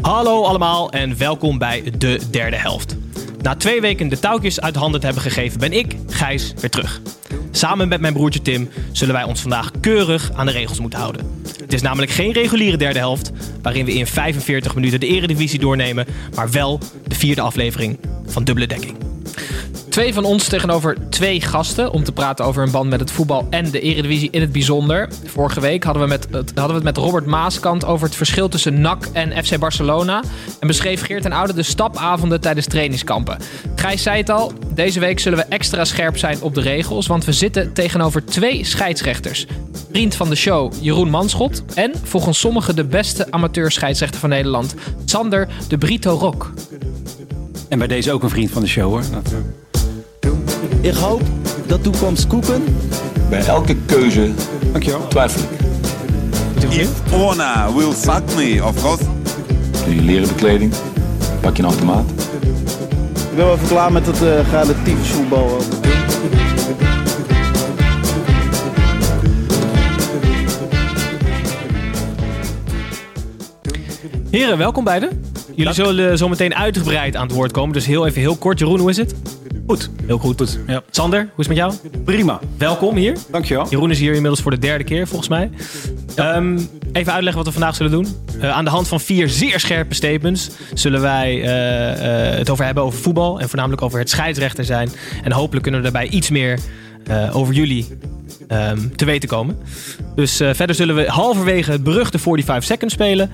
Hallo 0.00 0.42
allemaal 0.42 0.90
en 0.90 1.18
welkom 1.18 1.58
bij 1.58 1.82
de 1.98 2.20
derde 2.30 2.56
helft. 2.56 2.96
Na 3.42 3.54
twee 3.54 3.80
weken 3.80 4.08
de 4.08 4.18
touwtjes 4.18 4.60
uit 4.60 4.74
handen 4.74 5.00
te 5.00 5.06
hebben 5.06 5.24
gegeven, 5.24 5.60
ben 5.60 5.72
ik, 5.72 5.96
Gijs, 6.06 6.54
weer 6.60 6.70
terug. 6.70 7.00
Samen 7.50 7.88
met 7.88 8.00
mijn 8.00 8.12
broertje 8.12 8.42
Tim 8.42 8.68
zullen 8.92 9.14
wij 9.14 9.24
ons 9.24 9.40
vandaag 9.40 9.70
keurig 9.80 10.30
aan 10.34 10.46
de 10.46 10.52
regels 10.52 10.80
moeten 10.80 10.98
houden. 10.98 11.42
Het 11.60 11.72
is 11.72 11.82
namelijk 11.82 12.10
geen 12.10 12.32
reguliere 12.32 12.76
derde 12.76 12.98
helft, 12.98 13.32
waarin 13.62 13.84
we 13.84 13.92
in 13.92 14.06
45 14.06 14.74
minuten 14.74 15.00
de 15.00 15.06
eredivisie 15.06 15.58
doornemen, 15.58 16.06
maar 16.34 16.50
wel 16.50 16.80
de 17.06 17.14
vierde 17.14 17.40
aflevering 17.40 17.98
van 18.26 18.44
Dubbele 18.44 18.66
Dekking. 18.66 18.96
Twee 19.98 20.14
van 20.14 20.24
ons 20.24 20.48
tegenover 20.48 20.96
twee 21.08 21.40
gasten 21.40 21.92
om 21.92 22.04
te 22.04 22.12
praten 22.12 22.44
over 22.44 22.62
hun 22.62 22.70
band 22.70 22.90
met 22.90 23.00
het 23.00 23.10
voetbal 23.10 23.46
en 23.50 23.70
de 23.70 23.80
Eredivisie 23.80 24.28
in 24.30 24.40
het 24.40 24.52
bijzonder. 24.52 25.08
Vorige 25.24 25.60
week 25.60 25.84
hadden 25.84 26.02
we, 26.02 26.08
met, 26.08 26.26
het- 26.30 26.52
hadden 26.54 26.66
we 26.66 26.74
het 26.74 26.82
met 26.82 26.96
Robert 26.96 27.26
Maaskant 27.26 27.84
over 27.84 28.06
het 28.06 28.16
verschil 28.16 28.48
tussen 28.48 28.80
NAC 28.80 29.04
en 29.12 29.44
FC 29.44 29.58
Barcelona. 29.58 30.22
En 30.60 30.66
beschreef 30.66 31.02
Geert 31.02 31.24
en 31.24 31.32
Oude 31.32 31.52
de 31.52 31.62
stapavonden 31.62 32.40
tijdens 32.40 32.66
trainingskampen. 32.66 33.38
Gijs 33.74 34.02
zei 34.02 34.16
het 34.16 34.30
al, 34.30 34.52
deze 34.74 35.00
week 35.00 35.18
zullen 35.18 35.38
we 35.38 35.44
extra 35.44 35.84
scherp 35.84 36.18
zijn 36.18 36.42
op 36.42 36.54
de 36.54 36.60
regels, 36.60 37.06
want 37.06 37.24
we 37.24 37.32
zitten 37.32 37.72
tegenover 37.72 38.24
twee 38.24 38.64
scheidsrechters. 38.64 39.46
Vriend 39.90 40.14
van 40.14 40.28
de 40.28 40.36
show 40.36 40.72
Jeroen 40.80 41.10
Manschot 41.10 41.62
en 41.74 41.92
volgens 42.02 42.38
sommigen 42.38 42.76
de 42.76 42.84
beste 42.84 43.26
amateurscheidsrechter 43.30 44.20
van 44.20 44.28
Nederland, 44.28 44.74
Sander 45.04 45.48
de 45.68 45.78
Brito 45.78 46.14
Rock. 46.14 46.52
En 47.68 47.78
bij 47.78 47.88
deze 47.88 48.12
ook 48.12 48.22
een 48.22 48.30
vriend 48.30 48.50
van 48.50 48.62
de 48.62 48.68
show 48.68 48.90
hoor. 48.90 49.02
Dat, 49.12 49.32
Ik 50.80 50.94
hoop 50.94 51.22
dat 51.66 51.82
toekomst 51.82 52.26
koeken. 52.26 52.64
Bij 53.30 53.44
elke 53.44 53.76
keuze 53.86 54.30
dankjewel. 54.72 55.08
twijfel 55.08 55.40
ik. 55.42 55.66
If 56.70 57.12
Ona 57.12 57.72
will 57.72 57.92
fuck 57.92 58.22
me, 58.36 58.64
of 58.64 58.82
course. 58.82 59.04
Doe 59.84 59.94
je 59.94 60.02
leren 60.02 60.28
bekleding, 60.28 60.72
pak 61.40 61.56
je 61.56 61.62
een 61.62 61.68
automaat. 61.68 62.10
Ik 63.30 63.36
ben 63.36 63.44
wel 63.44 63.54
even 63.54 63.68
klaar 63.68 63.92
met 63.92 64.06
het 64.06 64.22
uh, 64.22 64.50
relatief 64.50 65.12
voetbal. 65.12 65.60
Heren, 74.30 74.58
welkom 74.58 74.84
beiden. 74.84 75.24
Jullie 75.54 75.72
zullen 75.72 76.18
zo 76.18 76.28
meteen 76.28 76.54
uitgebreid 76.54 77.16
aan 77.16 77.26
het 77.26 77.32
woord 77.36 77.52
komen, 77.52 77.72
dus 77.72 77.86
heel 77.86 78.06
even 78.06 78.20
heel 78.20 78.36
kort. 78.36 78.58
Jeroen, 78.58 78.78
hoe 78.78 78.90
is 78.90 78.96
het? 78.96 79.14
Goed. 79.68 79.90
Heel 80.06 80.18
goed. 80.18 80.58
Ja. 80.66 80.82
Sander, 80.90 81.20
hoe 81.20 81.44
is 81.44 81.46
het 81.46 81.48
met 81.48 81.56
jou? 81.56 81.74
Prima. 82.04 82.40
Welkom 82.56 82.96
hier. 82.96 83.16
Dankjewel. 83.30 83.68
Jeroen 83.68 83.90
is 83.90 83.98
hier 83.98 84.14
inmiddels 84.14 84.40
voor 84.40 84.50
de 84.50 84.58
derde 84.58 84.84
keer, 84.84 85.06
volgens 85.06 85.28
mij. 85.28 85.50
Ehm, 86.14 86.58
even 86.92 87.12
uitleggen 87.12 87.44
wat 87.44 87.46
we 87.46 87.58
vandaag 87.58 87.74
zullen 87.74 87.92
doen. 87.92 88.06
Eh, 88.40 88.50
aan 88.50 88.64
de 88.64 88.70
hand 88.70 88.88
van 88.88 89.00
vier 89.00 89.28
zeer 89.28 89.60
scherpe 89.60 89.94
statements 89.94 90.50
zullen 90.74 91.00
wij 91.00 91.42
eh, 91.42 92.30
eh, 92.30 92.38
het 92.38 92.50
over 92.50 92.64
hebben 92.64 92.82
over 92.82 92.98
voetbal. 92.98 93.40
En 93.40 93.48
voornamelijk 93.48 93.82
over 93.82 93.98
het 93.98 94.10
scheidsrechter 94.10 94.64
zijn. 94.64 94.90
En 95.22 95.32
hopelijk 95.32 95.62
kunnen 95.62 95.82
we 95.82 95.90
daarbij 95.90 96.08
iets 96.08 96.30
meer 96.30 96.58
over 97.32 97.54
jullie 97.54 97.86
ehm, 98.48 98.88
te 98.96 99.04
weten 99.04 99.28
komen. 99.28 99.58
Dus 100.14 100.36
verder 100.36 100.74
zullen 100.74 100.94
we 100.94 101.06
halverwege 101.06 101.70
het 101.70 101.82
beruchte 101.82 102.18
45 102.18 102.64
seconds 102.64 102.94
spelen. 102.94 103.30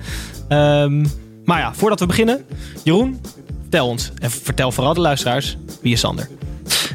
Ehm, 0.47 1.05
maar 1.45 1.59
ja, 1.59 1.73
voordat 1.73 1.99
we 1.99 2.05
beginnen. 2.05 2.45
Jeroen, 2.83 3.19
vertel 3.75 3.93
ons. 3.93 4.11
En 4.19 4.31
vertel 4.31 4.71
vooral 4.71 4.93
de 4.93 4.99
luisteraars. 4.99 5.57
Wie 5.81 5.93
is 5.93 5.99
Sander? 5.99 6.27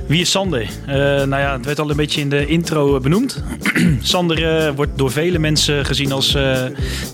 Wie 0.06 0.20
is 0.20 0.30
Sander? 0.30 0.60
Eh, 0.86 0.94
nou 0.96 1.36
ja, 1.36 1.52
het 1.52 1.64
werd 1.64 1.78
al 1.78 1.91
een 1.91 1.96
beetje 1.96 2.20
in 2.20 2.28
de 2.28 2.46
intro 2.46 2.96
eh, 2.96 3.02
benoemd. 3.02 3.42
Sander 4.02 4.66
eh, 4.66 4.72
wordt 4.74 4.98
door 4.98 5.10
vele 5.10 5.38
mensen 5.38 5.84
gezien 5.86 6.12
als 6.12 6.34
eh, 6.34 6.62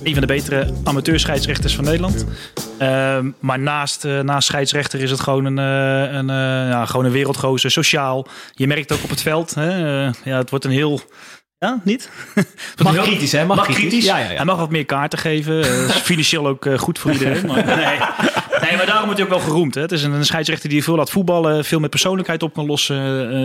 een 0.02 0.12
van 0.12 0.20
de 0.20 0.26
betere 0.26 0.72
amateurscheidsrechters 0.84 1.74
van 1.74 1.84
Nederland. 1.84 2.24
Eh, 2.78 3.18
maar 3.40 3.58
naast, 3.58 4.04
eh, 4.04 4.20
naast 4.20 4.46
scheidsrechter 4.48 5.00
is 5.00 5.10
het 5.10 5.20
gewoon 5.20 5.44
een, 5.44 5.58
eh, 5.58 6.14
een, 6.16 6.30
eh, 6.30 6.70
ja, 6.70 6.86
gewoon 6.86 7.04
een 7.04 7.12
wereldgozer, 7.12 7.70
sociaal. 7.70 8.26
Je 8.52 8.66
merkt 8.66 8.92
ook 8.92 9.02
op 9.02 9.10
het 9.10 9.22
veld. 9.22 9.54
Hè? 9.54 10.04
ja, 10.04 10.36
het 10.36 10.50
wordt 10.50 10.64
een 10.64 10.70
heel... 10.70 11.00
Ja, 11.58 11.80
niet? 11.84 12.10
Mag 12.82 12.92
heel- 12.92 13.02
kritisch, 13.02 13.32
hè? 13.32 13.44
Mag 13.44 13.66
kritisch. 13.66 14.04
Ja, 14.04 14.18
ja, 14.18 14.30
ja. 14.30 14.36
Hij 14.36 14.44
mag 14.44 14.56
wat 14.56 14.70
meer 14.70 14.84
kaarten 14.84 15.18
geven. 15.18 15.58
Is 15.60 15.92
financieel 15.92 16.46
ook 16.46 16.66
goed 16.76 16.98
voor 16.98 17.12
iedereen. 17.12 17.46
Maar, 17.46 17.64
nee. 17.76 17.98
Nee, 18.68 18.76
maar 18.76 18.86
daarom 18.86 19.04
wordt 19.04 19.20
hij 19.20 19.28
ook 19.30 19.34
wel 19.36 19.44
geroemd. 19.48 19.74
Hè? 19.74 19.80
Het 19.80 19.92
is 19.92 20.02
een, 20.02 20.12
een 20.12 20.24
scheidsrechter 20.24 20.68
die 20.68 20.84
veel 20.84 20.96
laat 20.96 21.10
voetballen. 21.10 21.64
Veel 21.64 21.80
met 21.80 21.90
persoonlijkheid 21.90 22.42
op 22.42 22.54
kan 22.54 22.66
lossen. 22.66 22.96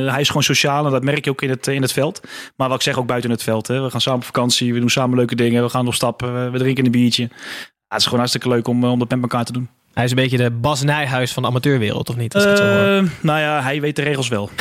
Eh, 0.05 0.11
hij 0.11 0.21
is 0.21 0.27
gewoon 0.27 0.43
sociaal 0.43 0.85
en 0.85 0.91
dat 0.91 1.03
merk 1.03 1.25
je 1.25 1.31
ook 1.31 1.41
in 1.41 1.49
het, 1.49 1.67
in 1.67 1.81
het 1.81 1.93
veld. 1.93 2.21
Maar 2.55 2.67
wat 2.67 2.77
ik 2.77 2.83
zeg 2.83 2.97
ook 2.97 3.05
buiten 3.07 3.29
het 3.31 3.43
veld. 3.43 3.67
Hè? 3.67 3.81
We 3.81 3.89
gaan 3.89 4.01
samen 4.01 4.19
op 4.19 4.25
vakantie. 4.25 4.73
We 4.73 4.79
doen 4.79 4.89
samen 4.89 5.17
leuke 5.17 5.35
dingen. 5.35 5.63
We 5.63 5.69
gaan 5.69 5.87
op 5.87 5.93
stap. 5.93 6.23
eh, 6.23 6.49
We 6.51 6.57
drinken 6.57 6.85
een 6.85 6.91
biertje. 6.91 7.23
Ja, 7.23 7.29
het 7.87 7.97
is 7.97 8.03
gewoon 8.03 8.19
hartstikke 8.19 8.47
leuk 8.49 8.67
om, 8.67 8.83
eh, 8.83 8.91
om 8.91 8.99
dat 8.99 9.09
met 9.09 9.21
elkaar 9.21 9.45
te 9.45 9.51
doen. 9.53 9.69
Hij 9.93 10.03
is 10.03 10.09
een 10.09 10.15
beetje 10.15 10.37
de 10.37 10.51
Bas 10.51 10.81
Nijhuis 10.83 11.31
van 11.33 11.43
de 11.43 11.49
amateurwereld, 11.49 12.09
of 12.09 12.15
niet? 12.15 12.33
Als 12.35 12.43
ik 12.43 12.49
het 12.49 12.57
zo 12.57 12.63
hoor. 12.63 12.97
Eh, 12.97 13.03
nou 13.21 13.39
ja, 13.39 13.61
hij 13.61 13.81
weet 13.81 13.95
de 13.95 14.01
regels 14.01 14.27
wel. 14.27 14.49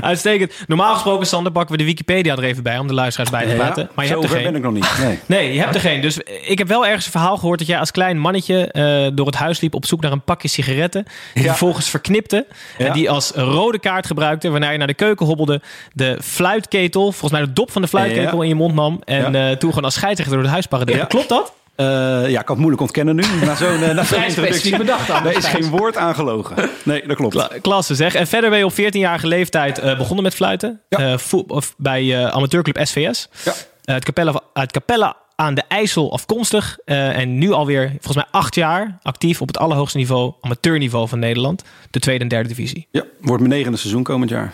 Uitstekend. 0.00 0.52
Normaal 0.66 0.92
gesproken, 0.94 1.26
Sander, 1.26 1.52
pakken 1.52 1.72
we 1.72 1.78
de 1.78 1.84
Wikipedia 1.84 2.36
er 2.36 2.42
even 2.44 2.62
bij 2.62 2.78
om 2.78 2.86
de 2.86 2.94
luisteraars 2.94 3.30
bij 3.30 3.46
te 3.46 3.54
praten. 3.54 3.90
maar 3.94 4.04
je 4.04 4.10
hebt 4.10 4.22
er 4.22 4.28
Zover 4.28 4.42
geen. 4.44 4.52
ben 4.52 4.60
ik 4.60 4.62
nog 4.66 4.72
niet. 4.72 4.98
Nee. 5.06 5.18
Nee, 5.26 5.52
je 5.54 5.60
hebt 5.60 5.74
er 5.74 5.80
geen. 5.80 6.00
Dus 6.00 6.18
ik 6.46 6.58
heb 6.58 6.68
wel 6.68 6.86
ergens 6.86 7.04
een 7.04 7.10
verhaal 7.10 7.36
gehoord 7.36 7.58
dat 7.58 7.68
jij 7.68 7.78
als 7.78 7.90
klein 7.90 8.18
mannetje 8.18 8.66
eh, 8.72 9.10
door 9.14 9.26
het 9.26 9.34
huis 9.34 9.60
liep 9.60 9.74
op 9.74 9.86
zoek 9.86 10.00
naar 10.00 10.12
een 10.12 10.22
pakje 10.22 10.48
sigaretten. 10.48 11.04
Die 11.34 11.42
Ja. 11.42 11.48
vervolgens 11.48 11.88
verknipte. 11.90 12.46
Ja. 12.78 12.86
En 12.86 12.92
die 12.92 13.10
als 13.10 13.30
rode 13.34 13.78
kaart 13.78 14.06
gebruikte. 14.06 14.50
Waarna 14.50 14.70
je 14.70 14.78
naar 14.78 14.86
de 14.86 14.94
keuken 14.94 15.26
hobbelde. 15.26 15.60
De 15.92 16.18
fluitketel, 16.22 17.02
volgens 17.10 17.32
mij 17.32 17.40
de 17.40 17.52
dop 17.52 17.70
van 17.72 17.82
de 17.82 17.88
fluitketel 17.88 18.36
Ja. 18.36 18.42
in 18.42 18.48
je 18.48 18.54
mond 18.54 18.74
nam. 18.74 19.00
En 19.04 19.32
Ja. 19.32 19.50
eh, 19.50 19.56
toen 19.56 19.68
gewoon 19.68 19.84
als 19.84 19.94
scheidsrechter 19.94 20.34
door 20.34 20.44
het 20.44 20.52
huis 20.52 20.66
paradeerde. 20.66 21.00
Ja. 21.00 21.06
Klopt 21.06 21.28
dat? 21.28 21.52
Eh, 21.78 21.86
ja, 22.30 22.38
ik 22.40 22.44
kan 22.44 22.44
het 22.46 22.56
moeilijk 22.58 22.80
ontkennen 22.80 23.14
nu. 23.16 23.22
Na 23.44 23.54
zo'n 23.54 23.72
uh, 23.80 23.80
na 23.88 23.94
zo'n 23.94 24.04
Vrij 24.04 24.26
introductie. 24.28 24.76
bedacht 24.76 25.06
dan. 25.06 25.26
Er 25.26 25.36
is 25.42 25.46
geen 25.46 25.68
woord 25.70 25.96
aangelogen. 25.96 26.70
Nee, 26.82 27.06
dat 27.06 27.16
klopt. 27.16 27.34
Kla- 27.34 27.50
Klasse 27.62 27.94
zeg. 27.94 28.14
En 28.14 28.26
verder 28.26 28.50
ben 28.50 28.58
je 28.58 28.64
op 28.64 28.72
14-jarige 28.72 29.26
leeftijd 29.26 29.78
eh, 29.78 29.96
begonnen 29.98 30.22
met 30.24 30.34
fluiten. 30.34 30.80
Ja. 30.88 30.98
Eh, 30.98 31.18
of 31.46 31.74
bij 31.76 32.18
eh, 32.24 32.26
amateurclub 32.30 32.78
SVS. 32.86 33.28
Ja. 33.44 33.52
Eh, 33.84 33.94
uit, 33.94 34.04
Capelle, 34.04 34.42
uit 34.52 34.72
Capelle 34.72 35.14
aan 35.36 35.54
de 35.54 35.62
IJssel 35.68 36.12
afkomstig. 36.12 36.78
Eh, 36.84 37.16
en 37.18 37.38
nu 37.38 37.50
alweer 37.52 37.88
volgens 37.88 38.14
mij 38.16 38.26
acht 38.30 38.54
jaar 38.54 38.98
actief 39.02 39.40
op 39.40 39.46
het 39.48 39.58
allerhoogste 39.58 39.98
niveau, 39.98 40.32
amateurniveau 40.40 41.08
van 41.08 41.18
Nederland. 41.18 41.62
De 41.90 41.98
tweede 42.00 42.22
en 42.22 42.28
derde 42.28 42.48
divisie. 42.48 42.86
Ja, 42.90 43.02
wordt 43.20 43.42
mijn 43.42 43.54
negende 43.54 43.78
seizoen 43.78 44.02
komend 44.02 44.30
jaar. 44.30 44.52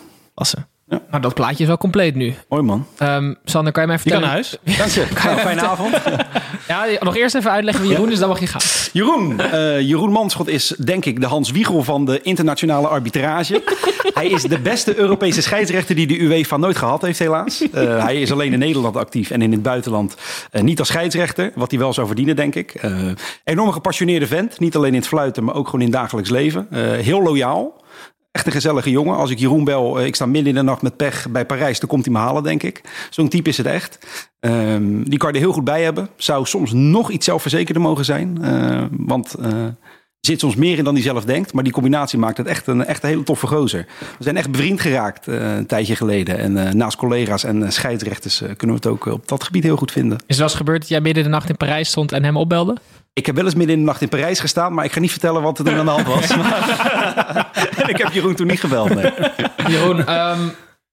Klasse. 0.89 1.06
Nou, 1.11 1.22
dat 1.22 1.34
plaatje 1.34 1.62
is 1.62 1.69
wel 1.69 1.78
compleet 1.78 2.15
nu. 2.15 2.34
Mooi 2.49 2.62
man. 2.62 2.87
Ehm, 2.99 3.34
Sander, 3.45 3.72
kan 3.72 3.83
je 3.83 3.89
mij 3.89 3.99
Je 4.05 4.11
kan 4.11 4.21
vertellen? 4.21 4.21
naar 4.21 4.31
huis. 4.31 4.56
Dank 4.78 4.91
je. 4.91 5.06
Nou, 5.25 5.39
fijne 5.39 5.61
avond. 5.62 5.95
Ja, 6.69 6.84
nog 7.00 7.17
eerst 7.17 7.34
even 7.34 7.50
uitleggen 7.50 7.83
wie 7.83 7.93
Jeroen 7.93 8.12
is, 8.12 8.19
dan 8.19 8.28
mag 8.28 8.41
je 8.41 8.47
gaan. 8.47 8.61
Jeroen. 8.93 9.41
eh, 9.41 9.81
Jeroen 9.81 10.11
Manschot 10.12 10.49
is 10.49 10.75
denk 10.84 11.05
ik 11.05 11.21
de 11.21 11.27
Hans 11.27 11.50
Wiegel 11.50 11.83
van 11.83 12.05
de 12.05 12.21
internationale 12.23 12.89
arbitrage. 12.89 13.62
hij 14.15 14.28
is 14.28 14.43
de 14.43 14.59
beste 14.59 14.97
Europese 14.97 15.43
scheidsrechter 15.43 15.94
die 15.94 16.06
de 16.06 16.21
UEFA 16.21 16.56
nooit 16.56 16.77
gehad 16.77 17.03
heeft 17.03 17.19
helaas. 17.19 17.71
Eh, 17.73 18.05
hij 18.05 18.21
is 18.21 18.33
alleen 18.33 18.53
in 18.53 18.59
Nederland 18.59 18.97
actief 18.97 19.31
en 19.31 19.43
in 19.43 19.53
het 19.53 19.62
buitenland 19.62 20.17
eh, 20.50 20.62
niet 20.62 20.78
als 20.78 20.89
scheidsrechter. 20.89 21.53
Wat 21.55 21.70
hij 21.70 21.81
wel 21.81 21.93
zou 21.93 22.06
verdienen 22.06 22.37
denk 22.37 22.55
ik. 22.55 22.75
Eh 22.75 22.93
enorm 23.44 23.73
gepassioneerde 23.73 24.26
vent. 24.26 24.61
Niet 24.61 24.76
alleen 24.76 24.93
in 24.94 24.99
het 24.99 25.08
fluiten, 25.08 25.44
maar 25.44 25.55
ook 25.55 25.64
gewoon 25.67 25.81
in 25.81 25.91
het 25.93 25.97
dagelijks 25.97 26.31
leven. 26.31 26.67
Eh, 26.70 26.81
heel 26.93 27.23
loyaal. 27.23 27.82
Echt 28.34 28.46
een 28.46 28.52
gezellige 28.52 28.90
jongen. 28.90 29.16
Als 29.16 29.31
ik 29.31 29.38
Jeroen 29.38 29.64
bel, 29.64 29.98
eh, 29.98 30.06
ik 30.06 30.14
sta 30.14 30.26
midden 30.26 30.48
in 30.48 30.54
de 30.54 30.62
nacht 30.62 30.82
met 30.82 30.96
pech 30.96 31.31
bij 31.31 31.46
Parijs, 31.46 31.81
dan 31.81 31.88
komt 31.88 32.04
hij 32.04 32.14
me 32.14 32.20
halen, 32.20 32.42
denk 32.42 32.62
ik. 32.62 32.81
Zo'n 33.10 33.28
type 33.28 33.48
is 33.48 33.56
het 33.56 33.66
echt. 33.66 33.98
Ehm, 34.40 35.02
die 35.02 35.19
kan 35.19 35.28
je 35.28 35.34
er 35.34 35.42
heel 35.42 35.52
goed 35.52 35.64
bij 35.64 35.82
hebben. 35.82 36.08
Zou 36.16 36.46
soms 36.46 36.72
nog 36.72 37.10
iets 37.10 37.25
zelfverzekerder 37.25 37.82
mogen 37.82 38.04
zijn. 38.04 38.38
Eh, 38.42 38.82
want 38.90 39.34
eh, 39.34 39.52
er 39.64 39.76
zit 40.20 40.40
soms 40.40 40.54
meer 40.54 40.78
in 40.78 40.84
dan 40.84 40.94
hij 40.94 41.02
zelf 41.02 41.25
denkt. 41.25 41.52
Maar 41.52 41.64
die 41.64 41.72
combinatie 41.72 42.19
maakt 42.19 42.36
het 42.36 42.46
echt 42.46 42.66
een, 42.66 42.84
echt 42.84 43.02
een 43.02 43.08
hele 43.08 43.22
toffe 43.22 43.46
gozer. 43.46 43.86
We 44.19 44.25
zijn 44.25 44.36
echt 44.36 44.50
bevriend 44.50 44.81
geraakt 44.81 45.28
eh, 45.28 45.56
een 45.56 45.66
tijdje 45.66 45.96
geleden. 45.96 46.38
En 46.38 46.76
naast 46.76 46.96
collega's 46.96 47.44
en 47.44 47.72
scheidsrechters 47.72 48.38
kunnen 48.38 48.76
we 48.76 48.82
het 48.82 48.86
ook 48.86 49.06
op 49.06 49.28
dat 49.28 49.44
gebied 49.44 49.62
heel 49.62 49.76
goed 49.76 49.92
vinden. 49.92 50.19
Is 50.19 50.38
het 50.38 50.38
wel 50.38 50.48
gebeurd 50.48 50.81
dat 50.81 50.88
jij 50.88 51.00
midden 51.00 51.25
in 51.25 51.31
de 51.31 51.34
nacht 51.34 51.48
in 51.48 51.56
Parijs 51.56 51.88
stond 51.88 52.12
en 52.12 52.25
hem 52.25 52.36
opbelde? 52.36 52.76
Ik 53.14 53.26
heb 53.26 53.34
wel 53.34 53.44
eens 53.44 53.55
midden 53.55 53.75
in 53.75 53.81
de 53.81 53.87
nacht 53.87 54.00
in 54.00 54.08
Parijs 54.08 54.40
gestaan. 54.40 54.75
Maar 54.75 54.84
ik 54.84 54.93
ga 54.93 55.00
niet 55.00 55.11
vertellen 55.11 55.43
wat 55.43 55.58
er 55.58 55.64
toen 55.64 55.75
aan 55.75 55.84
de 55.84 55.90
hand 55.90 56.06
was. 56.06 56.31
en 56.31 57.88
ik 57.94 57.99
heb 57.99 58.12
Jeroen 58.12 58.34
toen 58.34 58.46
niet 58.46 58.61
gebeld. 58.61 58.94
Nee. 58.94 59.12
Jeroen, 59.69 60.06
ehm, 60.06 60.49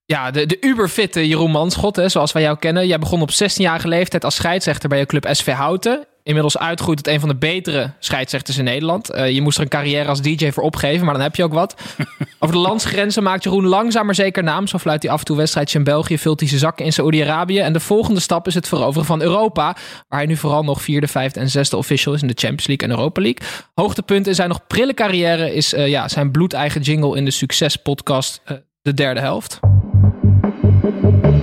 Ja, 0.05 0.31
de, 0.31 0.45
de 0.45 0.57
uberfitte 0.61 1.27
Jeroen 1.27 1.51
Manschot, 1.51 1.95
hè, 1.95 2.09
zoals 2.09 2.31
wij 2.31 2.41
jou 2.41 2.57
kennen. 2.57 2.87
Jij 2.87 2.99
begon 2.99 3.21
op 3.21 3.31
16-jarige 3.31 3.87
leeftijd 3.87 4.23
als 4.23 4.35
scheidsrechter 4.35 4.89
bij 4.89 4.99
je 4.99 5.05
club 5.05 5.27
SV 5.31 5.51
Houten. 5.51 6.07
Inmiddels 6.23 6.57
uitgroeit 6.57 6.97
tot 7.03 7.13
een 7.13 7.19
van 7.19 7.29
de 7.29 7.35
betere 7.35 7.93
scheidsrechters 7.99 8.57
in 8.57 8.63
Nederland. 8.63 9.09
Eh, 9.09 9.29
je 9.29 9.41
moest 9.41 9.57
er 9.57 9.63
een 9.63 9.69
carrière 9.69 10.07
als 10.07 10.21
DJ 10.21 10.51
voor 10.51 10.63
opgeven, 10.63 11.05
maar 11.05 11.13
dan 11.13 11.23
heb 11.23 11.35
je 11.35 11.43
ook 11.43 11.53
wat. 11.53 11.75
Over 12.39 12.55
de 12.55 12.61
landsgrenzen 12.61 13.23
maakt 13.23 13.43
Jeroen 13.43 13.65
langzaam 13.65 14.05
maar 14.05 14.15
zeker 14.15 14.43
naam. 14.43 14.67
Zo 14.67 14.77
fluit 14.77 15.03
hij 15.03 15.11
af 15.11 15.19
en 15.19 15.25
toe 15.25 15.37
wedstrijdjes 15.37 15.77
in 15.77 15.83
België, 15.83 16.17
vult 16.17 16.39
hij 16.39 16.49
zijn 16.49 16.59
zakken 16.59 16.85
in 16.85 16.93
Saoedi-Arabië. 16.93 17.59
En 17.59 17.73
de 17.73 17.79
volgende 17.79 18.19
stap 18.19 18.47
is 18.47 18.53
het 18.53 18.67
veroveren 18.67 19.05
van 19.05 19.21
Europa. 19.21 19.75
Waar 20.07 20.19
hij 20.19 20.25
nu 20.25 20.37
vooral 20.37 20.63
nog 20.63 20.81
vierde, 20.81 21.07
vijfde 21.07 21.39
en 21.39 21.49
zesde 21.49 21.77
official 21.77 22.13
is 22.13 22.21
in 22.21 22.27
de 22.27 22.33
Champions 22.37 22.67
League 22.67 22.87
en 22.87 22.95
Europa 22.95 23.21
League. 23.21 23.47
Hoogtepunt 23.73 24.27
in 24.27 24.35
zijn 24.35 24.49
nog 24.49 24.67
prille 24.67 24.93
carrière 24.93 25.53
is 25.53 25.73
eh, 25.73 25.87
ja, 25.87 26.07
zijn 26.07 26.31
bloedeigen 26.31 26.81
jingle 26.81 27.17
in 27.17 27.25
de 27.25 27.31
succespodcast 27.31 28.41
eh, 28.45 28.57
De 28.81 28.93
Derde 28.93 29.19
Helft. 29.19 29.59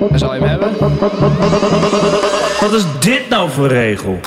Daar 0.08 0.18
zal 0.18 0.34
je 0.34 0.40
hem 0.40 0.48
hebben. 0.48 0.78
Wat 2.60 2.72
is 2.72 2.84
dit 3.00 3.28
nou 3.28 3.50
voor 3.50 3.68
regel? 3.68 4.20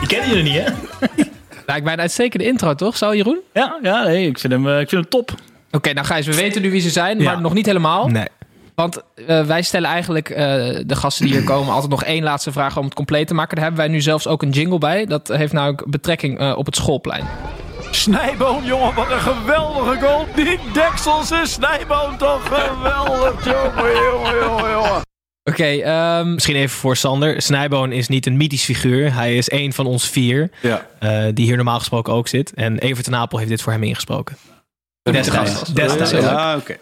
Die 0.00 0.08
kennen 0.08 0.28
jullie 0.28 0.42
niet, 0.52 0.62
hè? 0.64 0.70
Lijkt 1.66 1.84
mij 1.84 1.92
een 1.92 2.00
uitstekende 2.00 2.44
intro, 2.46 2.74
toch? 2.74 2.96
Zo, 2.96 3.14
Jeroen? 3.14 3.38
Ja, 3.52 3.78
ja 3.82 4.02
nee, 4.02 4.26
ik, 4.26 4.38
vind 4.38 4.52
hem, 4.52 4.68
eh, 4.68 4.80
ik 4.80 4.88
vind 4.88 5.00
hem 5.02 5.10
top. 5.10 5.30
Oké, 5.70 5.92
nou 5.92 6.06
Gijs, 6.06 6.26
we 6.26 6.34
weten 6.34 6.62
nu 6.62 6.70
wie 6.70 6.80
ze 6.80 6.90
zijn, 6.90 7.18
Ja. 7.18 7.24
maar 7.32 7.40
nog 7.40 7.54
niet 7.54 7.66
helemaal. 7.66 8.08
Nee. 8.08 8.26
Want 8.74 9.02
eh, 9.26 9.44
wij 9.44 9.62
stellen 9.62 9.90
eigenlijk 9.90 10.30
eh, 10.30 10.36
de 10.86 10.96
gasten 10.96 11.24
die 11.26 11.34
hier 11.34 11.44
komen 11.54 11.72
altijd 11.72 11.90
nog 11.90 12.04
één 12.04 12.22
laatste 12.22 12.52
vraag 12.52 12.76
om 12.76 12.84
het 12.84 12.94
compleet 12.94 13.26
te 13.26 13.34
maken. 13.34 13.54
Daar 13.56 13.64
hebben 13.64 13.84
wij 13.84 13.92
nu 13.92 14.00
zelfs 14.00 14.26
ook 14.26 14.42
een 14.42 14.50
jingle 14.50 14.78
bij. 14.78 15.06
Dat 15.06 15.28
heeft 15.28 15.52
namelijk 15.52 15.90
betrekking 15.90 16.38
eh, 16.38 16.56
op 16.56 16.66
het 16.66 16.76
schoolplein. 16.76 17.24
Snijboom, 17.90 18.64
jongen, 18.64 18.94
wat 18.94 19.10
een 19.10 19.20
geweldige 19.20 20.06
goal. 20.06 20.26
Die 20.34 20.58
deksels 20.72 21.30
is 21.30 21.52
Snijboom 21.52 22.16
toch 22.16 22.40
geweldig, 22.48 23.44
jongen, 23.44 23.94
jongen, 23.94 24.44
jongen, 24.44 24.70
jongen. 24.70 25.06
Oké, 25.48 25.64
ehm, 25.64 26.34
Misschien 26.34 26.56
even 26.56 26.76
voor 26.78 26.96
Sander. 26.96 27.42
Snijboon 27.42 27.92
is 27.92 28.08
niet 28.08 28.26
een 28.26 28.36
mythisch 28.36 28.64
figuur. 28.64 29.14
Hij 29.14 29.36
is 29.36 29.48
één 29.48 29.72
van 29.72 29.86
ons 29.86 30.08
vier. 30.08 30.50
Ja. 30.62 30.86
eh, 30.98 31.24
die 31.34 31.44
hier 31.46 31.56
normaal 31.56 31.78
gesproken 31.78 32.12
ook 32.12 32.28
zit. 32.28 32.52
En 32.54 32.78
Evert 32.78 33.04
ten 33.04 33.14
Apel 33.16 33.38
heeft 33.38 33.50
dit 33.50 33.62
voor 33.62 33.72
hem 33.72 33.82
ingesproken. 33.82 34.36
Destijds. 35.02 35.52
Ja. 35.66 35.72
Destijds. 35.74 36.10
Ja. 36.10 36.18
Ja, 36.18 36.56
oké. 36.56 36.76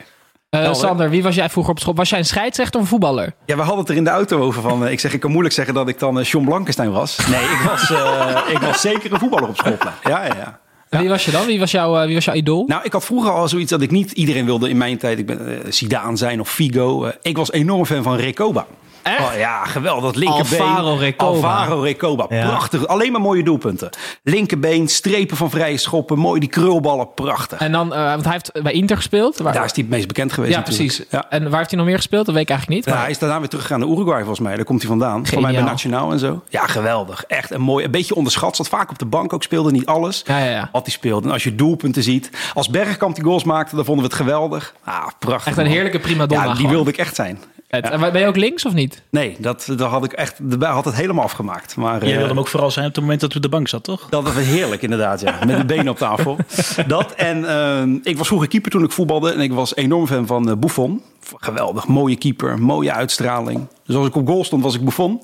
eh, 0.50 0.72
Sander, 0.74 1.10
wie 1.10 1.22
was 1.22 1.34
jij 1.34 1.50
vroeger 1.50 1.72
op 1.72 1.78
school? 1.80 1.94
Was 1.94 2.08
jij 2.10 2.18
een 2.18 2.24
scheidsrechter 2.24 2.76
of 2.76 2.82
een 2.82 2.88
voetballer? 2.90 3.32
Ja, 3.46 3.54
we 3.56 3.60
hadden 3.62 3.80
het 3.80 3.88
er 3.88 3.96
in 3.96 4.04
de 4.04 4.10
auto 4.10 4.40
over 4.40 4.62
van. 4.62 4.84
eh, 4.86 4.92
ik 4.92 5.00
zeg, 5.00 5.12
ik 5.12 5.20
kan 5.20 5.30
moeilijk 5.30 5.54
zeggen 5.54 5.74
dat 5.74 5.88
ik 5.88 5.98
dan 5.98 6.22
John 6.22 6.44
Blankenstein 6.46 6.90
was. 6.90 7.18
Nee, 7.30 7.42
ik 7.44 7.60
was, 7.68 7.90
eh, 7.90 8.40
ik 8.48 8.58
was 8.58 8.80
zeker 8.80 9.12
een 9.12 9.18
voetballer 9.18 9.48
op 9.48 9.56
schoolplein. 9.56 9.94
Ja, 10.04 10.24
ja, 10.24 10.34
ja. 10.34 10.58
Wie 10.88 11.08
was 11.08 11.24
je 11.24 11.30
dan? 11.30 11.46
Wie 11.46 11.58
was, 11.58 11.70
jouw, 11.70 11.96
eh, 11.96 12.04
wie 12.06 12.14
was 12.14 12.24
jouw 12.24 12.34
idool? 12.34 12.64
Nou, 12.66 12.84
ik 12.84 12.92
had 12.92 13.04
vroeger 13.04 13.30
al 13.30 13.48
zoiets 13.48 13.70
dat 13.70 13.82
ik 13.82 13.90
niet 13.90 14.12
iedereen 14.12 14.44
wilde 14.44 14.68
in 14.68 14.76
mijn 14.76 14.98
tijd. 14.98 15.18
Ik 15.18 15.26
ben 15.26 15.64
eh, 15.64 15.72
Zidane 15.72 16.16
zijn 16.16 16.40
of 16.40 16.50
Figo. 16.50 17.04
Eh, 17.04 17.12
ik 17.22 17.36
was 17.36 17.52
enorm 17.52 17.86
fan 17.86 18.02
van 18.02 18.16
Recoba. 18.16 18.66
Echt? 19.06 19.20
Oh, 19.32 19.38
ja, 19.38 19.64
geweldig. 19.64 20.04
Dat 20.04 20.16
linkerbeen. 20.16 20.60
Alvaro 20.60 20.94
Recoba. 20.96 21.32
Alvaro 21.32 21.80
Recoba. 21.80 22.26
Ja. 22.28 22.46
Prachtig. 22.48 22.86
Alleen 22.86 23.12
maar 23.12 23.20
mooie 23.20 23.42
doelpunten. 23.42 23.90
Linkerbeen, 24.22 24.88
strepen 24.88 25.36
van 25.36 25.50
vrije 25.50 25.76
schoppen. 25.76 26.18
Mooi, 26.18 26.40
die 26.40 26.48
krulballen. 26.48 27.14
Prachtig. 27.14 27.58
En 27.58 27.72
dan, 27.72 27.94
eh, 27.94 28.04
want 28.04 28.22
hij 28.24 28.32
heeft 28.32 28.62
bij 28.62 28.72
Inter 28.72 28.96
gespeeld. 28.96 29.38
Waar- 29.38 29.52
Daar 29.52 29.64
is 29.64 29.72
hij 29.74 29.82
het 29.82 29.92
meest 29.92 30.06
bekend 30.06 30.32
geweest 30.32 30.52
ja, 30.52 30.58
natuurlijk. 30.58 30.86
precies. 30.88 31.06
Ja. 31.10 31.24
En 31.30 31.48
waar 31.48 31.58
heeft 31.58 31.70
hij 31.70 31.78
nog 31.78 31.88
meer 31.88 31.96
gespeeld? 31.96 32.26
Dat 32.26 32.34
weet 32.34 32.44
ik 32.44 32.50
eigenlijk 32.50 32.78
niet. 32.80 32.88
Ja, 32.88 32.94
maar- 32.94 33.02
hij 33.06 33.14
is 33.14 33.18
daarna 33.18 33.38
weer 33.38 33.48
teruggegaan 33.48 33.80
naar 33.80 33.88
Uruguay 33.88 34.18
volgens 34.18 34.40
mij. 34.40 34.56
Daar 34.56 34.64
komt 34.64 34.80
hij 34.80 34.88
vandaan. 34.90 35.26
Voor 35.26 35.32
mij 35.34 35.40
bij 35.40 35.50
Geniaal. 35.50 35.70
Nationaal 35.70 36.12
en 36.12 36.18
zo. 36.18 36.42
Ja, 36.48 36.66
geweldig. 36.66 37.24
Echt 37.24 37.50
een 37.50 37.60
mooi. 37.60 37.84
Een 37.84 37.90
beetje 37.90 38.14
onderschat. 38.14 38.56
Zat 38.56 38.68
vaak 38.68 38.90
op 38.90 38.98
de 38.98 39.06
bank 39.06 39.32
ook. 39.32 39.42
Speelde 39.42 39.70
niet 39.70 39.86
alles. 39.86 40.22
Ja, 40.26 40.38
ja, 40.38 40.50
ja. 40.50 40.68
Wat 40.72 40.82
hij 40.84 40.92
speelde. 40.92 41.26
En 41.26 41.32
als 41.32 41.44
je 41.44 41.54
doelpunten 41.54 42.02
ziet. 42.02 42.30
Als 42.54 42.68
Bergkamp 42.68 43.14
die 43.14 43.24
goals 43.24 43.44
maakte, 43.44 43.76
dan 43.76 43.84
vonden 43.84 44.04
we 44.04 44.10
het 44.10 44.20
geweldig. 44.20 44.74
Ah, 44.84 45.06
prachtig. 45.18 45.46
Echt 45.46 45.56
een 45.56 45.62
man. 45.64 45.72
heerlijke 45.72 45.98
prima 45.98 46.26
donna. 46.26 46.42
Ja, 46.42 46.48
die 46.48 46.56
gewoon. 46.56 46.72
wilde 46.72 46.90
ik 46.90 46.96
echt 46.96 47.14
zijn. 47.14 47.38
Vet. 47.68 47.90
En 47.90 48.00
Ben 48.00 48.20
je 48.20 48.26
ook 48.26 48.36
links 48.36 48.64
of 48.64 48.72
niet? 48.72 49.02
Nee, 49.10 49.36
dat, 49.38 49.64
dat 49.76 49.90
had 49.90 50.04
ik 50.04 50.12
echt. 50.12 50.50
De 50.58 50.66
had 50.66 50.84
het 50.84 50.94
helemaal 50.94 51.24
afgemaakt. 51.24 51.76
Maar 51.76 51.98
Jij 52.00 52.08
eh, 52.10 52.16
wilde 52.16 52.28
hem 52.28 52.38
ook 52.38 52.48
vooral 52.48 52.70
zijn 52.70 52.86
op 52.86 52.92
het 52.94 53.00
moment 53.02 53.20
dat 53.20 53.32
we 53.32 53.40
de 53.40 53.48
bank 53.48 53.68
zat, 53.68 53.84
toch? 53.84 54.06
dat 54.10 54.22
was 54.22 54.34
heerlijk 54.34 54.82
inderdaad, 54.82 55.20
ja. 55.20 55.38
Met 55.46 55.56
de 55.56 55.64
benen 55.64 55.88
op 55.88 55.96
tafel. 55.98 56.36
Dat 56.86 57.12
en 57.12 57.48
eh, 57.48 57.82
ik 58.02 58.16
was 58.18 58.26
vroeger 58.26 58.48
keeper 58.48 58.70
toen 58.70 58.84
ik 58.84 58.90
voetbalde. 58.92 59.32
En 59.32 59.40
ik 59.40 59.52
was 59.52 59.76
enorm 59.76 60.06
fan 60.06 60.26
van 60.26 60.50
eh, 60.50 60.56
Buffon. 60.56 61.02
Geweldig, 61.36 61.86
mooie 61.86 62.16
keeper, 62.16 62.58
mooie 62.58 62.92
uitstraling. 62.92 63.66
Dus 63.84 63.96
als 63.96 64.06
ik 64.06 64.14
op 64.16 64.26
goal 64.28 64.44
stond, 64.44 64.62
was 64.62 64.74
ik 64.74 64.84
Buffon. 64.84 65.22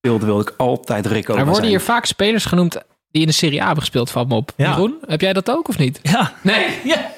Wilde, 0.00 0.26
wilde 0.26 0.42
ik 0.50 0.54
altijd 0.56 1.06
Rico 1.06 1.30
Er 1.32 1.38
worden 1.38 1.54
zijn. 1.54 1.68
hier 1.68 1.80
vaak 1.80 2.04
spelers 2.04 2.44
genoemd 2.44 2.78
die 3.10 3.20
in 3.22 3.26
de 3.28 3.34
Serie 3.34 3.60
A 3.60 3.64
hebben 3.64 3.82
gespeeld, 3.82 4.10
valt 4.10 4.28
me 4.28 4.34
op. 4.34 4.52
Ja. 4.56 4.70
Jeroen, 4.70 4.94
heb 5.06 5.20
jij 5.20 5.32
dat 5.32 5.50
ook 5.50 5.68
of 5.68 5.78
niet? 5.78 6.00
Ja. 6.02 6.32
Nee. 6.42 6.66
Ja. 6.84 7.10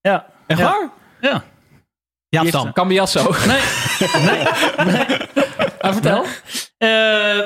Ja. 0.00 0.26
Echt 0.46 0.58
Ja. 0.60 0.64
waar? 0.64 0.90
Ja. 1.20 1.44
Ja, 2.28 2.42
dan. 2.42 2.72
Cambiasso. 2.72 3.30
Nee. 3.46 3.60
nee. 4.86 5.06
Ah, 5.80 5.92
vertel. 5.92 6.24
Eh, 6.78 6.88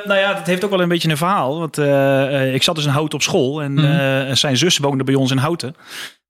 nou 0.04 0.14
ja, 0.18 0.34
dat 0.34 0.46
heeft 0.46 0.64
ook 0.64 0.70
wel 0.70 0.80
een 0.80 0.88
beetje 0.88 1.08
een 1.10 1.16
verhaal. 1.16 1.58
Want 1.58 1.78
eh, 1.78 2.40
eh, 2.48 2.54
ik 2.54 2.62
zat 2.62 2.74
dus 2.74 2.84
in 2.84 2.90
Houten 2.90 3.14
op 3.18 3.22
school. 3.22 3.62
En 3.62 3.78
eh, 4.28 4.34
zijn 4.34 4.56
zus 4.56 4.78
woonde 4.78 5.04
bij 5.04 5.14
ons 5.14 5.30
in 5.30 5.36
Houten. 5.36 5.76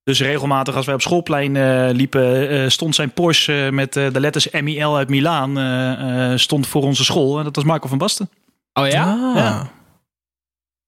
Dus 0.05 0.21
regelmatig 0.21 0.77
als 0.77 0.87
wij 0.87 0.95
op 0.95 1.03
schoolplein 1.03 1.57
eh, 1.57 1.89
liepen, 1.93 2.49
eh, 2.49 2.69
stond 2.69 2.95
zijn 2.95 3.11
Porsche 3.13 3.69
met 3.73 3.97
eh, 3.97 4.13
de 4.13 4.21
letters 4.21 4.51
MIL 4.51 4.97
uit 4.97 5.09
Milaan 5.09 5.59
eh, 5.59 6.33
eh, 6.33 6.39
stond 6.39 6.67
voor 6.67 6.83
onze 6.83 7.05
school. 7.05 7.39
En 7.39 7.45
dat 7.45 7.57
was 7.57 7.65
Marco 7.65 7.89
van 7.89 7.99
Basten. 7.99 8.31
Oh 8.73 8.89
ja? 8.89 9.33
Ja. 9.35 9.69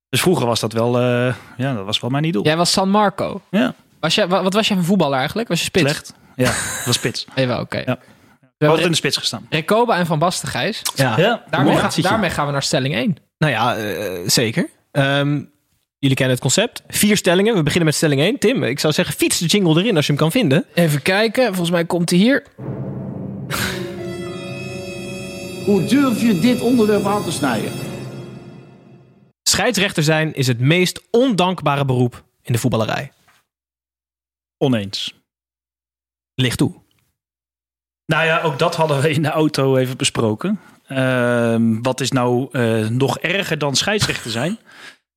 Dus 0.08 0.20
vroeger 0.20 0.46
was 0.46 0.60
dat 0.60 0.72
wel, 0.72 1.00
eh, 1.00 1.34
ja, 1.56 1.74
dat 1.74 1.84
was 1.84 2.00
wel 2.00 2.10
mijn 2.10 2.24
idool. 2.24 2.44
Jij 2.44 2.56
was 2.56 2.72
San 2.72 2.88
Marco. 2.90 3.40
Ja, 3.50 3.74
Was 4.00 4.14
jij, 4.14 4.28
wa- 4.28 4.42
wat 4.42 4.54
was 4.54 4.68
jij 4.68 4.76
voor 4.76 4.86
voetballer 4.86 5.18
eigenlijk? 5.18 5.48
Was 5.48 5.58
je 5.58 5.64
spits? 5.64 5.84
slecht. 5.90 6.14
Ja, 6.36 6.44
dat 6.76 6.84
was 6.84 6.94
spits. 6.94 7.26
Jawel, 7.34 7.60
oké. 7.60 7.76
Ja. 7.78 7.84
We 7.84 7.90
We 7.90 7.96
hebben 8.40 8.68
hadden 8.68 8.84
in 8.84 8.90
de 8.90 8.96
spits 8.96 9.16
gestaan. 9.16 9.46
Recoba 9.50 9.96
en 9.96 10.06
Van 10.06 10.18
Basten, 10.18 10.48
Gijs. 10.48 10.82
Ja. 10.94 11.14
Ga- 11.14 11.44
daarmee 12.02 12.30
gaan 12.30 12.46
we 12.46 12.52
naar 12.52 12.62
stelling 12.62 12.94
1. 12.94 13.16
Nou 13.38 13.52
ja, 13.52 13.76
eh, 13.76 14.20
zeker. 14.26 14.68
Ehm, 14.90 15.42
jullie 15.98 16.16
kennen 16.16 16.34
het 16.34 16.40
concept. 16.40 16.82
Vier 16.88 17.16
stellingen. 17.16 17.54
We 17.54 17.62
beginnen 17.62 17.84
met 17.86 17.94
stelling 17.94 18.20
1. 18.20 18.38
Tim, 18.38 18.62
ik 18.62 18.78
zou 18.80 18.92
zeggen, 18.92 19.14
fiets 19.14 19.38
de 19.38 19.46
jingle 19.46 19.80
erin 19.80 19.96
als 19.96 20.06
je 20.06 20.12
hem 20.12 20.20
kan 20.20 20.30
vinden. 20.30 20.64
Even 20.74 21.02
kijken. 21.02 21.44
Volgens 21.46 21.70
mij 21.70 21.84
komt 21.84 22.10
hij 22.10 22.18
hier. 22.18 22.42
Hoe 25.64 25.84
durf 25.84 26.20
je 26.20 26.38
dit 26.40 26.60
onderwerp 26.60 27.06
aan 27.06 27.24
te 27.24 27.32
snijden? 27.32 27.72
Scheidsrechter 29.42 30.02
zijn 30.02 30.34
is 30.34 30.46
het 30.46 30.60
meest 30.60 31.00
ondankbare 31.10 31.84
beroep 31.84 32.24
in 32.42 32.52
de 32.52 32.58
voetballerij. 32.58 33.12
oneens. 34.58 35.14
Ligt 36.34 36.58
toe. 36.58 36.72
Nou 38.06 38.24
ja, 38.24 38.40
ook 38.42 38.58
dat 38.58 38.76
hadden 38.76 39.00
we 39.00 39.10
in 39.10 39.22
de 39.22 39.28
auto 39.30 39.76
even 39.76 39.96
besproken. 39.96 40.60
Ehm, 40.86 41.82
wat 41.82 42.00
is 42.00 42.10
nou 42.10 42.48
eh, 42.52 42.88
nog 42.88 43.18
erger 43.18 43.58
dan 43.58 43.74
scheidsrechter 43.76 44.30
zijn? 44.30 44.58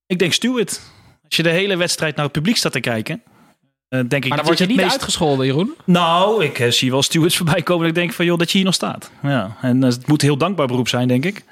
Ik 0.05 0.19
denk 0.19 0.33
Stuart. 0.33 0.81
Als 1.25 1.35
je 1.35 1.43
de 1.43 1.49
hele 1.49 1.77
wedstrijd 1.77 2.15
naar 2.15 2.23
het 2.25 2.33
publiek 2.33 2.57
staat 2.57 2.71
te 2.71 2.79
kijken, 2.79 3.23
eh, 3.89 3.99
denk 4.07 4.23
ik 4.23 4.27
Maar 4.27 4.37
dan 4.37 4.45
word 4.45 4.57
je 4.57 4.63
het 4.63 4.73
niet 4.73 4.81
meest- 4.81 4.91
uitgescholden, 4.91 5.45
Jeroen. 5.45 5.73
Nou, 5.85 6.43
ik 6.45 6.59
eh, 6.59 6.71
zie 6.71 6.91
wel 6.91 7.01
stewards 7.03 7.37
voorbij 7.41 7.61
komen 7.61 7.87
ik 7.87 7.95
denk 7.95 8.13
van 8.13 8.25
joh, 8.25 8.37
dat 8.37 8.51
je 8.51 8.57
hier 8.57 8.65
nog 8.65 8.75
staat. 8.75 9.11
Ja, 9.23 9.57
en 9.61 9.81
het 9.81 10.07
moet 10.07 10.21
een 10.21 10.27
heel 10.27 10.37
dankbaar 10.37 10.67
beroep 10.67 10.87
zijn, 10.87 11.07
denk 11.07 11.25
ik. 11.25 11.43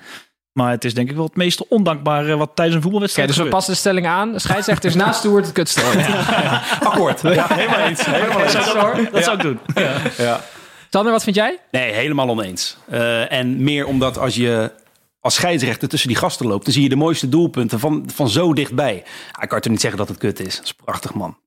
Maar 0.55 0.71
het 0.71 0.85
is 0.85 0.93
denk 0.93 1.09
ik 1.09 1.15
wel 1.15 1.25
het 1.25 1.35
meest 1.35 1.67
ondankbare 1.67 2.35
wat 2.37 2.51
tijdens 2.53 2.75
een 2.75 2.81
voetbalwedstrijd 2.81 3.27
dus 3.27 3.37
we 3.37 3.47
passen 3.47 3.73
de 3.73 3.79
stelling 3.79 4.07
aan. 4.07 4.39
Scheidsrechter 4.39 4.89
is 4.89 4.95
naast 4.95 5.19
Stuart 5.19 5.43
het 5.45 5.53
kutstel. 5.53 5.83
Akkoord. 6.89 7.21
Ja, 7.21 7.47
helemaal 7.53 7.79
eens. 7.79 8.05
Helemaal 8.05 8.41
eens. 8.41 8.53
Dat 8.53 8.63
zou 8.63 9.01
ik- 9.01 9.11
dat 9.11 9.23
zou 9.23 9.35
ik 9.37 9.41
doen. 9.43 9.59
Ja. 10.17 10.41
Sander, 10.89 11.11
wat 11.11 11.23
vind 11.23 11.35
jij? 11.35 11.59
Nee, 11.71 11.91
helemaal 11.93 12.29
oneens. 12.29 12.77
Eh, 12.89 13.31
en 13.31 13.63
meer 13.63 13.85
omdat 13.85 14.17
als 14.17 14.35
je 14.35 14.71
als 15.19 15.33
scheidsrechter 15.35 15.89
tussen 15.89 16.07
die 16.09 16.17
gasten 16.17 16.47
loopt, 16.47 16.63
dan 16.65 16.73
zie 16.73 16.83
je 16.83 16.89
de 16.89 16.95
mooiste 16.95 17.29
doelpunten 17.29 17.79
van, 17.79 18.09
van 18.13 18.29
zo 18.29 18.53
dichtbij. 18.53 19.03
Ja, 19.31 19.41
ik 19.41 19.49
kan 19.49 19.59
toch 19.59 19.71
niet 19.71 19.81
zeggen 19.81 19.99
dat 19.99 20.07
het 20.07 20.17
kut 20.17 20.39
is. 20.39 20.55
Dat 20.55 20.65
is 20.65 20.73
prachtig, 20.73 21.13
man. 21.13 21.37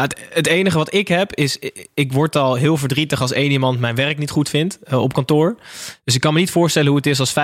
Het, 0.00 0.20
het 0.30 0.46
enige 0.46 0.76
wat 0.78 0.94
ik 0.94 1.08
heb 1.08 1.34
is, 1.34 1.58
ik- 1.58 1.88
ik 1.94 2.12
word 2.12 2.36
al 2.36 2.54
heel 2.54 2.76
verdrietig 2.76 3.20
als 3.20 3.32
één 3.32 3.50
iemand 3.50 3.80
mijn 3.80 3.94
werk 3.94 4.18
niet 4.18 4.30
goed 4.30 4.48
vindt 4.48 4.78
eh, 4.82 5.02
op 5.02 5.12
kantoor. 5.12 5.56
Dus 6.04 6.14
ik 6.14 6.20
kan 6.20 6.32
me 6.34 6.38
niet 6.40 6.50
voorstellen 6.50 6.88
hoe 6.88 6.96
het 6.96 7.06
is 7.06 7.20
als 7.20 7.34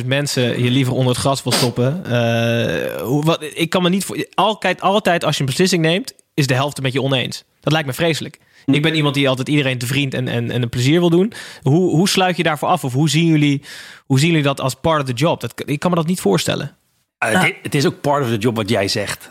25.000 0.00 0.06
mensen 0.06 0.62
je 0.62 0.70
liever 0.70 0.92
onder 0.94 1.08
het 1.12 1.20
gras 1.20 1.42
wil 1.42 1.52
stoppen. 1.52 2.04
Eh, 2.04 3.00
hoe, 3.02 3.24
wat, 3.24 3.44
ik 3.54 3.70
kan 3.70 3.82
me 3.82 3.88
niet 3.88 4.04
voor, 4.04 4.26
altijd, 4.34 4.80
altijd 4.80 5.24
als 5.24 5.34
je 5.34 5.40
een 5.40 5.46
beslissing 5.46 5.82
neemt, 5.82 6.14
is 6.34 6.46
de 6.46 6.54
helft 6.54 6.82
met 6.82 6.92
je 6.92 7.02
oneens. 7.02 7.44
Dat 7.60 7.72
lijkt 7.72 7.86
me 7.88 7.94
vreselijk. 7.94 8.38
Ik 8.66 8.82
ben 8.82 8.94
iemand 8.94 9.14
die 9.14 9.28
altijd 9.28 9.48
iedereen 9.48 9.78
te 9.78 9.86
vriend 9.86 10.14
en, 10.14 10.28
en, 10.28 10.50
en 10.50 10.62
een 10.62 10.68
plezier 10.68 10.98
wil 11.00 11.10
doen. 11.10 11.32
Hoe, 11.62 11.90
hoe 11.96 12.08
sluit 12.08 12.36
je 12.36 12.42
daarvoor 12.42 12.68
af? 12.68 12.84
Of 12.84 12.92
hoe 12.92 13.08
zien 13.10 13.26
jullie, 13.26 13.62
hoe 14.06 14.18
zien 14.18 14.28
jullie 14.28 14.42
dat 14.44 14.60
als 14.60 14.74
part 14.74 15.00
of 15.02 15.06
the 15.06 15.12
job? 15.12 15.40
Dat, 15.40 15.52
ik 15.64 15.78
kan 15.80 15.90
me 15.90 15.96
dat 15.96 16.06
niet 16.06 16.20
voorstellen. 16.20 16.76
Eh, 17.18 17.42
het, 17.42 17.54
het 17.62 17.74
is 17.74 17.86
ook 17.86 18.00
part 18.00 18.22
of 18.24 18.28
the 18.30 18.36
job 18.36 18.56
wat 18.56 18.68
jij 18.68 18.88
zegt. 18.88 19.28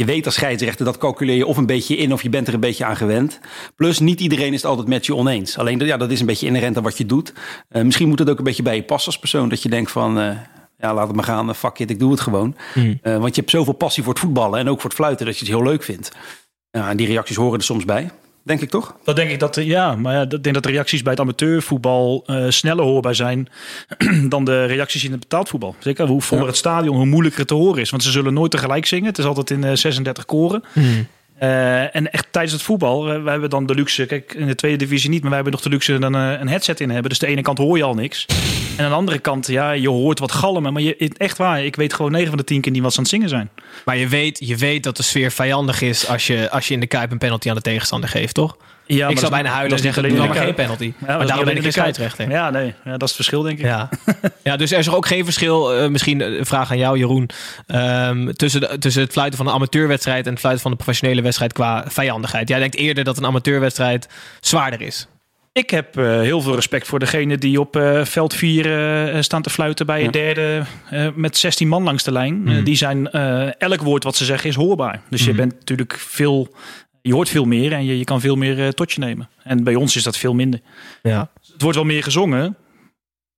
Eh, 0.00 0.06
je 0.06 0.12
weet 0.12 0.26
als 0.26 0.34
scheidsrechter, 0.34 0.84
dat 0.84 0.98
calculeer 0.98 1.36
je 1.36 1.46
of 1.46 1.56
een 1.56 1.66
beetje 1.66 1.96
in 1.96 2.12
of 2.12 2.22
je 2.22 2.28
bent 2.28 2.48
er 2.48 2.54
een 2.54 2.60
beetje 2.60 2.84
aan 2.84 2.96
gewend. 2.96 3.40
Plus, 3.76 3.98
niet 3.98 4.20
iedereen 4.20 4.52
is 4.52 4.62
het 4.62 4.70
altijd 4.70 4.88
met 4.88 5.06
je 5.06 5.14
oneens. 5.14 5.58
Alleen, 5.58 5.78
ja, 5.78 5.96
dat 5.96 6.10
is 6.10 6.20
een 6.20 6.26
beetje 6.26 6.46
inherent 6.46 6.76
aan 6.76 6.82
wat 6.82 6.98
je 6.98 7.06
doet. 7.06 7.32
Eh, 7.68 7.82
misschien 7.82 8.08
moet 8.08 8.18
het 8.18 8.30
ook 8.30 8.38
een 8.38 8.44
beetje 8.44 8.62
bij 8.62 8.76
je 8.76 8.82
passen 8.82 9.12
als 9.12 9.20
persoon. 9.20 9.48
Dat 9.48 9.62
je 9.62 9.68
denkt 9.68 9.90
van, 9.90 10.20
eh, 10.20 10.36
Ja, 10.78 10.94
laat 10.94 11.06
het 11.06 11.16
maar 11.16 11.24
gaan. 11.24 11.54
Fuck 11.54 11.78
it, 11.78 11.90
ik 11.90 11.98
doe 11.98 12.10
het 12.10 12.20
gewoon. 12.20 12.56
Hmm. 12.72 12.98
Eh, 13.02 13.18
want 13.18 13.34
je 13.34 13.40
hebt 13.40 13.52
zoveel 13.52 13.72
passie 13.72 14.02
voor 14.02 14.12
het 14.12 14.22
voetballen 14.22 14.58
en 14.58 14.68
ook 14.68 14.80
voor 14.80 14.90
het 14.90 14.98
fluiten 14.98 15.26
dat 15.26 15.38
je 15.38 15.44
het 15.44 15.54
heel 15.54 15.62
leuk 15.62 15.82
vindt. 15.82 16.12
Ja, 16.70 16.90
en 16.90 16.96
die 16.96 17.06
reacties 17.06 17.36
horen 17.36 17.58
er 17.58 17.64
soms 17.64 17.84
bij. 17.84 18.10
Denk 18.42 18.60
ik 18.60 18.70
toch? 18.70 18.96
Dat 19.04 19.16
denk 19.16 19.30
ik 19.30 19.38
dat, 19.38 19.56
eh, 19.56 19.66
ja, 19.66 19.94
maar 19.94 20.14
ja, 20.14 20.22
ik 20.22 20.42
denk 20.42 20.54
dat 20.54 20.62
de 20.62 20.70
reacties 20.70 21.02
bij 21.02 21.12
het 21.12 21.20
amateurvoetbal 21.20 22.22
eh, 22.26 22.44
sneller 22.48 22.84
hoorbaar 22.84 23.14
zijn 23.14 23.48
dan 24.28 24.44
de 24.44 24.64
reacties 24.64 25.04
in 25.04 25.10
het 25.10 25.20
betaald 25.20 25.48
voetbal. 25.48 25.74
Zeker 25.78 26.06
hoe 26.06 26.22
voller 26.22 26.46
het 26.46 26.56
stadion, 26.56 26.96
hoe 26.96 27.06
moeilijker 27.06 27.38
het 27.38 27.48
te 27.48 27.54
horen 27.54 27.80
is. 27.80 27.90
Want 27.90 28.02
ze 28.02 28.10
zullen 28.10 28.34
nooit 28.34 28.50
tegelijk 28.50 28.86
zingen. 28.86 29.06
Het 29.06 29.18
is 29.18 29.24
altijd 29.24 29.50
in 29.50 29.64
eh, 29.64 29.74
36 29.74 30.24
koren. 30.24 30.62
Eh, 31.40 31.96
en 31.96 32.12
echt 32.12 32.26
tijdens 32.30 32.54
het 32.54 32.62
voetbal, 32.62 33.12
eh, 33.12 33.22
we 33.22 33.30
hebben 33.30 33.50
dan 33.50 33.66
de 33.66 33.74
luxe, 33.74 34.06
kijk 34.06 34.34
in 34.34 34.46
de 34.46 34.54
tweede 34.54 34.76
divisie 34.76 35.10
niet, 35.10 35.20
maar 35.20 35.28
wij 35.30 35.40
hebben 35.40 35.52
nog 35.52 35.62
de 35.62 35.68
luxe 35.70 35.98
dan 35.98 36.14
eh, 36.14 36.40
een 36.40 36.48
headset 36.48 36.80
in 36.80 36.90
hebben. 36.90 37.08
Dus 37.08 37.18
de 37.18 37.26
ene 37.26 37.42
kant 37.42 37.58
hoor 37.58 37.76
je 37.76 37.82
al 37.82 37.94
niks. 37.94 38.26
En 38.80 38.86
aan 38.86 38.92
de 38.92 38.96
andere 38.98 39.18
kant, 39.18 39.46
ja, 39.46 39.70
je 39.70 39.88
hoort 39.88 40.18
wat 40.18 40.32
galmen. 40.32 40.72
Maar 40.72 40.82
je, 40.82 41.10
echt 41.16 41.38
waar, 41.38 41.64
ik 41.64 41.76
weet 41.76 41.92
gewoon 41.94 42.10
9 42.12 42.28
van 42.28 42.36
de 42.38 42.44
10 42.44 42.60
keer 42.60 42.72
niet 42.72 42.82
wat 42.82 42.90
ze 42.92 42.96
aan 42.98 43.02
het 43.04 43.12
zingen 43.12 43.28
zijn. 43.28 43.50
Maar 43.84 43.96
je 43.96 44.08
weet, 44.08 44.38
je 44.46 44.56
weet 44.56 44.82
dat 44.82 44.96
de 44.96 45.02
sfeer 45.02 45.30
vijandig 45.30 45.80
is 45.82 46.08
als 46.08 46.26
je, 46.26 46.50
als 46.50 46.68
je 46.68 46.74
in 46.74 46.80
de 46.80 46.86
Kuip 46.86 47.10
een 47.10 47.18
penalty 47.18 47.48
aan 47.48 47.54
de 47.54 47.60
tegenstander 47.60 48.08
geeft, 48.08 48.34
toch? 48.34 48.56
Ja, 48.86 49.04
ik 49.04 49.10
dat 49.10 49.18
zou 49.18 49.30
bijna 49.32 49.48
huilen 49.48 49.70
dat 49.70 49.80
en 49.80 49.86
is 49.88 49.94
zeggen, 49.94 50.12
in 50.12 50.26
maar 50.28 50.36
geen 50.36 50.54
penalty. 50.54 50.84
Ja, 50.84 51.06
maar 51.06 51.18
dat 51.18 51.26
daarom 51.28 51.44
ben 51.44 51.56
ik 51.56 51.62
een 51.62 51.62
alleen 51.62 51.62
in 51.62 51.62
de 51.62 51.62
Kuip. 51.62 51.94
scheidsrechter. 51.94 52.30
Ja, 52.30 52.50
nee, 52.50 52.74
ja, 52.84 52.90
dat 52.90 53.02
is 53.02 53.06
het 53.06 53.14
verschil, 53.14 53.42
denk 53.42 53.58
ik. 53.58 53.64
Ja. 53.64 53.88
ja, 54.42 54.56
dus 54.56 54.72
er 54.72 54.78
is 54.78 54.90
ook 54.90 55.06
geen 55.06 55.24
verschil, 55.24 55.72
eh, 55.74 55.88
misschien 55.88 56.20
een 56.20 56.46
vraag 56.46 56.70
aan 56.70 56.78
jou 56.78 56.98
Jeroen, 56.98 57.30
ehm, 57.66 58.32
tussen, 58.32 58.60
de- 58.60 58.78
tussen 58.78 59.02
het 59.02 59.12
fluiten 59.12 59.38
van 59.38 59.46
een 59.46 59.52
amateurwedstrijd 59.54 60.24
en 60.24 60.30
het 60.30 60.40
fluiten 60.40 60.62
van 60.62 60.70
een 60.72 60.76
professionele 60.76 61.22
wedstrijd 61.22 61.52
qua 61.52 61.84
vijandigheid. 61.88 62.48
Jij 62.48 62.58
denkt 62.58 62.76
eerder 62.76 63.04
dat 63.04 63.16
een 63.18 63.26
amateurwedstrijd 63.26 64.08
zwaarder 64.40 64.80
is. 64.80 65.06
Ik 65.60 65.70
heb 65.70 65.98
eh, 65.98 66.20
heel 66.20 66.40
veel 66.40 66.54
respect 66.54 66.86
voor 66.86 66.98
degene 66.98 67.38
die 67.38 67.60
op 67.60 67.76
eh, 67.76 68.04
veld 68.04 68.34
4 68.34 68.66
eh, 69.14 69.20
staan 69.22 69.42
te 69.42 69.50
fluiten 69.50 69.86
bij 69.86 70.04
een 70.04 70.10
derde 70.10 70.62
met 71.14 71.36
16 71.36 71.68
man 71.68 71.82
langs 71.82 72.02
de 72.04 72.12
lijn. 72.12 72.42
Mhm. 72.42 72.64
Die 72.64 72.76
zijn, 72.76 73.10
elk 73.58 73.82
woord 73.82 74.04
wat 74.04 74.16
ze 74.16 74.24
zeggen 74.24 74.48
is 74.48 74.54
hoorbaar. 74.56 75.00
Dus 75.08 75.24
je 75.24 75.28
Mhm. 75.28 75.36
bent 75.36 75.52
natuurlijk 75.52 75.96
veel, 75.98 76.54
je 77.02 77.12
hoort 77.12 77.28
veel 77.28 77.44
meer 77.44 77.72
en 77.72 77.84
je, 77.84 77.98
je 77.98 78.04
kan 78.04 78.20
veel 78.20 78.36
meer 78.36 78.74
tot 78.74 78.92
je 78.92 79.00
nemen. 79.00 79.28
En 79.42 79.64
bij 79.64 79.74
ons 79.74 79.96
is 79.96 80.02
dat 80.02 80.16
veel 80.16 80.34
minder. 80.34 80.60
Ja. 81.02 81.30
Het 81.52 81.62
wordt 81.62 81.76
wel 81.76 81.86
meer 81.86 82.02
gezongen. 82.02 82.56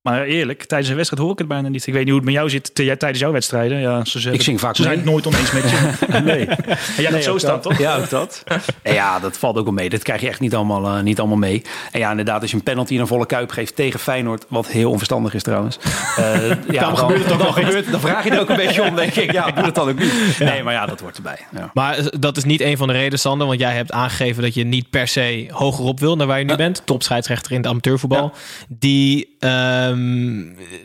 Maar 0.03 0.23
eerlijk, 0.23 0.63
tijdens 0.63 0.89
een 0.89 0.95
wedstrijd 0.95 1.23
hoor 1.23 1.31
ik 1.31 1.37
het 1.37 1.47
bijna 1.47 1.67
niet. 1.67 1.87
Ik 1.87 1.93
weet 1.93 2.01
niet 2.01 2.09
hoe 2.11 2.17
het 2.17 2.25
met 2.25 2.33
jou 2.33 2.49
zit 2.49 2.75
tijdens 2.75 3.19
jouw 3.19 3.31
wedstrijden. 3.31 3.79
Ja, 3.79 4.05
ze 4.05 4.11
zeggen, 4.11 4.33
Ik 4.33 4.41
zing 4.41 4.59
vaak 4.59 4.75
ze 4.75 4.81
zijn 4.81 4.95
mee. 4.95 5.03
het 5.03 5.11
nooit 5.13 5.27
oneens 5.27 5.51
met 5.51 5.69
je. 5.69 5.97
nee. 6.31 6.45
En 6.47 6.77
jij 6.97 7.11
gaat 7.11 7.23
zo 7.23 7.37
staan, 7.37 7.61
toch? 7.61 7.77
Ja, 7.77 7.97
ook 7.97 8.09
dat. 8.09 8.43
En 8.81 8.93
ja, 8.93 9.19
dat 9.19 9.37
valt 9.37 9.57
ook 9.57 9.63
wel 9.63 9.73
mee. 9.73 9.89
Dat 9.89 10.03
krijg 10.03 10.21
je 10.21 10.27
echt 10.27 10.39
niet 10.39 10.55
allemaal, 10.55 10.85
eh, 10.97 11.03
niet 11.03 11.19
allemaal 11.19 11.37
mee. 11.37 11.61
En 11.91 11.99
ja, 11.99 12.09
inderdaad, 12.09 12.41
als 12.41 12.51
je 12.51 12.57
een 12.57 12.63
penalty 12.63 12.93
in 12.93 12.99
een 12.99 13.07
volle 13.07 13.25
kuip 13.25 13.51
geeft 13.51 13.75
tegen 13.75 13.99
Feyenoord, 13.99 14.45
wat 14.49 14.67
heel 14.67 14.89
onverstandig 14.89 15.33
is 15.33 15.43
trouwens. 15.43 15.77
eh, 16.17 16.49
ja, 16.69 16.81
dan, 16.81 16.97
gebeurt 16.97 17.19
het 17.19 17.27
toch 17.27 17.37
dan, 17.37 17.47
nog 17.47 17.57
eens. 17.57 17.65
gebeurt, 17.65 17.91
dan 17.91 17.99
vraag 17.99 18.23
je 18.23 18.29
er 18.29 18.39
ook 18.39 18.49
een 18.49 18.55
beetje 18.55 18.83
om, 18.83 18.95
denk 18.95 19.15
ik. 19.15 19.31
Ja, 19.31 19.51
doe 19.51 19.65
het 19.65 19.75
dan 19.75 19.89
ook 19.89 19.99
niet. 19.99 20.39
Nee, 20.39 20.63
maar 20.63 20.73
ja, 20.73 20.85
dat 20.85 20.99
hoort 20.99 21.15
erbij. 21.15 21.37
Ja. 21.51 21.71
Maar 21.73 21.97
dat 22.19 22.37
is 22.37 22.43
niet 22.43 22.61
een 22.61 22.77
van 22.77 22.87
de 22.87 22.93
redenen, 22.93 23.19
Sander. 23.19 23.47
Want 23.47 23.59
jij 23.59 23.73
hebt 23.73 23.91
aangegeven 23.91 24.43
dat 24.43 24.53
je 24.53 24.63
niet 24.63 24.89
per 24.89 25.07
se 25.07 25.47
hogerop 25.51 25.99
wil 25.99 26.15
naar 26.15 26.27
waar 26.27 26.39
je 26.39 26.45
nu 26.45 26.55
bent. 26.55 26.81
Topscheidsrechter 26.85 27.51
in 27.51 27.57
het 27.57 27.67
amateurvoetbal. 27.67 28.33
Die, 28.67 29.32
ehm, 29.43 30.35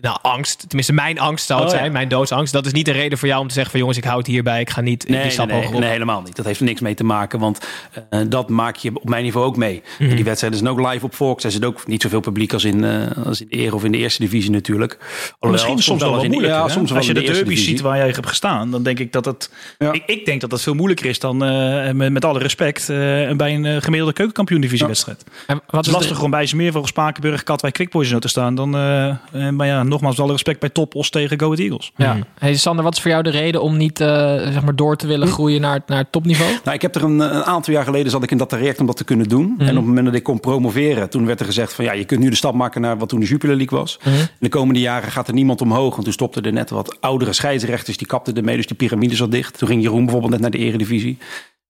nou, 0.00 0.18
angst. 0.22 0.64
Tenminste, 0.66 0.92
mijn 0.92 1.18
angst 1.18 1.46
zou 1.46 1.60
het 1.60 1.68
Oh, 1.68 1.74
ja. 1.74 1.80
zijn. 1.80 1.92
Mijn 1.92 2.08
doodsangst. 2.08 2.52
Dat 2.52 2.66
is 2.66 2.72
niet 2.72 2.84
de 2.84 2.90
reden 2.92 3.18
voor 3.18 3.28
jou 3.28 3.40
om 3.40 3.46
te 3.48 3.52
zeggen 3.54 3.70
van 3.70 3.80
jongens, 3.80 3.98
ik 3.98 4.04
hou 4.04 4.18
het 4.18 4.26
hierbij. 4.26 4.60
Ik 4.60 4.70
ga 4.70 4.80
niet 4.80 5.06
die 5.06 5.16
Nee, 5.16 5.30
stap 5.30 5.46
nee, 5.46 5.46
nee, 5.46 5.56
hogerop. 5.62 5.80
nee, 5.82 5.90
helemaal 5.90 6.22
niet. 6.22 6.36
Dat 6.36 6.44
heeft 6.46 6.60
er 6.60 6.64
niks 6.66 6.80
mee 6.80 6.94
te 6.94 7.04
maken, 7.04 7.38
want 7.38 7.66
eh, 8.10 8.20
dat 8.28 8.48
maak 8.48 8.76
je 8.76 8.90
op 8.94 9.08
mijn 9.08 9.22
niveau 9.24 9.46
ook 9.46 9.56
mee. 9.56 9.82
Mhm. 9.98 10.14
Die 10.14 10.24
wedstrijden 10.24 10.58
zijn 10.58 10.70
ook 10.70 10.92
live 10.92 11.04
op 11.04 11.14
Fox. 11.14 11.44
Er 11.44 11.50
zit 11.50 11.64
ook 11.64 11.86
niet 11.86 12.02
zoveel 12.02 12.20
publiek 12.20 12.52
als 12.52 12.64
in, 12.64 12.84
eh, 12.84 13.26
als 13.26 13.40
in 13.40 13.46
de 13.50 13.56
Eer 13.58 13.74
of 13.74 13.84
in 13.84 13.92
de 13.92 13.98
Eerste 13.98 14.22
Divisie 14.22 14.50
natuurlijk. 14.50 14.92
Alhoewel, 15.38 15.50
Misschien 15.50 15.82
soms 15.82 16.02
wel. 16.02 16.40
Ja, 16.42 16.62
hè? 16.64 16.70
soms 16.70 16.88
wel 16.88 16.98
Als 16.98 17.06
je 17.06 17.14
de, 17.14 17.20
derby 17.20 17.38
Divisie. 17.38 17.64
ziet 17.64 17.80
waar 17.80 17.96
jij 17.96 18.06
hebt 18.06 18.26
gestaan, 18.26 18.70
dan 18.70 18.82
denk 18.82 18.98
ik 18.98 19.12
dat 19.12 19.24
het. 19.24 19.50
Ja. 19.78 19.92
Ik, 19.92 20.02
ik 20.06 20.24
denk 20.24 20.40
dat 20.40 20.50
dat 20.50 20.62
veel 20.62 20.74
moeilijker 20.74 21.06
is 21.06 21.18
dan 21.18 21.44
eh, 21.44 21.90
met, 21.92 22.12
met 22.12 22.24
alle 22.24 22.38
respect 22.38 22.80
eh, 22.80 22.96
bij 23.36 23.54
een 23.54 23.82
gemiddelde 23.82 24.12
keukenkampioen 24.12 24.60
divisiewedstrijd. 24.60 25.24
Wat 25.70 25.86
is 25.86 25.92
lastig 25.92 26.22
om 26.22 26.30
bij 26.30 26.46
Smeervogel, 26.46 26.86
Spakenburg, 26.88 27.42
Katwijk, 27.42 27.74
Quickboys 27.74 28.08
zo 28.08 28.18
te 28.18 28.28
staan. 28.28 28.47
Dan, 28.54 28.74
eh, 28.74 29.08
eh, 29.08 29.16
maar 29.50 29.66
ja, 29.66 29.82
nogmaals, 29.82 30.20
alle 30.20 30.32
respect 30.32 30.60
bij 30.60 30.68
Topos 30.68 31.10
tegen 31.10 31.38
Go 31.40 31.44
Ahead 31.44 31.58
Eagles. 31.58 31.92
Ja. 31.96 32.16
Hey 32.38 32.56
Sander, 32.56 32.84
wat 32.84 32.94
is 32.94 33.00
voor 33.00 33.10
jou 33.10 33.22
de 33.22 33.30
reden 33.30 33.62
om 33.62 33.76
niet 33.76 34.00
eh, 34.00 34.08
zeg 34.34 34.64
maar 34.64 34.76
door 34.76 34.96
te 34.96 35.06
willen 35.06 35.28
groeien 35.28 35.60
naar, 35.60 35.80
naar 35.86 35.98
het 35.98 36.12
topniveau? 36.12 36.50
Nou, 36.64 36.76
ik 36.76 36.82
heb 36.82 36.94
er 36.94 37.02
een, 37.02 37.18
een 37.18 37.44
aantal 37.44 37.74
jaar 37.74 37.84
geleden 37.84 38.10
zat 38.10 38.22
ik 38.22 38.30
in 38.30 38.38
dat 38.38 38.48
traject 38.48 38.80
om 38.80 38.86
dat 38.86 38.96
te 38.96 39.04
kunnen 39.04 39.28
doen. 39.28 39.54
En 39.58 39.68
op 39.68 39.76
het 39.76 39.84
moment 39.84 40.06
dat 40.06 40.14
ik 40.14 40.22
kon 40.22 40.40
promoveren, 40.40 41.10
toen 41.10 41.26
werd 41.26 41.40
er 41.40 41.46
gezegd 41.46 41.72
van 41.72 41.84
ja, 41.84 41.92
je 41.92 42.04
kunt 42.04 42.20
nu 42.20 42.30
de 42.30 42.36
stap 42.36 42.54
maken 42.54 42.80
naar 42.80 42.98
wat 42.98 43.08
toen 43.08 43.20
de 43.20 43.26
Jupiler 43.26 43.56
League 43.56 43.78
was. 43.78 43.98
In 44.04 44.28
de 44.38 44.48
komende 44.48 44.80
jaren 44.80 45.10
gaat 45.10 45.28
er 45.28 45.34
niemand 45.34 45.60
omhoog. 45.60 45.90
Want 45.90 46.04
toen 46.04 46.12
stopten 46.12 46.42
er 46.42 46.52
net 46.52 46.70
wat 46.70 46.96
oudere 47.00 47.32
scheidsrechters, 47.32 47.96
die 47.96 48.06
kapten 48.06 48.34
ermee, 48.34 48.56
dus 48.56 48.66
die 48.66 48.76
piramide 48.76 49.16
zat 49.16 49.30
dicht. 49.30 49.58
Toen 49.58 49.68
ging 49.68 49.82
Jeroen 49.82 50.02
bijvoorbeeld 50.02 50.32
net 50.32 50.40
naar 50.40 50.50
de 50.50 50.58
eredivisie. 50.58 51.18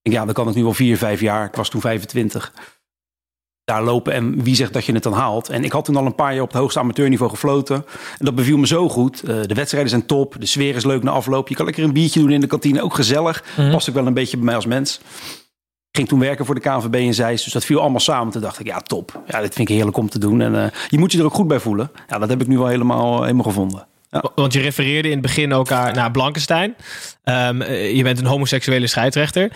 Ik 0.03 0.11
denk, 0.11 0.17
ja, 0.17 0.25
dan 0.25 0.35
kan 0.35 0.47
het 0.47 0.57
nu 0.57 0.63
wel 0.63 0.73
vier, 0.73 0.97
vijf 0.97 1.21
jaar. 1.21 1.47
Ik 1.47 1.55
was 1.55 1.69
toen 1.69 1.81
25. 1.81 2.53
Daar 3.69 3.83
lopen 3.83 4.13
en 4.13 4.43
wie 4.43 4.55
zegt 4.55 4.73
dat 4.73 4.85
je 4.85 4.93
het 4.93 5.03
dan 5.03 5.13
haalt. 5.13 5.49
En 5.49 5.65
ik 5.65 5.73
had 5.73 5.85
toen 5.85 5.97
al 5.97 6.07
een 6.07 6.15
paar 6.15 6.33
jaar 6.33 6.43
op 6.43 6.49
het 6.49 6.59
hoogste 6.59 6.79
amateurniveau 6.79 7.31
gefloten. 7.31 7.77
En 8.19 8.25
dat 8.25 8.35
beviel 8.35 8.57
me 8.57 8.67
zo 8.67 8.89
goed. 8.89 9.23
Eh, 9.23 9.41
de 9.47 9.55
wedstrijden 9.55 9.91
zijn 9.91 10.07
top. 10.07 10.37
De 10.39 10.47
sfeer 10.47 10.77
is 10.77 10.85
leuk 10.85 11.03
na 11.03 11.11
afloop. 11.11 11.49
Je 11.49 11.55
kan 11.55 11.65
lekker 11.65 11.85
een 11.85 11.93
biertje 11.93 12.21
doen 12.21 12.31
in 12.31 12.41
de 12.41 12.47
kantine. 12.47 12.83
Ook 12.83 12.95
gezellig. 12.95 13.45
Past 13.71 13.89
ook 13.89 13.95
wel 13.95 14.07
een 14.07 14.15
beetje 14.15 14.37
bij 14.37 14.47
mij 14.47 14.55
als 14.55 14.67
mens. 14.67 15.01
Ging 15.93 16.09
toen 16.09 16.19
werken 16.19 16.45
voor 16.45 16.55
de 16.55 16.61
KNVB 16.61 16.95
in 16.95 17.15
Zeist. 17.15 17.45
Dus 17.45 17.53
dat 17.53 17.65
viel 17.65 17.81
allemaal 17.81 18.01
samen. 18.01 18.33
Toen 18.33 18.43
dacht 18.43 18.61
ik, 18.61 18.67
ja 18.67 18.81
top. 18.81 19.23
Ja, 19.27 19.41
dit 19.41 19.55
vind 19.55 19.69
ik 19.69 19.75
heerlijk 19.75 19.97
om 19.97 20.09
te 20.09 20.19
doen. 20.19 20.41
En 20.41 20.65
eh, 20.65 20.71
je 20.89 20.99
moet 20.99 21.13
je 21.13 21.19
er 21.19 21.25
ook 21.25 21.35
goed 21.35 21.49
bij 21.49 21.61
voelen. 21.61 21.91
Ja, 22.09 22.19
dat 22.19 22.29
heb 22.29 22.41
ik 22.41 22.47
nu 22.47 22.59
wel 22.59 22.67
helemaal, 22.67 23.23
helemaal 23.23 23.45
gevonden. 23.45 23.87
Ja. 24.11 24.25
Want 24.35 24.53
je 24.53 24.61
refereerde 24.61 25.09
in 25.09 25.15
het 25.15 25.23
begin 25.23 25.53
ook 25.53 25.69
naar 25.69 26.11
Blankenstein. 26.11 26.75
Ehm, 27.25 27.61
eh, 27.61 27.97
je 27.97 28.03
bent 28.03 28.19
een 28.19 28.27
homoseksuele 28.27 28.87
scheidsrechter. 28.87 29.51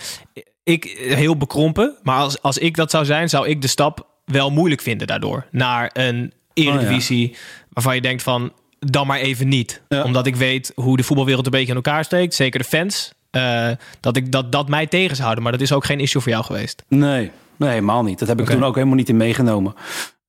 Ik, 0.63 0.85
eh, 0.85 1.15
heel 1.15 1.37
bekrompen. 1.37 1.95
Maar 2.03 2.17
als, 2.19 2.41
als 2.41 2.57
ik 2.57 2.75
dat 2.75 2.91
zou 2.91 3.05
zijn, 3.05 3.29
zou 3.29 3.47
ik 3.47 3.61
de 3.61 3.67
stap 3.67 4.07
wel 4.25 4.51
moeilijk 4.51 4.81
vinden 4.81 5.07
daardoor. 5.07 5.45
Naar 5.51 5.89
een 5.93 6.33
eredivisie 6.53 7.35
waarvan 7.69 7.95
je 7.95 8.01
denkt 8.01 8.23
van, 8.23 8.51
dan 8.79 9.07
maar 9.07 9.19
even 9.19 9.47
niet. 9.47 9.81
Ja. 9.89 10.03
Omdat 10.03 10.25
ik 10.27 10.35
weet 10.35 10.71
hoe 10.75 10.97
de 10.97 11.03
voetbalwereld 11.03 11.45
een 11.45 11.51
beetje 11.51 11.67
in 11.69 11.75
elkaar 11.75 12.03
steekt. 12.03 12.33
Zeker 12.33 12.59
de 12.59 12.65
fans. 12.65 13.13
eh, 13.31 13.69
dat, 13.99 14.17
ik, 14.17 14.31
dat 14.31 14.51
dat 14.51 14.69
mij 14.69 14.87
tegen 14.87 15.11
zou 15.11 15.21
houden. 15.23 15.43
Maar 15.43 15.51
dat 15.51 15.61
is 15.61 15.71
ook 15.73 15.85
geen 15.85 15.99
issue 15.99 16.21
voor 16.21 16.31
jou 16.31 16.43
geweest. 16.43 16.83
Nee, 16.87 17.31
nee, 17.57 17.69
helemaal 17.69 18.03
niet. 18.03 18.19
Dat 18.19 18.27
heb 18.27 18.39
ik 18.39 18.45
toen 18.45 18.63
ook 18.63 18.75
helemaal 18.75 18.95
niet 18.95 19.09
in 19.09 19.17
meegenomen. 19.17 19.73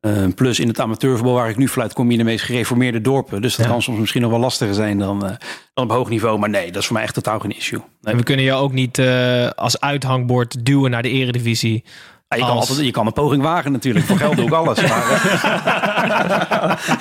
Eh, 0.04 0.24
plus 0.34 0.58
in 0.60 0.68
het 0.68 0.80
amateurvoetbal 0.80 1.34
waar 1.34 1.48
ik 1.48 1.56
nu 1.56 1.68
fluit, 1.68 1.92
kom 1.92 2.06
je 2.06 2.12
in 2.12 2.18
de 2.18 2.24
meest 2.24 2.44
gereformeerde 2.44 3.00
dorpen. 3.00 3.42
Dus 3.42 3.56
dat 3.56 3.66
Ja. 3.66 3.72
kan 3.72 3.82
soms 3.82 3.98
misschien 3.98 4.22
nog 4.22 4.30
wel 4.30 4.40
lastiger 4.40 4.74
zijn 4.74 4.98
dan, 4.98 5.26
eh, 5.26 5.36
dan 5.74 5.84
op 5.84 5.90
hoog 5.90 6.08
niveau. 6.08 6.38
Maar 6.38 6.50
nee, 6.50 6.66
dat 6.72 6.76
is 6.80 6.86
voor 6.86 6.94
mij 6.96 7.04
echt 7.04 7.14
totaal 7.14 7.38
geen 7.38 7.56
issue. 7.56 7.78
Nee. 7.78 8.12
En 8.12 8.16
we 8.18 8.24
kunnen 8.24 8.44
jou 8.44 8.62
ook 8.62 8.72
niet 8.72 8.98
eh, 8.98 9.48
als 9.48 9.80
uithangbord 9.80 10.64
duwen 10.64 10.90
naar 10.90 11.02
de 11.02 11.08
eredivisie. 11.10 11.84
Ja, 12.28 12.36
je, 12.36 12.46
kan 12.46 12.56
altijd, 12.56 12.78
je 12.78 12.90
kan 12.90 13.06
een 13.06 13.12
poging 13.12 13.42
wagen 13.42 13.72
natuurlijk. 13.72 14.04
Voor 14.06 14.16
geld 14.16 14.36
doe 14.36 14.46
ik 14.46 14.52
alles. 14.52 14.80
Maar, 14.80 15.10
eh, 15.10 15.34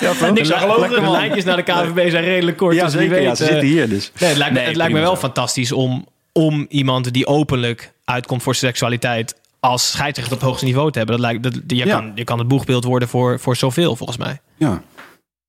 ja, 0.00 0.12
toch? 0.18 0.30
Niks 0.32 0.52
aan 0.52 0.60
geloven. 0.60 1.02
De 1.04 1.10
lijntjes 1.10 1.44
naar 1.44 1.56
de 1.56 1.62
KVB 1.62 2.10
zijn 2.10 2.24
redelijk 2.24 2.56
kort. 2.56 2.74
Ja, 2.74 2.84
dus 2.84 2.92
zeker. 2.92 3.10
weet, 3.10 3.22
ja, 3.22 3.34
ze 3.34 3.44
zitten 3.44 3.66
hier 3.68 3.88
dus. 3.88 4.12
Nee, 4.20 4.28
het 4.28 4.38
lijkt, 4.38 4.54
Nee, 4.54 4.64
het 4.66 4.76
lijkt 4.76 4.92
me 4.92 5.00
wel 5.00 5.14
zo. 5.14 5.20
fantastisch 5.20 5.72
om, 5.72 6.06
om 6.32 6.66
iemand 6.68 7.12
die 7.12 7.26
openlijk 7.26 7.92
uitkomt 8.04 8.42
voor 8.42 8.54
seksualiteit 8.54 9.34
als 9.64 9.90
scheidsrechter 9.90 10.36
op 10.36 10.42
hoogste 10.42 10.64
niveau 10.64 10.90
te 10.90 10.98
hebben. 10.98 11.16
Dat 11.20 11.24
lijkt, 11.26 11.42
dat, 11.42 11.54
je, 11.66 11.76
Ja. 11.76 11.96
kan, 11.96 12.12
je 12.14 12.24
kan 12.24 12.38
het 12.38 12.48
boegbeeld 12.48 12.84
worden 12.84 13.08
voor, 13.08 13.40
voor 13.40 13.56
zoveel, 13.56 13.96
volgens 13.96 14.18
mij. 14.18 14.40
Ja, 14.56 14.82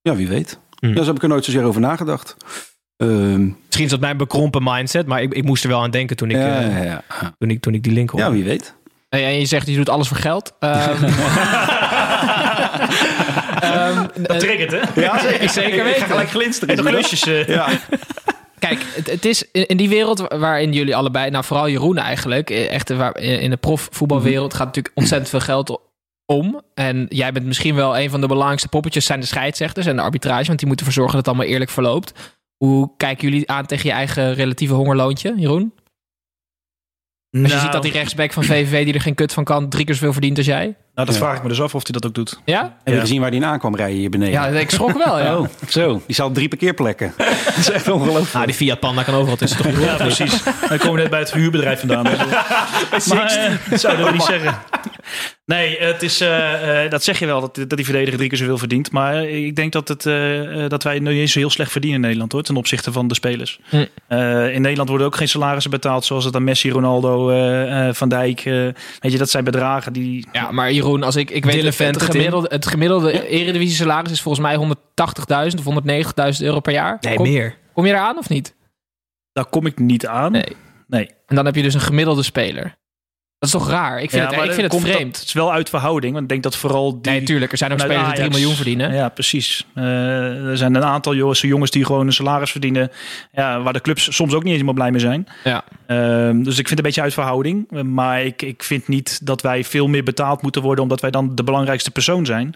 ja 0.01 0.15
wie 0.15 0.27
weet. 0.27 0.59
Hm. 0.79 0.87
Ja, 0.87 0.93
daar 0.93 1.05
heb 1.05 1.15
ik 1.15 1.21
er 1.23 1.29
nooit 1.29 1.45
zozeer 1.45 1.63
over 1.63 1.81
nagedacht. 1.81 2.35
Ehm, 2.97 3.43
Misschien 3.45 3.85
is 3.85 3.89
dat 3.91 3.99
mijn 3.99 4.17
bekrompen 4.17 4.63
mindset, 4.63 5.05
maar 5.07 5.21
ik, 5.21 5.33
ik 5.33 5.43
moest 5.43 5.63
er 5.63 5.69
wel 5.69 5.81
aan 5.81 5.91
denken 5.91 6.15
toen 6.15 6.29
ik, 6.29 6.35
ja, 6.35 6.61
eh, 6.61 6.83
ja, 6.85 7.03
ja. 7.21 7.33
toen 7.37 7.49
ik, 7.49 7.61
toen 7.61 7.73
ik 7.73 7.83
die 7.83 7.91
link 7.93 8.09
hoorde. 8.09 8.25
ja, 8.25 8.31
wie 8.31 8.43
weet. 8.43 8.75
En 9.09 9.39
je 9.39 9.45
zegt, 9.45 9.67
je 9.67 9.75
doet 9.75 9.89
alles 9.89 10.07
voor 10.07 10.17
geld. 10.17 10.53
Ehm, 10.59 11.03
ehm, 13.59 14.05
Dat 14.17 14.39
triggert, 14.39 14.71
hè? 14.71 15.01
Ja, 15.01 15.19
zeker, 15.19 15.49
zeker 15.49 15.83
weten. 15.83 16.05
Gelijk 16.07 16.29
glinsteren. 16.29 16.77
En 16.77 16.83
de 16.83 16.89
klusjes. 16.89 17.23
eh, 17.27 17.47
Ja. 17.47 17.67
Kijk, 18.67 18.83
het, 18.95 19.09
het 19.09 19.25
is 19.25 19.51
in 19.51 19.77
die 19.77 19.89
wereld 19.89 20.19
waarin 20.19 20.73
jullie 20.73 20.95
allebei, 20.95 21.29
nou 21.29 21.43
vooral 21.43 21.69
Jeroen 21.69 21.97
eigenlijk, 21.97 22.49
eh, 22.49 22.71
echt 22.71 22.89
waar- 22.89 23.11
eh, 23.11 23.41
in 23.41 23.49
de 23.49 23.57
profvoetbalwereld 23.57 24.53
gaat 24.53 24.65
natuurlijk 24.65 24.95
ontzettend 24.97 25.29
veel 25.29 25.39
geld 25.39 25.81
om. 26.25 26.61
En 26.73 27.05
jij 27.09 27.31
bent 27.31 27.45
misschien 27.45 27.75
wel 27.75 27.97
een 27.97 28.09
van 28.09 28.21
de 28.21 28.27
belangrijkste 28.27 28.67
poppetjes 28.69 29.05
zijn 29.05 29.19
de 29.19 29.25
scheidsrechters 29.25 29.85
en 29.85 29.95
de 29.95 30.01
arbitrage, 30.01 30.45
want 30.45 30.59
die 30.59 30.67
moeten 30.67 30.85
ervoor 30.85 31.03
zorgen 31.03 31.15
dat 31.15 31.25
het 31.25 31.35
allemaal 31.35 31.53
eerlijk 31.53 31.71
verloopt. 31.71 32.33
Hoe 32.57 32.91
kijken 32.97 33.29
jullie 33.29 33.49
aan 33.49 33.65
tegen 33.65 33.89
je 33.89 33.95
eigen 33.95 34.33
relatieve 34.33 34.73
hongerloontje, 34.73 35.33
Jeroen? 35.37 35.73
Als 37.31 37.41
je 37.41 37.47
nou, 37.47 37.59
ziet 37.59 37.71
dat 37.71 37.83
die 37.83 37.91
rechtsback 37.91 38.33
van 38.33 38.43
VVV, 38.43 38.83
die 38.85 38.93
er 38.93 39.01
geen 39.01 39.15
kut 39.15 39.33
van 39.33 39.43
kan, 39.43 39.69
drie 39.69 39.85
keer 39.85 39.95
zoveel 39.95 40.11
verdient 40.13 40.37
als 40.37 40.45
jij. 40.45 40.75
Nou, 40.95 41.07
dat 41.07 41.15
Ja. 41.15 41.21
vraag 41.21 41.35
ik 41.37 41.43
me 41.43 41.49
dus 41.49 41.61
af 41.61 41.75
of 41.75 41.83
hij 41.83 41.91
dat 41.91 42.05
ook 42.05 42.13
doet. 42.13 42.39
Ja? 42.45 42.61
Heb 42.61 42.71
je 42.83 42.93
Ja. 42.93 42.99
gezien 42.99 43.21
waar 43.21 43.31
die 43.31 43.39
in 43.39 43.45
aankwam 43.45 43.75
rijden 43.75 43.97
hier 43.97 44.09
beneden? 44.09 44.33
Ja, 44.33 44.47
ik 44.47 44.69
schrok 44.69 45.03
wel, 45.05 45.19
ja. 45.19 45.37
Oh, 45.37 45.47
zo. 45.67 46.01
Die 46.05 46.15
zal 46.15 46.31
drie 46.31 46.47
parkeerplekken. 46.47 47.13
dat 47.45 47.57
is 47.57 47.69
echt 47.71 47.87
ongelooflijk. 47.89 48.33
Nou, 48.33 48.45
die 48.45 48.55
Fiat 48.55 48.79
Panda 48.79 49.03
kan 49.03 49.13
overal 49.13 49.35
tussen. 49.37 49.63
Toch? 49.63 49.79
Ja, 49.83 49.95
precies. 49.95 50.43
We 50.69 50.77
komen 50.77 50.99
net 50.99 51.09
bij 51.09 51.19
het 51.19 51.29
verhuurbedrijf 51.29 51.79
vandaan. 51.79 52.03
Dus, 52.91 53.07
maar, 53.13 53.25
eh, 53.25 53.51
dat 53.81 53.81
we 53.81 54.09
niet 54.11 54.23
zeggen. 54.23 54.55
Nee, 55.45 55.77
het 55.79 56.01
is, 56.03 56.21
eh, 56.21 56.83
eh, 56.85 56.91
dat 56.91 57.03
zeg 57.03 57.19
je 57.19 57.25
wel, 57.25 57.41
dat, 57.41 57.55
dat 57.55 57.69
die 57.75 57.85
verdediger 57.85 58.17
drie 58.17 58.29
keer 58.29 58.37
zoveel 58.37 58.57
verdient. 58.57 58.91
Maar 58.91 59.23
ik 59.29 59.55
denk 59.55 59.71
dat, 59.71 59.87
het, 59.87 60.03
dat 60.69 60.83
wij 60.83 60.99
nu 60.99 61.19
eens 61.19 61.33
heel 61.33 61.49
slecht 61.49 61.71
verdienen 61.71 61.99
in 61.99 62.05
Nederland 62.05 62.31
hoor, 62.31 62.41
ten 62.41 62.55
opzichte 62.55 62.91
van 62.91 63.07
de 63.07 63.13
spelers. 63.15 63.59
Hm. 63.69 63.85
Eh, 64.07 64.53
in 64.53 64.61
Nederland 64.61 64.89
worden 64.89 65.07
ook 65.07 65.15
geen 65.15 65.27
salarissen 65.27 65.71
betaald 65.71 66.05
zoals 66.05 66.25
het 66.25 66.35
aan 66.35 66.43
Messi, 66.43 66.71
Ronaldo, 66.71 67.29
eh, 67.29 67.87
eh, 67.87 67.93
Van 67.95 68.09
Dijk. 68.09 68.39
eh, 68.39 68.53
weet 68.99 69.11
je, 69.11 69.17
dat 69.17 69.29
zijn 69.29 69.43
bedragen 69.43 69.93
die... 69.93 70.27
Ja, 70.31 70.51
maar 70.51 70.71
Jeroen, 70.85 71.03
als 71.03 71.15
ik, 71.15 71.29
ik 71.29 71.45
weet 71.45 71.77
het, 71.77 72.01
gemiddelde, 72.01 72.47
het 72.49 72.67
gemiddelde 72.67 73.27
eredivisie 73.27 73.75
salaris 73.75 74.11
is 74.11 74.21
volgens 74.21 74.43
mij 74.43 74.55
180.000 74.55 75.65
of 75.65 75.83
190.000 76.39 76.45
euro 76.45 76.59
per 76.59 76.73
jaar. 76.73 76.97
Nee, 77.01 77.15
kom, 77.15 77.27
meer. 77.27 77.57
kom 77.73 77.85
je 77.85 77.91
daar 77.91 78.01
aan 78.01 78.17
of 78.17 78.29
niet? 78.29 78.55
Daar 79.31 79.45
kom 79.45 79.65
ik 79.65 79.79
niet 79.79 80.07
aan. 80.07 80.31
Nee. 80.31 80.55
Nee. 80.87 81.09
En 81.25 81.35
dan 81.35 81.45
heb 81.45 81.55
je 81.55 81.61
dus 81.61 81.73
een 81.73 81.81
gemiddelde 81.81 82.23
speler. 82.23 82.75
Dat 83.51 83.61
is 83.61 83.67
toch 83.67 83.75
raar? 83.75 84.01
Ik 84.01 84.09
vind 84.09 84.21
Ja, 84.21 84.27
het, 84.27 84.37
maar 84.37 84.45
ik 84.45 84.53
vind 84.53 84.71
het 84.71 84.81
vreemd. 84.81 85.11
Dat, 85.11 85.19
het 85.19 85.27
is 85.27 85.33
wel 85.33 85.51
uit 85.51 85.69
verhouding, 85.69 86.11
want 86.11 86.23
ik 86.23 86.29
denk 86.29 86.43
dat 86.43 86.55
vooral 86.55 87.01
die... 87.01 87.11
Nee, 87.11 87.23
tuurlijk. 87.23 87.51
Er 87.51 87.57
zijn 87.57 87.71
ook 87.71 87.79
vanuit 87.79 87.99
spelers 87.99 88.19
die 88.19 88.29
3 88.29 88.33
Ajax- 88.33 88.39
miljoen 88.39 88.63
verdienen. 88.63 88.93
Ja, 89.03 89.09
precies. 89.09 89.65
Eh, 89.73 90.47
er 90.49 90.57
zijn 90.57 90.75
een 90.75 90.83
aantal 90.83 91.15
jongens, 91.15 91.41
jongens 91.41 91.71
die 91.71 91.85
gewoon 91.85 92.07
een 92.07 92.13
salaris 92.13 92.51
verdienen. 92.51 92.91
Ja, 93.31 93.61
waar 93.61 93.73
de 93.73 93.81
clubs 93.81 94.15
soms 94.15 94.33
ook 94.33 94.43
niet 94.43 94.53
helemaal 94.53 94.73
blij 94.73 94.91
mee 94.91 94.99
zijn. 94.99 95.27
Ja. 95.43 95.63
Ehm, 95.87 96.43
dus 96.43 96.57
ik 96.57 96.67
vind 96.67 96.69
het 96.69 96.77
een 96.77 96.83
beetje 96.83 97.01
uit 97.01 97.13
verhouding. 97.13 97.71
Maar 97.83 98.23
ik, 98.23 98.41
ik 98.41 98.63
vind 98.63 98.87
niet 98.87 99.25
dat 99.25 99.41
wij 99.41 99.63
veel 99.63 99.87
meer 99.87 100.03
betaald 100.03 100.41
moeten 100.41 100.61
worden 100.61 100.83
omdat 100.83 101.01
wij 101.01 101.11
dan 101.11 101.35
de 101.35 101.43
belangrijkste 101.43 101.91
persoon 101.91 102.25
zijn. 102.25 102.55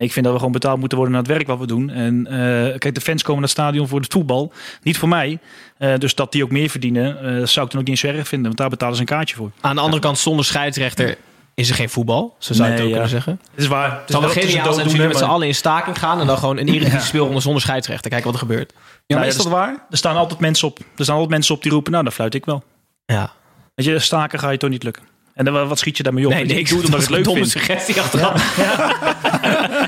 Ik 0.00 0.12
vind 0.12 0.24
dat 0.24 0.34
we 0.34 0.38
gewoon 0.38 0.54
betaald 0.54 0.78
moeten 0.78 0.98
worden 0.98 1.16
naar 1.16 1.24
het 1.26 1.32
werk 1.32 1.46
wat 1.46 1.58
we 1.58 1.66
doen. 1.66 1.90
En 1.90 2.26
eh, 2.26 2.78
kijk, 2.78 2.94
de 2.94 3.00
fans 3.00 3.22
komen 3.22 3.40
naar 3.40 3.50
het 3.50 3.58
stadion 3.58 3.88
voor 3.88 4.00
het 4.00 4.12
voetbal. 4.12 4.52
Niet 4.82 4.98
voor 4.98 5.08
mij. 5.08 5.38
Eh, 5.78 5.94
dus 5.98 6.14
dat 6.14 6.32
die 6.32 6.44
ook 6.44 6.50
meer 6.50 6.68
verdienen, 6.68 7.18
eh, 7.18 7.46
zou 7.46 7.66
ik 7.66 7.72
dan 7.72 7.80
ook 7.80 7.86
niet 7.86 7.98
zo 7.98 8.06
erg 8.06 8.28
vinden. 8.28 8.46
Want 8.46 8.56
daar 8.56 8.68
betalen 8.68 8.94
ze 8.94 9.00
een 9.00 9.06
kaartje 9.06 9.36
voor. 9.36 9.50
Aan 9.60 9.74
de 9.74 9.80
andere 9.80 10.02
kant, 10.02 10.18
zonder 10.18 10.44
scheidsrechter 10.44 11.16
is 11.54 11.68
er 11.68 11.74
geen 11.74 11.90
voetbal. 11.90 12.34
Zo 12.38 12.54
zou 12.54 12.68
je 12.68 12.74
het 12.74 12.82
ook 12.82 12.88
ja. 12.88 12.92
kunnen 12.92 13.10
zeggen. 13.10 13.40
Het 13.50 13.60
is 13.60 13.66
waar. 13.66 14.00
Het 14.06 14.14
een 14.14 14.30
geniaal 14.30 14.72
zijn 14.72 14.84
als 14.84 14.92
jullie 14.92 15.08
met 15.08 15.16
z'n 15.16 15.24
allen 15.24 15.46
in 15.46 15.54
staking 15.54 15.98
gaan... 15.98 16.20
en 16.20 16.26
dan 16.26 16.38
gewoon 16.38 16.58
een 16.58 16.68
Eredivisie 16.74 17.00
speelronde 17.00 17.40
zonder 17.40 17.62
scheidsrechter. 17.62 18.10
Kijken 18.10 18.30
wat 18.32 18.40
er 18.40 18.46
gebeurt. 18.46 18.72
Ja, 18.72 18.78
maar 18.78 18.92
Nou 19.06 19.22
ja, 19.22 19.30
is 19.30 19.36
dat 19.36 19.52
waar? 19.52 19.86
Er 19.90 19.96
staan 19.96 20.16
altijd 20.16 20.40
mensen 20.40 20.68
op. 20.68 20.78
Er 20.78 20.84
staan 21.04 21.14
altijd 21.14 21.32
mensen 21.32 21.54
op 21.54 21.62
die 21.62 21.72
roepen, 21.72 21.92
nou, 21.92 22.04
dan 22.04 22.12
fluit 22.12 22.34
ik 22.34 22.44
wel. 22.44 22.62
Ja. 23.06 23.32
Weet 23.74 23.86
je, 23.86 23.98
staken 23.98 24.38
ga 24.38 24.50
je 24.50 24.58
toch 24.58 24.70
niet 24.70 24.82
lukken. 24.82 25.02
En 25.40 25.46
dan, 25.46 25.68
wat 25.68 25.78
schiet 25.78 25.96
je 25.96 26.02
daarmee 26.02 26.26
op? 26.26 26.32
Nee, 26.32 26.44
ik 26.44 26.68
doe 26.68 26.76
het 26.78 26.86
omdat 26.86 27.00
ik 27.00 27.06
het 27.06 27.16
leuk 27.16 27.24
domme 27.24 27.40
vind. 27.40 27.50
suggestie 27.50 28.00
achteraf. 28.00 28.56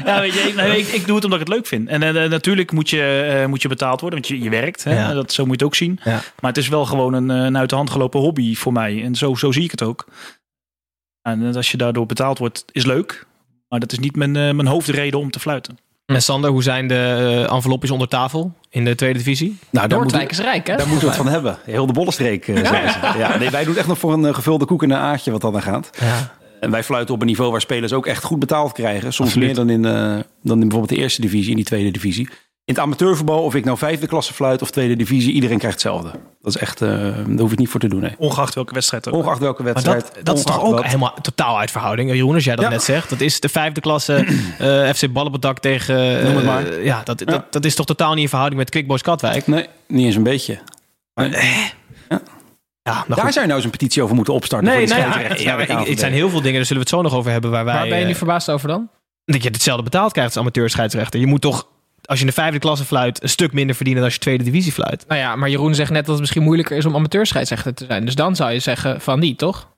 Ja, 0.04 0.20
weet 0.20 0.34
je, 0.34 0.40
ik, 0.40 0.54
nee, 0.54 0.78
ik, 0.78 0.86
ik 0.86 1.06
doe 1.06 1.14
het 1.14 1.24
omdat 1.24 1.40
ik 1.40 1.46
het 1.46 1.54
leuk 1.56 1.66
vind. 1.66 1.88
En 1.88 2.02
eh, 2.02 2.30
natuurlijk 2.30 2.72
moet 2.72 2.90
je, 2.90 3.38
eh, 3.40 3.46
moet 3.46 3.62
je 3.62 3.68
betaald 3.68 4.00
worden, 4.00 4.20
want 4.20 4.30
je, 4.32 4.44
je 4.44 4.50
werkt. 4.50 4.84
Hè? 4.84 4.94
Ja. 4.94 5.12
Dat, 5.12 5.32
zo 5.32 5.42
moet 5.42 5.58
je 5.58 5.64
het 5.64 5.72
ook 5.72 5.74
zien. 5.74 6.00
Maar 6.04 6.50
het 6.50 6.56
is 6.56 6.68
wel 6.68 6.84
gewoon 6.84 7.14
een, 7.14 7.30
eh, 7.30 7.36
een 7.36 7.56
uit 7.58 7.68
de 7.68 7.74
hand 7.74 7.90
gelopen 7.90 8.20
hobby 8.20 8.54
voor 8.54 8.72
mij. 8.72 9.02
En 9.02 9.14
zo, 9.14 9.34
zo 9.34 9.52
zie 9.52 9.64
ik 9.64 9.70
het 9.70 9.82
ook. 9.82 10.06
En 11.22 11.54
als 11.54 11.70
je 11.70 11.76
daardoor 11.76 12.06
betaald 12.06 12.38
wordt, 12.38 12.64
is 12.72 12.84
leuk. 12.84 13.26
Maar 13.68 13.80
dat 13.80 13.92
is 13.92 13.98
niet 13.98 14.16
mijn, 14.16 14.36
eh, 14.36 14.52
mijn 14.52 14.66
hoofdreden 14.66 15.20
om 15.20 15.30
te 15.30 15.40
fluiten. 15.40 15.78
En 16.06 16.22
Sander, 16.22 16.50
hoe 16.50 16.62
zijn 16.62 16.86
de 16.86 16.94
eh, 17.48 17.54
envelopjes 17.54 17.90
onder 17.90 18.08
tafel 18.08 18.54
in 18.70 18.84
de 18.84 18.94
tweede 18.94 19.18
divisie? 19.18 19.58
Nou, 19.70 19.88
daar 19.88 19.98
Noordwijk 19.98 20.28
moeten, 20.28 20.44
is 20.44 20.50
rijk, 20.50 20.66
hè? 20.66 20.76
daar 20.76 20.88
moeten 20.88 21.08
we 21.08 21.14
het 21.14 21.22
van 21.22 21.32
hebben. 21.32 21.58
Heel 21.64 21.86
de 21.86 21.92
bollenstreek, 21.92 22.48
eh, 22.48 22.56
zeggen 22.56 22.90
ze. 23.12 23.18
Ja, 23.18 23.38
nee, 23.38 23.50
wij 23.50 23.64
doen 23.64 23.76
echt 23.76 23.86
nog 23.86 23.98
voor 23.98 24.12
een 24.12 24.24
eh, 24.24 24.34
gevulde 24.34 24.64
koek 24.64 24.82
en 24.82 24.90
een 24.90 24.98
aardje 24.98 25.30
wat 25.30 25.40
dan 25.40 25.54
aan 25.54 25.62
gaat. 25.62 25.90
Ja. 26.00 26.32
En 26.60 26.70
wij 26.70 26.84
fluiten 26.84 27.14
op 27.14 27.20
een 27.20 27.26
niveau 27.26 27.50
waar 27.50 27.60
spelers 27.60 27.92
ook 27.92 28.06
echt 28.06 28.24
goed 28.24 28.38
betaald 28.38 28.72
krijgen. 28.72 29.12
Soms 29.12 29.28
Absoluut. 29.28 29.46
meer 29.46 29.56
dan 29.56 29.70
in, 29.70 29.84
eh, 29.84 30.24
dan 30.42 30.60
in 30.60 30.68
bijvoorbeeld 30.68 30.88
de 30.88 30.96
eerste 30.96 31.20
divisie, 31.20 31.50
in 31.50 31.56
die 31.56 31.64
tweede 31.64 31.90
divisie. 31.90 32.28
In 32.64 32.74
het 32.74 32.82
amateurvoetbal, 32.82 33.42
of 33.42 33.54
ik 33.54 33.64
nou 33.64 33.78
vijfde 33.78 34.06
klasse 34.06 34.32
fluit 34.34 34.62
of 34.62 34.70
tweede 34.70 34.96
divisie, 34.96 35.32
iedereen 35.32 35.58
krijgt 35.58 35.82
hetzelfde. 35.82 36.10
Dat 36.40 36.54
is 36.54 36.60
echt, 36.60 36.80
eh, 36.82 36.88
daar 36.88 37.38
hoef 37.38 37.52
ik 37.52 37.58
niet 37.58 37.68
voor 37.68 37.80
te 37.80 37.88
doen. 37.88 38.00
Nee. 38.00 38.14
Ongeacht 38.18 38.54
welke 38.54 38.74
wedstrijd 38.74 39.08
ook. 39.08 39.14
Ongeacht 39.14 39.38
welke 39.38 39.62
Maar 39.62 39.72
wedstrijd. 39.72 40.10
dat, 40.14 40.24
dat 40.24 40.38
is 40.38 40.44
toch 40.44 40.62
ook 40.64 40.74
wat. 40.74 40.84
helemaal 40.84 41.14
totaal 41.22 41.58
uit 41.58 41.70
verhouding. 41.70 42.10
Jeroen, 42.12 42.34
als 42.34 42.44
jij 42.44 42.56
dat 42.56 42.64
Ja. 42.64 42.70
net 42.70 42.82
zegt. 42.82 43.10
Dat 43.10 43.20
is 43.20 43.40
de 43.40 43.48
vijfde 43.48 43.80
klasse 43.80 44.14
eh, 44.58 44.92
FC 44.92 45.12
Ballenbedak 45.12 45.58
tegen... 45.58 46.18
eh, 46.18 46.24
Noem 46.24 46.36
het 46.36 46.44
maar. 46.44 46.82
ja, 46.82 47.00
dat, 47.04 47.18
Dat, 47.18 47.52
dat 47.52 47.64
is 47.64 47.74
toch 47.74 47.86
totaal 47.86 48.12
niet 48.14 48.22
in 48.22 48.28
verhouding 48.28 48.60
met 48.60 48.70
Quick 48.70 48.86
Boys 48.86 49.02
Katwijk? 49.02 49.46
Nee, 49.46 49.66
niet 49.88 50.06
eens 50.06 50.16
een 50.16 50.22
beetje. 50.22 50.58
Maar, 51.14 51.28
Ja, 52.84 52.92
nou 52.92 53.04
daar 53.08 53.18
goed. 53.18 53.32
zou 53.32 53.40
je 53.40 53.40
nou 53.40 53.54
eens 53.54 53.64
een 53.64 53.70
petitie 53.70 54.02
over 54.02 54.14
moeten 54.14 54.34
opstarten. 54.34 54.68
Nee, 54.68 54.86
voor 54.88 54.96
nee, 54.96 55.06
ja, 55.06 55.18
ja, 55.58 55.58
ik- 55.80 55.88
het 55.88 55.98
zijn 55.98 56.12
heel 56.12 56.28
veel 56.30 56.40
dingen, 56.40 56.56
daar 56.56 56.66
zullen 56.66 56.82
we 56.82 56.88
het 56.88 56.98
zo 56.98 57.02
nog 57.02 57.14
over 57.14 57.30
hebben. 57.32 57.50
Waar 57.50 57.64
wij, 57.64 57.74
Waar 57.74 57.88
ben 57.88 57.98
je 57.98 58.04
nu 58.04 58.10
eh, 58.10 58.16
verbaasd 58.16 58.50
over 58.50 58.68
dan? 58.68 58.88
dat 59.24 59.42
je 59.42 59.48
hetzelfde 59.48 59.82
betaald 59.82 60.12
krijgt 60.12 60.30
als 60.30 60.40
amateurscheidsrechter. 60.40 61.20
Je 61.20 61.26
moet 61.26 61.40
toch, 61.40 61.66
als 62.12 62.20
je 62.20 62.26
in 62.26 62.32
de 62.34 62.40
vijfde 62.40 62.58
klasse 62.58 62.84
fluit, 62.84 63.22
een 63.22 63.28
stuk 63.28 63.52
minder 63.52 63.74
verdienen 63.76 64.02
dan 64.02 64.10
als 64.10 64.18
je 64.20 64.24
tweede 64.24 64.44
divisie 64.44 64.72
fluit. 64.72 65.04
Nou 65.08 65.20
ja, 65.20 65.36
maar 65.36 65.48
Jeroen 65.48 65.74
zegt 65.74 65.90
net 65.90 66.00
dat 66.00 66.10
het 66.10 66.20
misschien 66.20 66.42
moeilijker 66.42 66.76
is 66.76 66.84
om 66.84 66.94
amateurscheidsrechter 66.94 67.74
te 67.74 67.84
zijn. 67.88 68.04
Dus 68.04 68.14
dan 68.14 68.36
zou 68.36 68.52
je 68.52 68.58
zeggen 68.58 69.00
van 69.00 69.18
niet, 69.18 69.38
toch? 69.38 69.68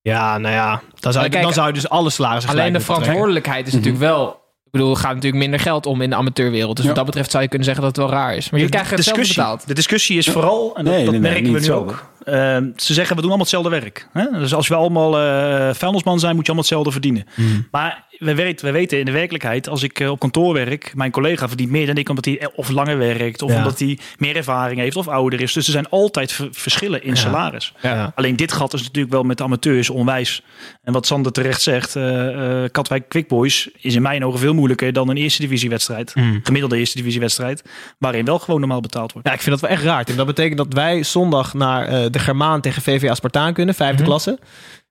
Ja, 0.00 0.38
nou 0.38 0.54
ja, 0.54 0.82
dan 1.00 1.12
zou 1.12 1.24
je, 1.24 1.30
kijk, 1.30 1.42
dan 1.42 1.52
zou 1.52 1.66
je 1.66 1.72
dus 1.72 1.88
alle 1.88 2.10
salarissen 2.10 2.50
Alleen 2.52 2.72
de 2.72 2.80
verantwoordelijkheid 2.80 3.66
is 3.66 3.72
natuurlijk 3.72 3.98
wel... 4.02 4.44
Ik 4.64 4.72
bedoel, 4.72 4.90
er 4.90 4.96
gaat 4.96 5.14
natuurlijk 5.14 5.42
minder 5.42 5.60
geld 5.60 5.86
om 5.86 6.00
in 6.00 6.10
de 6.10 6.16
amateurwereld. 6.16 6.76
Dus 6.76 6.84
Ja. 6.84 6.90
wat 6.90 6.96
dat 6.96 7.06
betreft 7.06 7.30
zou 7.30 7.42
je 7.42 7.48
kunnen 7.48 7.66
zeggen 7.66 7.84
dat 7.84 7.96
het 7.96 8.06
wel 8.06 8.14
raar 8.14 8.34
is. 8.36 8.50
Maar 8.50 8.60
je 8.60 8.68
krijgt 8.68 8.90
hetzelfde 8.90 9.20
discussie, 9.22 9.42
betaald. 9.44 9.66
De 9.68 9.74
discussie 9.74 10.18
is 10.18 10.28
vooral, 10.28 10.76
en 10.76 10.84
dat, 10.84 10.94
Nee, 10.94 11.04
dat 11.04 11.12
nee, 11.12 11.20
nee, 11.22 11.30
merken 11.32 11.52
we 11.52 11.58
nu 11.58 11.64
zo. 11.64 11.78
ook. 11.78 12.04
Eh, 12.26 12.56
ze 12.76 12.94
zeggen 12.94 13.16
we 13.16 13.22
doen 13.22 13.30
allemaal 13.30 13.38
hetzelfde 13.38 13.70
werk. 13.70 14.08
Hè? 14.12 14.24
Dus 14.38 14.54
als 14.54 14.68
we 14.68 14.74
allemaal 14.74 15.18
eh 15.18 15.74
vuilnisman 15.74 16.18
zijn, 16.18 16.34
moet 16.36 16.46
je 16.46 16.52
allemaal 16.52 16.68
hetzelfde 16.68 16.90
verdienen. 16.90 17.24
Maar 17.70 18.04
we 18.18 18.34
weten, 18.34 18.66
we 18.66 18.72
weten 18.72 18.98
in 18.98 19.04
de 19.04 19.10
werkelijkheid, 19.12 19.68
als 19.68 19.82
ik 19.82 20.00
eh, 20.00 20.10
op 20.10 20.18
kantoor 20.18 20.54
werk, 20.54 20.92
mijn 20.94 21.10
collega 21.10 21.48
verdient 21.48 21.70
meer 21.70 21.86
dan 21.86 21.96
ik 21.96 22.08
omdat 22.08 22.24
hij 22.24 22.48
of 22.54 22.68
langer 22.68 22.98
werkt, 22.98 23.42
of 23.42 23.50
Ja. 23.50 23.56
omdat 23.56 23.78
hij 23.78 23.98
meer 24.18 24.36
ervaring 24.36 24.80
heeft, 24.80 24.96
of 24.96 25.08
ouder 25.08 25.40
is. 25.40 25.52
Dus 25.52 25.66
er 25.66 25.72
zijn 25.72 25.88
altijd 25.88 26.32
ver- 26.32 26.48
verschillen 26.50 27.02
in 27.04 27.16
salaris. 27.16 27.72
Ja. 27.82 28.12
Alleen 28.14 28.36
dit 28.36 28.52
gat 28.52 28.74
is 28.74 28.82
natuurlijk 28.82 29.12
wel 29.12 29.22
met 29.22 29.38
de 29.38 29.44
amateurs 29.44 29.90
onwijs. 29.90 30.42
En 30.84 30.92
wat 30.92 31.06
Sander 31.06 31.32
terecht 31.32 31.62
zegt, 31.62 31.96
eh 31.96 32.64
eh, 32.64 32.70
Katwijk 32.70 33.08
Quick 33.08 33.28
Boys 33.28 33.68
is 33.80 33.94
in 33.94 34.02
mijn 34.02 34.24
ogen 34.24 34.38
veel 34.38 34.54
moeilijker 34.54 34.92
dan 34.92 35.08
een 35.08 35.16
eerste 35.16 35.40
divisiewedstrijd. 35.42 36.14
Mm. 36.14 36.40
Gemiddelde 36.42 36.76
eerste 36.78 36.96
divisiewedstrijd, 36.96 37.64
waarin 37.98 38.24
wel 38.24 38.38
gewoon 38.38 38.60
normaal 38.60 38.80
betaald 38.80 39.12
wordt. 39.12 39.28
Ja, 39.28 39.34
ik 39.34 39.40
vind 39.40 39.60
dat 39.60 39.68
wel 39.68 39.78
echt 39.78 39.86
raar. 39.86 40.04
Tim. 40.04 40.16
Dat 40.16 40.26
betekent 40.26 40.56
dat 40.58 40.72
wij 40.72 41.02
zondag 41.02 41.54
naar 41.54 41.86
eh, 41.86 42.10
de 42.16 42.22
Germaan 42.24 42.60
tegen 42.60 42.82
VVA 42.82 43.14
Spartaan 43.14 43.52
kunnen, 43.52 43.74
vijfde 43.74 44.02
klasse. 44.02 44.38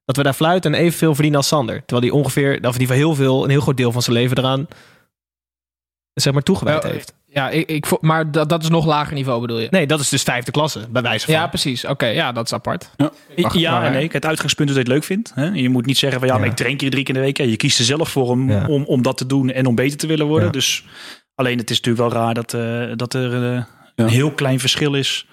Dat 0.05 0.15
we 0.17 0.23
daar 0.23 0.33
fluiten 0.33 0.73
en 0.73 0.79
evenveel 0.79 1.13
verdienen 1.13 1.39
als 1.39 1.47
Sander. 1.47 1.75
Terwijl 1.85 2.01
die 2.01 2.13
ongeveer, 2.13 2.59
of 2.67 2.77
die 2.77 2.87
van 2.87 2.95
heel 2.95 3.15
veel, 3.15 3.43
een 3.43 3.49
heel 3.49 3.61
groot 3.61 3.77
deel 3.77 3.91
van 3.91 4.01
zijn 4.01 4.15
leven 4.15 4.37
eraan 4.37 4.67
zeg 6.13 6.33
maar 6.33 6.41
toegewijd 6.43 6.83
Oh, 6.85 6.91
heeft. 6.91 7.13
Ja, 7.27 7.49
ik, 7.49 7.69
ik, 7.69 8.01
maar 8.01 8.31
dat, 8.31 8.49
dat 8.49 8.63
is 8.63 8.69
nog 8.69 8.85
lager 8.85 9.13
niveau 9.13 9.41
bedoel 9.41 9.59
je? 9.59 9.67
Nee, 9.71 9.87
dat 9.87 9.99
is 9.99 10.09
dus 10.09 10.23
vijfde 10.23 10.51
klasse, 10.51 10.87
bij 10.89 11.01
wijze 11.01 11.25
van. 11.25 11.33
Ja, 11.33 11.47
precies. 11.47 11.85
Oké, 11.85 12.05
ja, 12.05 12.31
dat 12.31 12.45
is 12.45 12.53
apart. 12.53 12.89
Wacht, 13.37 13.59
ja 13.59 13.71
maar- 13.71 13.83
en 13.85 13.91
nee. 13.91 14.09
Het 14.11 14.25
uitgangspunt 14.25 14.69
is 14.69 14.75
dat 14.75 14.85
je 14.85 14.91
het 14.91 14.99
leuk 15.01 15.07
vindt. 15.09 15.31
Hè? 15.35 15.45
Je 15.45 15.69
moet 15.69 15.85
niet 15.85 15.97
zeggen 15.97 16.19
van 16.19 16.27
ja, 16.27 16.35
maar 16.35 16.43
Ja. 16.45 16.51
ik 16.51 16.57
train 16.57 16.77
keer 16.77 16.89
drie 16.89 17.03
keer 17.03 17.15
in 17.15 17.19
de 17.21 17.25
week. 17.27 17.37
Ja, 17.37 17.45
je 17.45 17.55
kiest 17.57 17.79
er 17.79 17.85
zelf 17.85 18.09
voor 18.09 18.27
om, 18.29 18.49
Ja. 18.51 18.67
om, 18.67 18.83
om 18.83 19.01
dat 19.01 19.17
te 19.17 19.25
doen 19.25 19.49
en 19.51 19.65
om 19.65 19.75
beter 19.75 19.97
te 19.97 20.07
willen 20.07 20.25
worden. 20.25 20.45
Ja. 20.45 20.51
Dus 20.51 20.83
alleen 21.35 21.57
het 21.57 21.69
is 21.69 21.77
natuurlijk 21.81 22.13
wel 22.13 22.21
raar 22.23 22.33
dat, 22.33 22.53
eh, 22.53 22.83
dat 22.95 23.13
er 23.13 23.33
eh, 23.33 23.41
Ja. 23.41 23.67
een 23.95 24.07
heel 24.07 24.31
klein 24.31 24.59
verschil 24.59 24.93
is. 24.93 25.27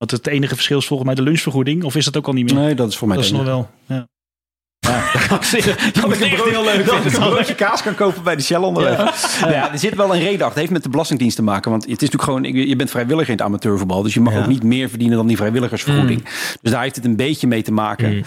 Want 0.00 0.10
het 0.12 0.26
enige 0.26 0.54
verschil 0.54 0.78
is 0.78 0.86
volgens 0.86 1.08
mij 1.08 1.16
de 1.18 1.22
lunchvergoeding. 1.22 1.84
Of 1.84 1.94
is 1.96 2.04
dat 2.04 2.16
ook 2.16 2.26
al 2.26 2.32
niet 2.32 2.52
meer? 2.52 2.62
Nee, 2.62 2.74
dat 2.74 2.88
is 2.88 2.96
voor 2.96 3.08
mij 3.08 3.16
dat 3.16 3.24
is 3.26 3.32
nog 3.32 3.44
wel. 3.44 3.70
Ja. 3.86 4.06
dat 5.28 5.42
is 5.42 5.54
echt 5.54 6.44
heel 6.44 6.64
leuk. 6.64 6.86
Dat 6.86 7.04
ik 7.04 7.12
een 7.12 7.20
broodje 7.30 7.54
kaas 7.54 7.82
kan 7.82 7.94
kopen 7.94 8.22
bij 8.22 8.36
de 8.36 8.42
Shell 8.42 8.58
onderweg. 8.60 8.96
Nou 9.40 9.52
Ja. 9.52 9.72
er 9.72 9.78
zit 9.78 9.94
wel 9.94 10.14
een 10.14 10.20
reden 10.20 10.32
achter. 10.32 10.46
Het 10.48 10.56
heeft 10.58 10.70
met 10.70 10.82
de 10.82 10.88
Belastingdienst 10.88 11.36
te 11.36 11.42
maken. 11.42 11.70
Want 11.70 11.82
het 11.82 11.90
is 12.02 12.10
natuurlijk 12.10 12.22
gewoon, 12.52 12.66
je 12.68 12.76
bent 12.76 12.90
vrijwilliger 12.90 13.28
in 13.30 13.36
het 13.36 13.46
amateurvoetbal. 13.46 14.02
Dus 14.02 14.14
je 14.14 14.20
mag 14.20 14.32
Ja. 14.32 14.38
ook 14.40 14.46
niet 14.46 14.62
meer 14.62 14.88
verdienen 14.88 15.16
dan 15.16 15.26
die 15.26 15.36
vrijwilligersvergoeding. 15.36 16.24
Dus 16.62 16.70
daar 16.72 16.82
heeft 16.82 16.96
het 16.96 17.04
een 17.04 17.16
beetje 17.16 17.46
mee 17.46 17.62
te 17.62 17.72
maken. 17.72 18.14
Mm. 18.14 18.22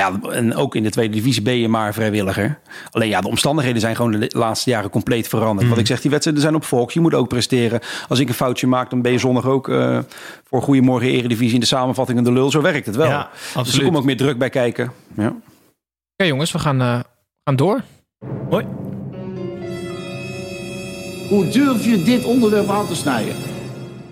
Ja, 0.00 0.18
en 0.30 0.54
ook 0.54 0.74
in 0.74 0.82
de 0.82 0.90
tweede 0.90 1.14
divisie 1.14 1.42
ben 1.42 1.58
je 1.58 1.68
maar 1.68 1.94
vrijwilliger. 1.94 2.58
Alleen 2.90 3.08
ja, 3.08 3.20
de 3.20 3.28
omstandigheden 3.28 3.80
zijn 3.80 3.96
gewoon 3.96 4.10
de 4.10 4.30
laatste 4.32 4.70
jaren 4.70 4.90
compleet 4.90 5.28
veranderd. 5.28 5.68
Wat 5.68 5.78
ik 5.78 5.86
zeg, 5.86 6.00
die 6.00 6.10
wedstrijden 6.10 6.42
zijn 6.42 6.54
op 6.54 6.64
volks. 6.64 6.94
Je 6.94 7.00
moet 7.00 7.14
ook 7.14 7.28
presteren. 7.28 7.80
Als 8.08 8.18
ik 8.18 8.28
een 8.28 8.34
foutje 8.34 8.66
maak, 8.66 8.90
dan 8.90 9.02
ben 9.02 9.12
je 9.12 9.18
zondag 9.18 9.46
ook 9.46 9.68
eh, 9.68 9.98
voor 10.44 10.62
Goedemorgen 10.62 11.08
Eredivisie 11.08 11.54
in 11.54 11.60
de 11.60 11.66
samenvattingen 11.66 12.24
de 12.24 12.32
lul. 12.32 12.50
Zo 12.50 12.60
werkt 12.60 12.86
het 12.86 12.96
wel. 12.96 13.08
Ja, 13.08 13.30
dus 13.54 13.78
er 13.78 13.84
komt 13.84 13.96
ook 13.96 14.04
meer 14.04 14.16
druk 14.16 14.38
bij 14.38 14.50
kijken. 14.50 14.92
Ja. 15.14 15.26
Oké 16.12 16.24
jongens, 16.28 16.52
we 16.52 16.58
gaan, 16.58 16.80
eh, 16.80 17.00
gaan 17.44 17.56
door. 17.56 17.80
Hoe 21.28 21.48
durf 21.48 21.84
je 21.84 22.02
dit 22.02 22.24
onderwerp 22.24 22.68
aan 22.68 22.86
te 22.86 22.94
snijden? 22.94 23.34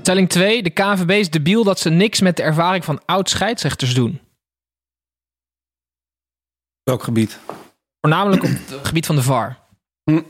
Stelling 0.01 0.29
2. 0.29 0.63
De 0.63 0.71
KNVB 0.71 1.11
is 1.11 1.31
debiel 1.31 1.65
dat 1.65 1.79
ze 1.79 1.91
niks 1.91 2.21
met 2.21 2.37
de 2.37 2.43
ervaring 2.43 2.85
van 2.85 3.01
oud-scheidsrechters 3.05 3.95
doen. 3.95 4.21
Welk 6.85 7.03
gebied? 7.03 7.39
Voornamelijk 8.01 8.43
op 8.43 8.49
het 8.51 8.87
gebied 8.87 9.07
van 9.07 9.17
de 9.17 9.23
VAR. 9.23 9.59
Hm. 10.05 10.21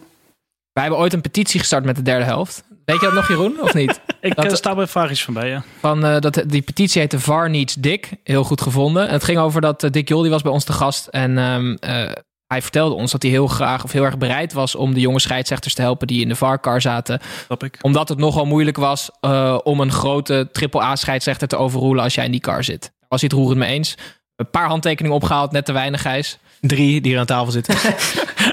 Wij 0.72 0.82
hebben 0.82 0.98
ooit 0.98 1.12
een 1.12 1.20
petitie 1.20 1.60
gestart 1.60 1.84
met 1.84 1.96
de 1.96 2.02
derde 2.02 2.24
helft. 2.24 2.64
Weet 2.84 3.00
je 3.00 3.06
dat 3.06 3.14
nog, 3.14 3.28
Jeroen? 3.28 3.60
Of 3.60 3.74
niet? 3.74 4.00
Ik 4.20 4.34
Dat- 4.36 4.44
eh, 4.44 4.54
sta 4.54 4.74
bij 4.74 4.86
vraagjes 4.86 5.24
van 5.24 5.34
bij, 5.34 5.48
ja. 5.48 5.62
Van, 5.80 6.04
eh, 6.04 6.20
dat, 6.20 6.42
die 6.46 6.62
petitie 6.62 7.00
heette 7.00 7.20
VAR 7.20 7.50
Needs 7.50 7.74
Dick. 7.74 8.10
Heel 8.24 8.44
goed 8.44 8.60
gevonden. 8.60 9.06
En 9.06 9.12
het 9.12 9.24
ging 9.24 9.38
over 9.38 9.60
dat 9.60 9.82
eh, 9.82 9.90
Dick 9.90 10.08
Jol, 10.08 10.22
die 10.22 10.30
was 10.30 10.42
bij 10.42 10.52
ons 10.52 10.64
te 10.64 10.72
gast. 10.72 11.06
En 11.06 11.38
ehm, 11.38 11.74
eh, 11.80 12.12
hij 12.46 12.62
vertelde 12.62 12.94
ons 12.94 13.12
dat 13.12 13.22
hij 13.22 13.30
heel 13.30 13.46
graag 13.46 13.84
of 13.84 13.92
heel 13.92 14.04
erg 14.04 14.18
bereid 14.18 14.52
was 14.52 14.74
om 14.74 14.94
de 14.94 15.00
jonge 15.00 15.18
scheidsrechters 15.20 15.74
te 15.74 15.82
helpen 15.82 16.06
die 16.06 16.20
in 16.20 16.28
de 16.28 16.36
VAR-car 16.36 16.80
zaten. 16.80 17.20
Snap 17.44 17.64
ik. 17.64 17.78
Omdat 17.80 18.08
het 18.08 18.18
nogal 18.18 18.44
moeilijk 18.46 18.76
was 18.76 19.10
eh, 19.20 19.58
om 19.62 19.80
een 19.80 19.92
grote 19.92 20.48
triple-A-scheidsrechter 20.52 21.48
te 21.48 21.56
overroelen 21.56 22.02
als 22.04 22.14
jij 22.14 22.24
in 22.24 22.30
die 22.30 22.40
car 22.40 22.64
zit. 22.64 22.80
Daar 22.82 23.08
was 23.08 23.20
hij 23.20 23.30
het 23.32 23.38
roerend 23.38 23.58
mee 23.58 23.70
eens. 23.72 23.94
Een 24.36 24.50
paar 24.50 24.68
handtekeningen 24.68 25.16
opgehaald, 25.16 25.52
net 25.52 25.64
te 25.64 25.72
weinig, 25.72 26.00
Gijs. 26.02 26.38
Drie 26.68 27.00
die 27.00 27.10
hier 27.10 27.20
aan 27.20 27.26
tafel 27.26 27.52
zitten. 27.52 27.74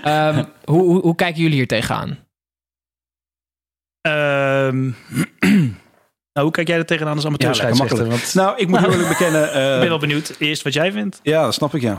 Ehm, 0.02 0.44
hoe, 0.64 0.82
hoe, 0.82 1.02
hoe 1.02 1.16
kijken 1.16 1.42
jullie 1.42 1.58
hier 1.58 1.68
tegenaan? 1.68 2.18
Ehm, 4.02 4.92
nou, 6.34 6.46
hoe 6.46 6.52
kijk 6.52 6.68
jij 6.68 6.78
er 6.78 6.86
tegenaan 6.86 7.16
als 7.16 7.24
Ja, 7.24 7.30
amateur 7.30 7.76
makkelijk. 7.76 8.10
Want, 8.10 8.34
Nou, 8.34 8.58
ik 8.58 8.68
moet 8.68 8.80
Nou, 8.80 8.92
eerlijk 8.92 9.10
bekennen... 9.10 9.52
eh, 9.54 9.74
ik 9.74 9.80
ben 9.80 9.90
wel 9.90 10.00
benieuwd 10.00 10.36
eerst 10.40 10.62
wat 10.62 10.74
jij 10.74 10.92
vindt. 10.92 11.20
Ja, 11.24 11.44
dat 11.44 11.54
snap 11.54 11.76
ik, 11.76 11.82
ja. 11.82 11.98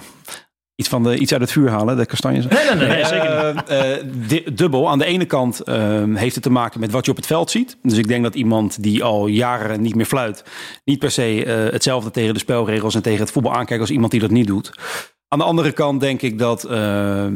Iets, 0.74 0.88
van 0.88 1.02
de, 1.02 1.16
iets 1.16 1.32
uit 1.32 1.40
het 1.40 1.52
vuur 1.52 1.70
halen, 1.70 1.96
de 1.96 2.06
kastanjes. 2.06 2.46
Nee, 2.46 2.64
nee, 2.64 2.74
nee, 2.74 2.88
nee, 2.88 3.04
zeker 3.04 3.54
Eh, 3.66 3.98
eh, 3.98 4.46
dubbel. 4.54 4.88
Aan 4.88 4.98
de 4.98 5.04
ene 5.04 5.24
kant 5.24 5.60
eh, 5.60 6.02
heeft 6.14 6.34
het 6.34 6.44
te 6.44 6.50
maken 6.50 6.80
met 6.80 6.90
wat 6.90 7.04
je 7.04 7.10
op 7.10 7.16
het 7.16 7.26
veld 7.26 7.50
ziet. 7.50 7.76
Dus 7.82 7.98
ik 7.98 8.08
denk 8.08 8.22
dat 8.22 8.34
iemand 8.34 8.82
die 8.82 9.04
al 9.04 9.26
jaren 9.26 9.80
niet 9.80 9.94
meer 9.94 10.06
fluit... 10.06 10.44
niet 10.84 10.98
per 10.98 11.10
se 11.10 11.44
eh, 11.44 11.72
hetzelfde 11.72 12.10
tegen 12.10 12.34
de 12.34 12.40
spelregels 12.40 12.94
en 12.94 13.02
tegen 13.02 13.20
het 13.20 13.30
voetbal 13.30 13.54
aankijkt... 13.54 13.80
als 13.82 13.90
iemand 13.90 14.10
die 14.10 14.20
dat 14.20 14.30
niet 14.30 14.46
doet. 14.46 14.72
Aan 15.32 15.38
de 15.38 15.44
andere 15.44 15.72
kant 15.72 16.00
denk 16.00 16.22
ik 16.22 16.38
dat... 16.38 16.64
eh, 16.64 17.26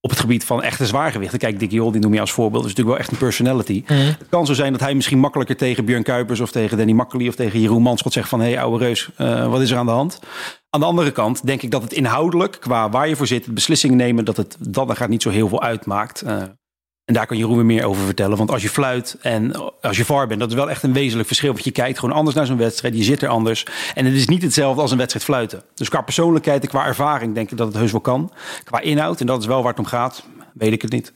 op 0.00 0.10
het 0.10 0.20
gebied 0.20 0.44
van 0.44 0.62
echte 0.62 0.86
zwaargewichten. 0.86 1.38
Kijk, 1.38 1.58
Dick 1.58 1.70
Jol, 1.70 1.90
die 1.90 2.00
noem 2.00 2.14
je 2.14 2.20
als 2.20 2.32
voorbeeld. 2.32 2.64
Is 2.64 2.68
natuurlijk 2.70 2.96
wel 2.96 3.04
echt 3.04 3.12
een 3.12 3.26
personality. 3.26 3.82
Het 3.86 4.28
kan 4.28 4.46
zo 4.46 4.52
zijn 4.52 4.72
dat 4.72 4.80
hij 4.80 4.94
misschien 4.94 5.18
makkelijker 5.18 5.56
tegen 5.56 5.84
Björn 5.84 6.02
Kuipers... 6.02 6.40
of 6.40 6.50
tegen 6.50 6.76
Danny 6.76 6.92
Makkely 6.92 7.28
of 7.28 7.34
tegen 7.34 7.60
Jeroen 7.60 7.82
Manschot 7.82 8.12
zegt 8.12 8.28
van... 8.28 8.40
hé, 8.40 8.46
hey, 8.46 8.60
ouwe 8.60 8.78
reus, 8.78 9.10
eh, 9.16 9.50
wat 9.50 9.60
is 9.60 9.70
er 9.70 9.78
aan 9.78 9.86
de 9.86 9.92
hand? 9.92 10.20
Aan 10.70 10.80
de 10.80 10.86
andere 10.86 11.10
kant 11.10 11.46
denk 11.46 11.62
ik 11.62 11.70
dat 11.70 11.82
het 11.82 11.92
inhoudelijk... 11.92 12.56
qua 12.60 12.88
waar 12.90 13.08
je 13.08 13.16
voor 13.16 13.26
zit, 13.26 13.54
beslissingen 13.54 13.96
nemen... 13.96 14.24
dat 14.24 14.36
het 14.36 14.56
dat 14.60 14.88
er 14.88 14.96
gaat 14.96 15.08
niet 15.08 15.22
zo 15.22 15.30
heel 15.30 15.48
veel 15.48 15.62
uitmaakt. 15.62 16.22
Eh, 16.22 16.42
en 17.04 17.14
daar 17.14 17.26
kan 17.26 17.36
Jeroen 17.36 17.56
weer 17.56 17.64
meer 17.64 17.84
over 17.84 18.04
vertellen. 18.04 18.36
Want 18.36 18.50
als 18.50 18.62
je 18.62 18.68
fluit 18.68 19.16
en 19.20 19.72
als 19.80 19.96
je 19.96 20.04
VAR 20.04 20.26
bent... 20.26 20.40
dat 20.40 20.48
is 20.48 20.54
wel 20.54 20.70
echt 20.70 20.82
een 20.82 20.92
wezenlijk 20.92 21.26
verschil. 21.26 21.52
Want 21.52 21.64
je 21.64 21.70
kijkt 21.70 21.98
gewoon 21.98 22.16
anders 22.16 22.36
naar 22.36 22.46
zo'n 22.46 22.56
wedstrijd. 22.56 22.96
Je 22.96 23.02
zit 23.02 23.22
er 23.22 23.28
anders. 23.28 23.66
En 23.94 24.04
het 24.04 24.14
is 24.14 24.28
niet 24.28 24.42
hetzelfde 24.42 24.80
als 24.80 24.90
een 24.90 24.98
wedstrijd 24.98 25.24
fluiten. 25.24 25.62
Dus 25.74 25.88
qua 25.88 26.00
persoonlijkheid 26.00 26.62
en 26.62 26.68
qua 26.68 26.86
ervaring 26.86 27.34
denk 27.34 27.50
ik 27.50 27.56
dat 27.56 27.66
het 27.66 27.76
heus 27.76 27.92
wel 27.92 28.00
kan. 28.00 28.32
Qua 28.64 28.80
inhoud, 28.80 29.20
en 29.20 29.26
dat 29.26 29.40
is 29.40 29.46
wel 29.46 29.62
waar 29.62 29.70
het 29.70 29.78
om 29.78 29.86
gaat... 29.86 30.24
weet 30.52 30.72
ik 30.72 30.82
het 30.82 30.92
niet. 30.92 31.12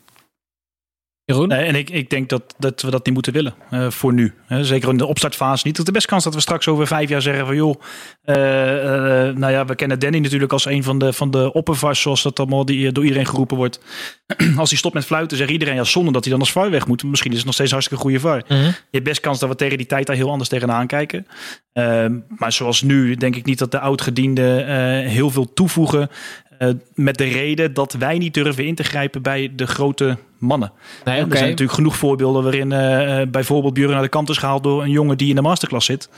Jeroen? 1.29 1.49
Nee, 1.49 1.65
en 1.65 1.75
ik, 1.75 1.91
ik 1.91 2.11
denk 2.11 2.29
dat, 2.29 2.55
dat 2.59 2.83
we 2.83 2.91
dat 2.91 3.05
niet 3.05 3.15
moeten 3.15 3.33
willen 3.33 3.55
eh, 3.71 3.91
voor 3.91 4.13
nu. 4.13 4.35
Zeker 4.49 4.89
in 4.89 4.97
de 4.97 5.07
opstartfase 5.07 5.67
niet. 5.67 5.77
Het 5.77 5.79
is 5.79 5.85
de 5.85 5.93
beste 5.93 6.09
kans 6.09 6.25
dat 6.25 6.35
we 6.35 6.41
straks 6.41 6.69
over 6.69 6.87
vijf 6.87 7.09
jaar 7.09 7.23
zeggen 7.23 7.47
van 7.47 7.57
joh, 7.57 7.81
eh, 8.23 9.29
eh, 9.29 9.37
nou 9.37 9.53
ja, 9.53 9.65
we 9.65 9.75
kennen 9.75 9.99
Danny 9.99 10.19
natuurlijk 10.19 10.53
als 10.53 10.65
een 10.65 10.83
van 10.83 10.99
de, 10.99 11.13
van 11.13 11.31
de 11.31 11.53
oppervars, 11.53 12.01
zoals 12.01 12.23
dat 12.23 12.39
allemaal 12.39 12.65
die, 12.65 12.93
door 12.93 13.05
iedereen 13.05 13.27
geroepen 13.27 13.57
wordt. 13.57 13.81
als 14.57 14.71
hij 14.71 14.79
stopt 14.79 14.95
met 14.95 15.05
fluiten, 15.05 15.37
zegt 15.37 15.51
iedereen 15.51 15.75
ja, 15.75 15.85
zonder 15.85 16.13
dat 16.13 16.23
hij 16.23 16.33
dan 16.33 16.41
als 16.41 16.53
VAR 16.53 16.71
weg 16.71 16.87
moet. 16.87 17.03
Misschien 17.03 17.31
is 17.31 17.37
het 17.37 17.47
nog 17.47 17.55
steeds 17.55 17.71
een 17.71 17.77
hartstikke 17.77 18.05
goede 18.05 18.21
VAR. 18.21 18.43
Mhm. 18.49 18.63
Je 18.65 18.75
hebt 18.91 19.05
best 19.05 19.21
kans 19.21 19.39
dat 19.39 19.49
we 19.49 19.55
tegen 19.55 19.77
die 19.77 19.87
tijd 19.87 20.07
daar 20.07 20.17
heel 20.17 20.31
anders 20.31 20.49
tegenaan 20.49 20.87
kijken. 20.87 21.27
Ehm, 21.73 22.19
maar 22.29 22.53
zoals 22.53 22.83
nu 22.83 23.15
denk 23.15 23.37
ik 23.37 23.45
niet 23.45 23.59
dat 23.59 23.71
de 23.71 23.81
oudgedienden 23.81 24.67
heel 25.07 25.31
veel 25.31 25.53
toevoegen. 25.53 26.11
Eh, 26.59 26.69
met 26.95 27.19
de 27.19 27.25
reden 27.25 27.75
dat 27.75 27.93
wij 27.93 28.19
niet 28.19 28.35
durven 28.35 28.67
in 28.67 28.75
te 28.75 28.83
grijpen 28.83 29.23
bij 29.23 29.53
de 29.55 29.67
grote 29.67 30.17
mannen. 30.39 30.73
Nee, 31.05 31.19
Er 31.19 31.25
oké. 31.25 31.37
zijn 31.37 31.49
natuurlijk 31.49 31.79
genoeg 31.79 31.97
voorbeelden 31.97 32.43
waarin 32.43 32.73
eh, 32.73 33.21
eh, 33.21 33.29
bijvoorbeeld 33.29 33.75
Buren 33.75 33.93
naar 33.93 34.03
de 34.03 34.09
kant 34.09 34.29
is 34.29 34.39
gehaald 34.39 34.63
door 34.63 34.83
een 34.83 34.91
jongen 34.91 35.19
die 35.19 35.29
in 35.29 35.35
de 35.35 35.43
masterclass 35.43 35.87
zit. 35.87 36.09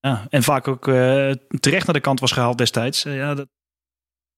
Ja, 0.00 0.26
en 0.30 0.42
vaak 0.42 0.68
ook 0.68 0.88
eh, 0.88 1.30
terecht 1.60 1.86
naar 1.86 1.94
de 1.94 2.00
kant 2.00 2.20
was 2.20 2.32
gehaald 2.32 2.58
destijds. 2.58 3.04
Eh, 3.04 3.16
ja, 3.16 3.34
dat 3.34 3.46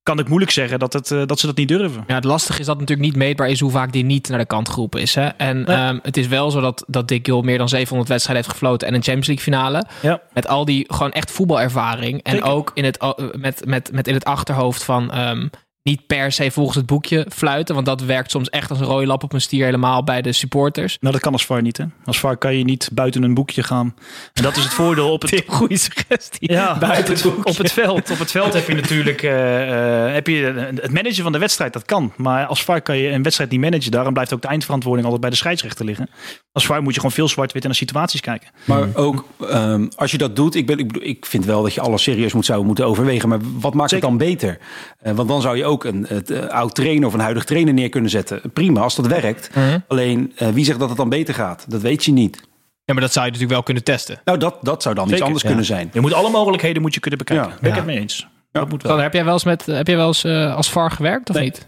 kan 0.03 0.19
ik 0.19 0.29
moeilijk 0.29 0.53
zeggen 0.53 0.79
dat, 0.79 0.93
het, 0.93 1.11
eh, 1.11 1.23
dat 1.27 1.39
ze 1.41 1.47
dat 1.47 1.57
niet 1.57 1.69
durven. 1.69 2.05
Ja, 2.07 2.15
het 2.15 2.25
lastige 2.25 2.61
is 2.61 2.67
dat 2.67 2.81
het 2.81 2.89
natuurlijk 2.89 3.09
niet 3.09 3.19
meetbaar 3.27 3.49
is 3.49 3.61
hoe 3.61 3.71
vaak 3.71 3.93
die 3.93 4.05
niet 4.05 4.29
naar 4.29 4.39
de 4.39 4.45
kant 4.47 4.69
geroepen 4.69 5.01
is. 5.01 5.15
Hè? 5.15 5.27
En 5.27 5.67
ehm, 5.67 5.99
het 6.03 6.17
is 6.17 6.27
wel 6.27 6.51
zo 6.51 6.61
dat, 6.61 6.85
dat 6.87 7.09
Dick 7.09 7.43
meer 7.43 7.59
dan 7.59 7.69
700 7.69 8.09
wedstrijden 8.09 8.45
heeft 8.45 8.57
gefloten 8.59 8.89
en 8.89 8.95
een 8.95 9.03
Champions 9.03 9.27
League 9.27 9.45
finale. 9.45 9.85
Ja. 10.03 10.21
Met 10.33 10.47
al 10.49 10.65
die 10.65 10.85
gewoon 10.89 11.13
echt 11.13 11.31
voetbalervaring. 11.31 12.23
En 12.23 12.33
Zeker. 12.33 12.49
ook 12.51 12.71
in 12.75 12.85
het, 12.85 13.01
o- 13.01 13.15
met, 13.33 13.67
met, 13.67 13.93
met 13.93 14.09
in 14.09 14.15
het 14.15 14.25
achterhoofd 14.25 14.85
van 14.85 15.13
ehm, 15.13 15.49
niet 15.83 16.07
per 16.07 16.33
se 16.33 16.51
volgens 16.51 16.77
het 16.77 16.87
boekje 16.87 17.27
fluiten. 17.33 17.75
Want 17.75 17.87
dat 17.87 18.03
werkt 18.03 18.31
soms 18.31 18.49
echt 18.49 18.71
als 18.71 18.81
een 18.81 18.87
rode 18.87 19.07
lap 19.07 19.23
op 19.23 19.33
een 19.33 19.41
stier 19.41 19.65
helemaal 19.65 20.05
bij 20.05 20.23
de 20.23 20.33
supporters. 20.33 20.97
Nou, 21.01 21.13
dat 21.13 21.23
kan 21.23 21.33
als 21.33 21.47
VAR 21.47 21.63
niet. 21.63 21.77
Hè? 21.77 21.85
Als 22.05 22.21
VAR 22.21 22.37
kan 22.37 22.57
je 22.57 22.65
niet 22.65 22.91
buiten 22.93 23.23
een 23.23 23.35
boekje 23.35 23.63
gaan. 23.63 23.95
En 24.33 24.43
dat 24.43 24.57
is 24.57 24.63
het 24.63 24.73
voordeel 24.73 25.13
op 25.13 25.23
het... 25.23 25.45
Goede 25.47 25.77
suggestie. 25.77 26.53
Ja, 26.53 26.79
Buiten 26.79 27.15
op, 27.15 27.23
het, 27.23 27.23
boekje. 27.23 27.51
op 27.51 27.57
het 27.57 27.73
veld. 27.73 28.11
Op 28.11 28.19
het 28.19 28.31
veld 28.31 28.53
heb 28.53 28.67
je 28.67 28.75
natuurlijk 28.75 29.23
eh, 29.23 30.07
eh, 30.07 30.13
heb 30.15 30.27
je 30.27 30.37
het 30.81 30.93
managen 30.93 31.23
van 31.23 31.33
de 31.33 31.39
wedstrijd. 31.39 31.73
Dat 31.73 31.85
kan. 31.85 32.13
Maar 32.17 32.47
als 32.47 32.65
VAR 32.65 32.83
kan 32.83 32.97
je 32.97 33.09
een 33.09 33.23
wedstrijd 33.23 33.51
niet 33.51 33.61
managen. 33.61 33.91
Daarom 33.91 34.13
blijft 34.13 34.33
ook 34.35 34.43
de 34.43 34.49
eindverantwoording 34.49 35.05
altijd 35.05 35.23
bij 35.23 35.31
de 35.31 35.37
scheidsrechter 35.37 35.85
liggen. 35.85 36.11
Als 36.53 36.67
VAR 36.67 36.83
moet 36.83 36.95
je 36.95 37.01
gewoon 37.01 37.15
veel 37.15 37.29
zwart-wit 37.29 37.63
naar 37.63 37.75
situaties 37.75 38.21
kijken. 38.21 38.49
Maar 38.65 38.89
ook 38.95 39.25
ehm, 39.49 39.89
als 39.97 40.11
je 40.11 40.19
dat 40.19 40.37
doet, 40.37 40.55
ik, 40.55 40.67
ben, 40.67 40.79
ik, 40.79 40.87
bedoel, 40.87 41.09
ik 41.09 41.27
vind 41.27 41.45
wel 41.45 41.63
dat 41.63 41.75
je 41.75 41.81
alles 41.81 42.03
serieus 42.03 42.33
moet, 42.33 42.45
zou 42.45 42.65
moeten 42.65 42.87
overwegen. 42.87 43.29
Maar 43.29 43.39
wat 43.61 43.75
maakt 43.75 43.91
Zeker. 43.91 44.09
het 44.09 44.19
dan 44.19 44.29
beter? 44.29 44.59
Eh, 44.99 45.13
want 45.13 45.29
dan 45.29 45.41
zou 45.41 45.57
je 45.57 45.65
ook 45.65 45.70
een 45.79 46.07
het, 46.09 46.31
eh, 46.31 46.47
oud 46.47 46.75
trainer 46.75 47.07
of 47.07 47.15
een 47.15 47.21
huidig 47.21 47.45
trainer 47.45 47.75
neer 47.75 47.89
kunnen 47.89 48.11
zetten. 48.11 48.41
Prima, 48.53 48.81
als 48.81 48.97
dat 48.97 49.07
werkt. 49.07 49.51
Alleen 49.89 50.33
eh, 50.37 50.49
wie 50.49 50.65
zegt 50.65 50.79
dat 50.79 50.89
het 50.89 50.99
dan 50.99 51.09
beter 51.09 51.35
gaat? 51.35 51.65
Dat 51.69 51.81
weet 51.81 52.05
je 52.05 52.13
niet. 52.13 52.49
Ja, 52.85 52.93
maar 52.97 53.03
dat 53.03 53.13
zou 53.13 53.25
je 53.25 53.31
natuurlijk 53.31 53.53
wel 53.59 53.63
kunnen 53.63 53.85
testen. 53.85 54.21
Nou, 54.25 54.39
dat, 54.39 54.57
dat 54.63 54.83
zou 54.83 54.95
dan 54.95 55.11
iets 55.11 55.21
anders 55.23 55.43
ja. 55.43 55.49
kunnen 55.49 55.67
zijn. 55.67 55.91
Je 55.93 56.01
moet 56.01 56.13
alle 56.13 56.31
mogelijkheden 56.31 56.83
moet 56.83 56.95
je 56.95 57.01
kunnen 57.01 57.19
bekijken. 57.19 57.49
Ja. 57.49 57.55
Ben 57.61 57.69
ik 57.71 57.77
Ja. 57.77 57.83
het 57.83 57.87
mee 57.87 57.99
eens. 57.99 58.27
Dat 58.53 58.69
moet 58.69 58.83
wel. 58.83 58.93
Dan 58.93 59.03
heb 59.03 59.13
jij 59.13 59.25
wel 59.25 59.33
eens, 59.33 59.45
met, 59.45 59.67
heb 59.67 59.87
jij 59.87 59.97
wel 59.97 60.07
eens 60.07 60.25
eh, 60.25 60.57
als 60.57 60.71
VAR 60.71 60.91
gewerkt 60.91 61.29
of 61.31 61.37
Nee. 61.37 61.45
niet? 61.45 61.67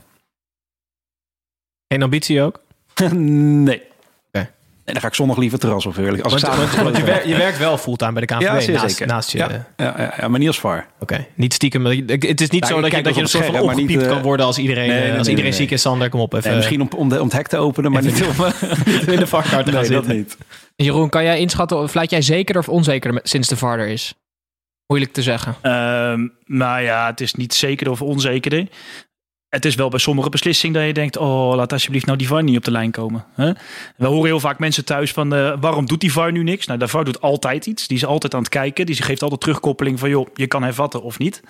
Geen 1.88 2.02
ambitie 2.02 2.42
ook? 2.42 2.60
nee. 3.14 3.82
En 4.85 4.92
dan 4.92 5.03
ga 5.03 5.09
ik 5.09 5.14
zondag 5.14 5.37
liever 5.37 5.59
terras 5.59 5.87
op 5.87 5.97
eerlijk. 5.97 6.23
Als 6.23 6.33
Want, 6.33 6.45
ik 6.45 6.49
want, 6.51 6.61
zaterdag 6.71 6.85
want 6.85 6.97
je, 6.97 7.05
wer- 7.12 7.29
je 7.29 7.37
werkt 7.37 7.59
wel 7.59 7.79
fulltime 7.79 8.12
bij 8.12 8.21
de 8.21 8.27
KNVB. 8.27 8.40
Ja, 8.42 8.61
zeer 8.61 8.75
naast, 8.75 8.88
zeker. 8.97 9.07
naast 9.07 9.31
je. 9.33 9.38
Ja, 9.38 9.49
ja, 9.77 9.95
ja, 9.99 10.14
ja, 10.21 10.29
maar 10.29 10.38
niet 10.38 10.49
als 10.49 10.61
VAR. 10.61 10.87
Oké, 11.01 11.27
niet 11.35 11.55
stiekem. 11.55 11.85
Het 11.85 12.40
is 12.40 12.51
niet 12.51 12.62
Ja, 12.62 12.75
zo 12.75 12.81
dat 12.81 12.90
je, 12.90 13.03
dat 13.03 13.14
je 13.14 13.21
een 13.21 13.29
soort 13.29 13.49
op 13.49 13.55
van 13.55 13.64
maar 13.66 13.75
niet, 13.75 13.85
opgepiept 13.85 14.07
eh, 14.09 14.12
kan 14.14 14.23
worden 14.23 14.47
als 14.47 14.59
iedereen, 14.59 14.88
nee, 14.88 14.97
eh, 14.99 15.03
nee, 15.03 15.11
als 15.11 15.21
nee, 15.21 15.29
iedereen 15.29 15.51
nee, 15.51 15.61
ziek 15.61 15.71
is. 15.71 15.81
Sander, 15.81 16.09
kom 16.09 16.21
op 16.21 16.33
even. 16.35 16.47
Nee, 16.49 16.57
misschien 16.57 16.81
om, 16.81 16.88
om, 16.97 17.09
de, 17.09 17.18
om 17.18 17.25
het 17.25 17.33
hek 17.37 17.47
te 17.49 17.57
openen, 17.57 17.92
maar 17.92 18.03
niet 18.03 18.23
om... 18.23 18.45
in 19.12 19.18
de 19.18 19.27
varkant 19.27 19.64
te 19.66 19.73
gaan 19.73 19.81
nee, 19.81 19.90
dat 19.90 20.05
zitten. 20.05 20.16
niet. 20.16 20.37
Jeroen, 20.77 21.09
kan 21.09 21.25
jij 21.25 21.38
inschatten, 21.38 21.88
fluit 21.88 22.11
jij 22.11 22.23
zeker 22.23 22.59
of 22.59 22.68
onzeker 22.68 23.12
met- 23.12 23.29
sinds 23.29 23.49
de 23.49 23.57
VAR 23.57 23.79
er 23.79 23.88
is? 23.88 24.14
Moeilijk 24.87 25.12
te 25.12 25.23
zeggen. 25.23 25.55
Ehm, 25.62 26.27
nou 26.45 26.81
ja, 26.83 27.07
het 27.07 27.21
is 27.21 27.35
niet 27.35 27.55
zeker 27.55 27.90
of 27.90 28.03
onzeker. 28.03 28.66
Het 29.54 29.64
is 29.64 29.74
wel 29.74 29.88
bij 29.88 29.98
sommige 29.98 30.28
beslissingen 30.28 30.76
dat 30.76 30.86
je 30.86 30.92
denkt... 30.92 31.16
oh, 31.16 31.54
laat 31.54 31.72
alsjeblieft 31.72 32.06
nou 32.06 32.18
die 32.18 32.26
VAR 32.26 32.42
niet 32.42 32.56
op 32.56 32.64
de 32.64 32.70
lijn 32.70 32.90
komen. 32.90 33.24
Hè? 33.34 33.52
We 33.96 34.06
horen 34.06 34.24
heel 34.24 34.40
vaak 34.40 34.58
mensen 34.58 34.84
thuis 34.84 35.12
van... 35.12 35.34
eh, 35.34 35.56
waarom 35.60 35.86
doet 35.86 36.00
die 36.00 36.12
VAR 36.12 36.32
nu 36.32 36.42
niks? 36.42 36.66
Nou, 36.66 36.78
de 36.78 36.88
VAR 36.88 37.04
doet 37.04 37.20
altijd 37.20 37.66
iets. 37.66 37.86
Die 37.86 37.96
is 37.96 38.04
altijd 38.04 38.34
aan 38.34 38.40
het 38.40 38.48
kijken. 38.48 38.86
Die 38.86 39.02
geeft 39.02 39.22
altijd 39.22 39.40
terugkoppeling 39.40 39.98
van... 39.98 40.08
joh, 40.08 40.28
je 40.34 40.46
kan 40.46 40.62
hervatten 40.62 41.02
of 41.02 41.18
niet. 41.18 41.42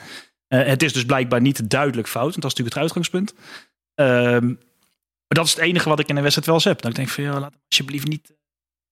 Eh, 0.48 0.62
het 0.64 0.82
is 0.82 0.92
dus 0.92 1.04
blijkbaar 1.04 1.40
niet 1.40 1.70
duidelijk 1.70 2.08
fout. 2.08 2.30
Want 2.30 2.42
dat 2.42 2.52
is 2.52 2.58
natuurlijk 2.58 2.74
het 2.74 2.84
uitgangspunt. 2.84 3.34
Ehm, 3.94 4.46
maar 5.26 5.38
dat 5.38 5.44
is 5.44 5.54
het 5.54 5.60
enige 5.60 5.88
wat 5.88 6.00
ik 6.00 6.08
in 6.08 6.16
een 6.16 6.22
wedstrijd 6.22 6.46
wel 6.46 6.56
eens 6.56 6.64
heb. 6.64 6.80
Dat 6.80 6.90
ik 6.90 6.96
denk 6.96 7.08
van, 7.08 7.24
ja, 7.24 7.40
laat 7.40 7.54
alsjeblieft 7.68 8.08
niet... 8.08 8.28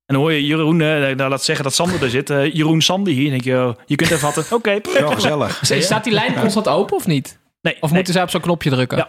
En 0.06 0.16
dan 0.16 0.24
hoor 0.24 0.32
je 0.32 0.46
Jeroen, 0.46 0.80
eh, 0.80 1.16
nou, 1.16 1.30
laat 1.30 1.44
zeggen 1.44 1.64
dat 1.64 1.74
Sander 1.74 2.02
er 2.02 2.10
zit. 2.10 2.28
Jeroen 2.28 2.82
Sandy 2.82 3.12
hier. 3.12 3.24
En 3.24 3.30
denk 3.30 3.44
je, 3.44 3.54
oh, 3.54 3.74
je 3.86 3.94
kunt 3.94 4.10
hervatten. 4.10 4.44
Oké, 4.50 4.80
Wel 4.92 5.10
gezellig. 5.10 5.60
Staat 5.62 6.04
die 6.04 6.12
lijn 6.12 6.34
constant 6.34 6.68
open 6.68 6.96
of 6.96 7.06
niet? 7.06 7.38
Nee, 7.62 7.74
Of 7.74 7.80
nee. 7.88 7.92
moeten 7.92 8.12
zij 8.12 8.22
op 8.22 8.30
zo'n 8.30 8.40
knopje 8.40 8.70
drukken? 8.70 8.98
Ja. 8.98 9.08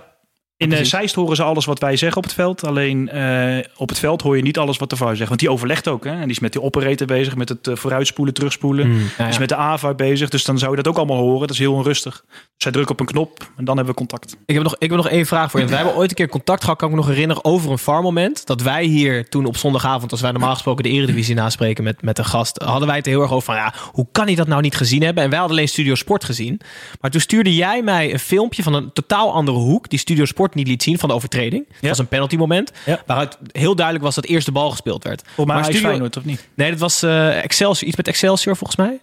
In 0.61 0.67
uh, 0.67 0.73
Precies. 0.73 0.89
Zeist 0.89 1.15
horen 1.15 1.35
ze 1.35 1.43
alles 1.43 1.65
wat 1.65 1.79
wij 1.79 1.95
zeggen 1.95 2.17
op 2.17 2.23
het 2.23 2.33
veld. 2.33 2.65
Alleen 2.65 3.09
eh, 3.09 3.65
op 3.75 3.89
het 3.89 3.99
veld 3.99 4.21
hoor 4.21 4.35
je 4.35 4.41
niet 4.41 4.57
alles 4.57 4.77
wat 4.77 4.89
de 4.89 4.95
VAR 4.95 5.15
zegt. 5.15 5.27
Want 5.27 5.39
die 5.39 5.51
overlegt 5.51 5.87
ook. 5.87 6.03
Hè? 6.03 6.11
En 6.11 6.21
die 6.21 6.29
is 6.29 6.39
met 6.39 6.51
die 6.51 6.61
operator 6.61 7.07
bezig. 7.07 7.35
Met 7.35 7.49
het 7.49 7.67
eh, 7.67 7.75
vooruitspoelen, 7.75 8.33
terugspoelen. 8.33 8.87
Mm. 8.87 8.93
Ja, 8.93 9.01
ja. 9.17 9.23
Die 9.23 9.27
is 9.27 9.37
met 9.37 9.49
de 9.49 9.55
AVAR 9.55 9.95
bezig. 9.95 10.29
Dus 10.29 10.43
dan 10.43 10.57
zou 10.57 10.71
je 10.71 10.77
dat 10.77 10.87
ook 10.87 10.97
allemaal 10.97 11.17
horen. 11.17 11.39
Dat 11.39 11.49
is 11.49 11.59
heel 11.59 11.73
onrustig. 11.73 12.25
Zij 12.57 12.71
drukken 12.71 12.93
op 12.93 12.99
een 12.99 13.05
knop 13.05 13.51
en 13.57 13.65
dan 13.65 13.75
hebben 13.75 13.93
we 13.93 13.99
contact. 13.99 14.37
Ik 14.45 14.53
heb, 14.53 14.63
nog, 14.63 14.75
ik 14.77 14.89
heb 14.89 14.97
nog 14.97 15.09
één 15.09 15.25
vraag 15.25 15.51
voor 15.51 15.59
je. 15.59 15.65
Want 15.65 15.69
wij 15.69 15.85
hebben 15.85 15.95
ooit 15.95 16.09
een 16.09 16.15
keer 16.15 16.29
contact 16.29 16.63
gehad, 16.63 16.77
kan 16.77 16.89
ik 16.89 16.95
me 16.95 16.99
nog 17.01 17.09
herinneren, 17.09 17.45
over 17.45 17.71
een 17.71 17.77
VAR-moment. 17.77 18.45
Dat 18.45 18.61
wij 18.61 18.83
hier 18.83 19.29
toen 19.29 19.45
op 19.45 19.57
zondagavond, 19.57 20.11
als 20.11 20.21
wij 20.21 20.31
normaal 20.31 20.53
gesproken 20.53 20.83
de 20.83 20.89
Eredivisie 20.89 21.35
naspreken 21.35 21.83
met, 21.83 22.01
met 22.01 22.17
een 22.17 22.25
gast, 22.25 22.61
hadden 22.61 22.87
wij 22.87 22.97
het 22.97 23.05
heel 23.05 23.21
erg 23.21 23.31
over 23.31 23.45
van, 23.45 23.55
ja, 23.55 23.73
hoe 23.91 24.07
kan 24.11 24.25
hij 24.25 24.35
dat 24.35 24.47
nou 24.47 24.61
niet 24.61 24.75
gezien 24.75 25.03
hebben? 25.03 25.23
En 25.23 25.29
wij 25.29 25.39
hadden 25.39 25.57
alleen 25.57 25.69
Studio 25.69 25.95
Sport 25.95 26.23
gezien. 26.23 26.61
Maar 26.99 27.11
toen 27.11 27.21
stuurde 27.21 27.55
jij 27.55 27.81
mij 27.81 28.13
een 28.13 28.19
filmpje 28.19 28.63
van 28.63 28.73
een 28.73 28.93
totaal 28.93 29.33
andere 29.33 29.57
hoek, 29.57 29.89
die 29.89 29.99
Studio 29.99 30.25
Sport 30.25 30.50
niet 30.55 30.67
liet 30.67 30.83
zien, 30.83 30.99
van 30.99 31.09
de 31.09 31.15
overtreding. 31.15 31.67
Dat 31.67 31.89
was 31.89 31.97
een 31.97 32.07
penalty 32.07 32.35
moment, 32.35 32.71
waaruit 33.05 33.37
heel 33.51 33.75
duidelijk 33.75 34.05
was 34.05 34.15
dat 34.15 34.25
eerst 34.25 34.45
de 34.45 34.51
bal 34.51 34.69
gespeeld 34.69 35.03
werd. 35.03 35.23
Voor 35.35 35.45
mij 35.45 35.55
Maar 35.55 35.63
Studio... 35.65 35.81
Feyenoord, 35.87 36.17
of 36.17 36.23
niet? 36.25 36.47
Nee, 36.55 36.69
dat 36.69 36.79
was 36.79 37.03
eh, 37.03 37.43
Excelsior, 37.43 37.87
iets 37.87 37.97
met 37.97 38.07
Excelsior 38.07 38.55
volgens 38.55 38.77
mij. 38.79 39.01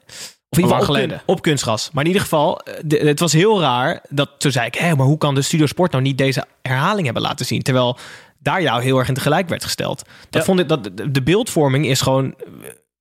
Of 0.51 0.59
in 0.59 0.65
ieder 0.65 0.79
geval 0.85 1.03
op, 1.03 1.23
op 1.27 1.43
kunstgras. 1.43 1.91
Maar 1.93 2.03
in 2.03 2.09
ieder 2.09 2.23
geval, 2.23 2.59
eh, 2.61 2.75
de- 2.85 2.97
het 2.99 3.21
was 3.21 3.33
heel 3.33 3.61
raar. 3.61 4.03
Dat, 4.09 4.31
toen 4.39 4.51
zei 4.53 4.67
ik, 4.67 4.75
hé, 4.75 4.95
maar 4.95 5.07
hoe 5.07 5.19
kan 5.19 5.35
de 5.35 5.43
Studio 5.43 5.67
Sport 5.67 5.91
nou 5.93 6.03
niet 6.05 6.19
deze 6.19 6.45
herhaling 6.63 7.05
hebben 7.05 7.23
laten 7.23 7.47
zien? 7.47 7.63
Terwijl 7.63 7.99
daar 8.39 8.63
jou 8.63 8.83
heel 8.83 8.99
erg 8.99 9.09
in 9.09 9.15
tegelijk 9.15 9.49
werd 9.49 9.65
gesteld. 9.65 9.99
Dat 10.31 10.41
Ja. 10.41 10.43
vond 10.43 10.61
ik, 10.61 10.69
dat, 10.69 10.91
de- 11.13 11.23
beeldvorming 11.23 11.87
is 11.87 12.01
gewoon 12.01 12.35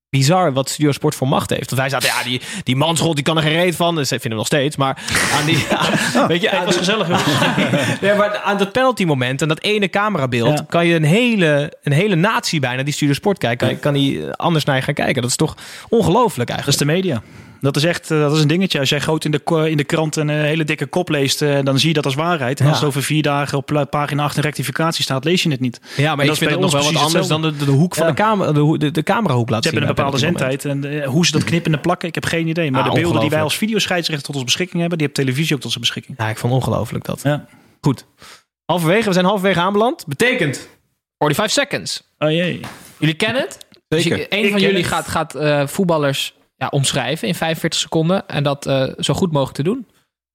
bizar 0.10 0.54
wat 0.54 0.70
Studio 0.70 0.91
Sport 0.91 1.15
voor 1.15 1.28
macht 1.28 1.50
heeft. 1.50 1.70
Want 1.70 1.82
wij 1.82 1.89
zaten, 1.89 2.10
ja, 2.10 2.24
die, 2.24 2.41
die 2.63 2.76
manschot 2.76 3.15
die 3.15 3.24
kan 3.24 3.38
er 3.38 3.43
geen 3.43 3.54
reet 3.56 3.76
van. 3.76 3.96
Dus 3.96 4.04
ik 4.04 4.22
vind 4.22 4.24
hem 4.24 4.36
nog 4.36 4.46
steeds. 4.46 4.76
Maar 4.76 5.02
aan 5.39 5.46
die, 5.46 5.65
aan- 6.15 6.28
weet 6.28 6.41
je, 6.41 6.52
aan 6.52 6.56
Het 6.58 6.65
was 6.65 6.78
gezellig. 6.78 7.08
maar 8.17 8.38
aan 8.43 8.58
dat 8.58 8.72
penalty 8.72 9.04
moment 9.06 9.41
en 9.41 9.48
dat 9.48 9.62
ene 9.62 9.89
camerabeeld 9.89 10.58
Ja. 10.58 10.65
kan 10.70 10.88
je 10.88 10.96
een 10.96 11.04
hele, 11.04 11.74
een 11.84 11.91
hele 11.91 12.15
natie 12.15 12.60
bijna 12.60 12.84
die 12.84 12.93
Studio 12.93 13.13
Sport 13.13 13.38
kijkt, 13.38 13.62
kan, 13.62 13.80
kan 13.80 13.93
die 13.93 14.32
anders 14.32 14.65
naar 14.65 14.76
je 14.76 14.82
gaan 14.82 14.93
kijken. 14.93 15.22
Dat 15.22 15.32
is 15.32 15.38
toch 15.38 15.56
ongelooflijk 15.89 16.50
Dat 16.50 16.58
eigenlijk. 16.58 16.67
is 16.82 16.88
de 16.88 16.93
media. 16.93 17.22
Dat 17.62 17.76
is 17.76 17.84
echt 17.84 18.12
eh, 18.12 18.20
dat 18.20 18.36
is 18.36 18.41
een 18.41 18.48
dingetje. 18.48 18.80
Als 18.80 18.89
jij 18.89 19.00
groot 19.00 19.26
in 19.26 19.32
de, 19.32 19.67
in 19.70 19.78
de 19.78 19.84
krant 19.84 20.15
een 20.15 20.30
eh, 20.30 20.36
hele 20.36 20.63
dikke 20.63 20.86
kop 20.86 21.10
leest, 21.10 21.41
eh, 21.41 21.60
dan 21.63 21.80
zie 21.80 21.88
je 21.88 21.93
dat 21.93 22.06
als 22.06 22.15
waarheid. 22.15 22.60
En 22.60 22.65
Ja. 22.65 22.72
als 22.72 22.80
het 22.80 22.89
over 22.89 23.04
vier 23.04 23.22
dagen 23.22 23.58
op 23.58 23.88
pagina 23.89 24.24
8 24.24 24.38
een 24.38 24.43
rectificatie 24.43 25.04
staat, 25.04 25.24
lees 25.24 25.43
je 25.43 25.50
het 25.52 25.60
niet. 25.60 25.82
Ja, 25.98 26.15
maar 26.15 26.26
ik 26.26 26.34
vind 26.36 26.52
het 26.52 26.60
nog 26.60 26.72
wel 26.72 26.82
ons 26.84 26.91
wat 26.93 27.04
anders 27.04 27.28
dan 27.28 27.41
de, 27.41 27.56
de 27.56 27.72
hoek 27.72 27.96
van 27.96 28.06
Ja. 28.08 28.12
de, 28.13 28.22
camera, 28.22 28.52
de, 28.52 28.60
ho- 28.60 28.78
de, 28.78 28.91
de 28.91 29.04
camerahoek 29.04 29.50
laten 29.50 29.70
Ze 29.72 29.78
zien. 29.78 29.86
hebben 29.88 30.06
een 30.06 30.12
bepaalde 30.12 30.38
zendtijd. 30.39 30.65
En 30.65 31.04
hoe 31.06 31.26
ze 31.26 31.32
dat 31.32 31.43
knippen 31.43 31.74
en 31.74 31.82
plakken, 31.82 32.08
ik 32.08 32.15
heb 32.15 32.26
geen 32.26 32.48
idee. 32.48 32.72
Maar 32.72 32.82
Ah, 32.84 32.93
de 32.93 33.00
beelden 33.02 33.22
die 33.22 33.30
wij 33.30 33.41
als 33.41 33.58
videoscheidsrechter 33.58 34.26
tot 34.26 34.34
onze 34.36 34.46
beschikking 34.46 34.80
hebben, 34.80 34.98
die 34.98 35.08
hebben 35.08 35.26
televisie 35.26 35.56
ook 35.56 35.62
tot 35.62 35.72
zijn 35.72 35.84
beschikking. 35.84 36.17
Ja, 36.17 36.30
ik 36.30 36.38
vond 36.38 36.54
ongelooflijk 36.54 37.06
dat. 37.06 37.20
Ja. 37.24 37.46
Goed. 37.82 38.06
Halverwege, 38.65 39.08
we 39.08 39.13
zijn 39.13 39.26
halverwege 39.26 39.60
aanbeland. 39.60 40.06
Betekent 40.08 40.70
45 41.17 41.52
seconds. 41.63 42.04
Oh 42.20 42.30
jee. 42.32 42.60
Jullie 43.00 43.15
kennen 43.15 43.41
het? 43.41 43.58
Dus 43.88 44.04
Zeker. 44.04 44.20
Ik 44.32 44.52
van 44.52 44.60
jullie 44.62 44.78
het. 44.78 44.86
gaat, 44.88 45.08
gaat 45.08 45.36
eh, 45.36 45.67
voetballers 45.67 46.34
ja, 46.58 46.67
omschrijven 46.67 47.28
in 47.28 47.36
45 47.36 47.80
seconden. 47.80 48.28
En 48.28 48.43
dat 48.43 48.65
eh, 48.65 48.84
zo 48.98 49.13
goed 49.13 49.32
mogelijk 49.32 49.56
te 49.58 49.63
doen. 49.63 49.88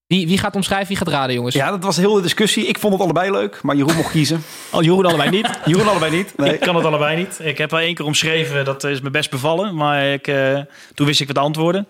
Wie, 0.06 0.26
wie 0.26 0.38
gaat 0.38 0.54
omschrijven, 0.54 0.88
wie 0.88 0.96
gaat 0.96 1.08
raden, 1.08 1.34
jongens? 1.34 1.54
Ja, 1.54 1.70
dat 1.70 1.84
was 1.84 1.96
heel 1.96 2.14
de 2.14 2.22
discussie. 2.22 2.66
Ik 2.66 2.78
vond 2.78 2.92
het 2.92 3.02
allebei 3.02 3.30
leuk, 3.30 3.62
maar 3.62 3.76
Jeroen 3.76 3.96
mocht 3.96 4.10
kiezen. 4.10 4.42
al 4.70 4.82
Jeroen 4.86 5.06
allebei 5.06 5.30
niet. 5.30 5.50
Jeroen 5.64 5.88
allebei 5.88 6.16
niet. 6.16 6.36
Nee. 6.36 6.54
Ik 6.54 6.60
kan 6.60 6.76
het 6.76 6.84
allebei 6.84 7.16
niet. 7.16 7.38
Ik 7.42 7.58
heb 7.58 7.70
wel 7.70 7.80
één 7.80 7.94
keer 7.94 8.04
omschreven, 8.04 8.64
dat 8.64 8.84
is 8.84 9.00
me 9.00 9.10
best 9.10 9.30
bevallen. 9.30 9.74
Maar 9.74 10.04
ik, 10.04 10.26
eh, 10.26 10.60
toen 10.94 11.06
wist 11.06 11.20
ik 11.20 11.26
wat 11.26 11.36
de 11.36 11.42
antwoorden. 11.42 11.88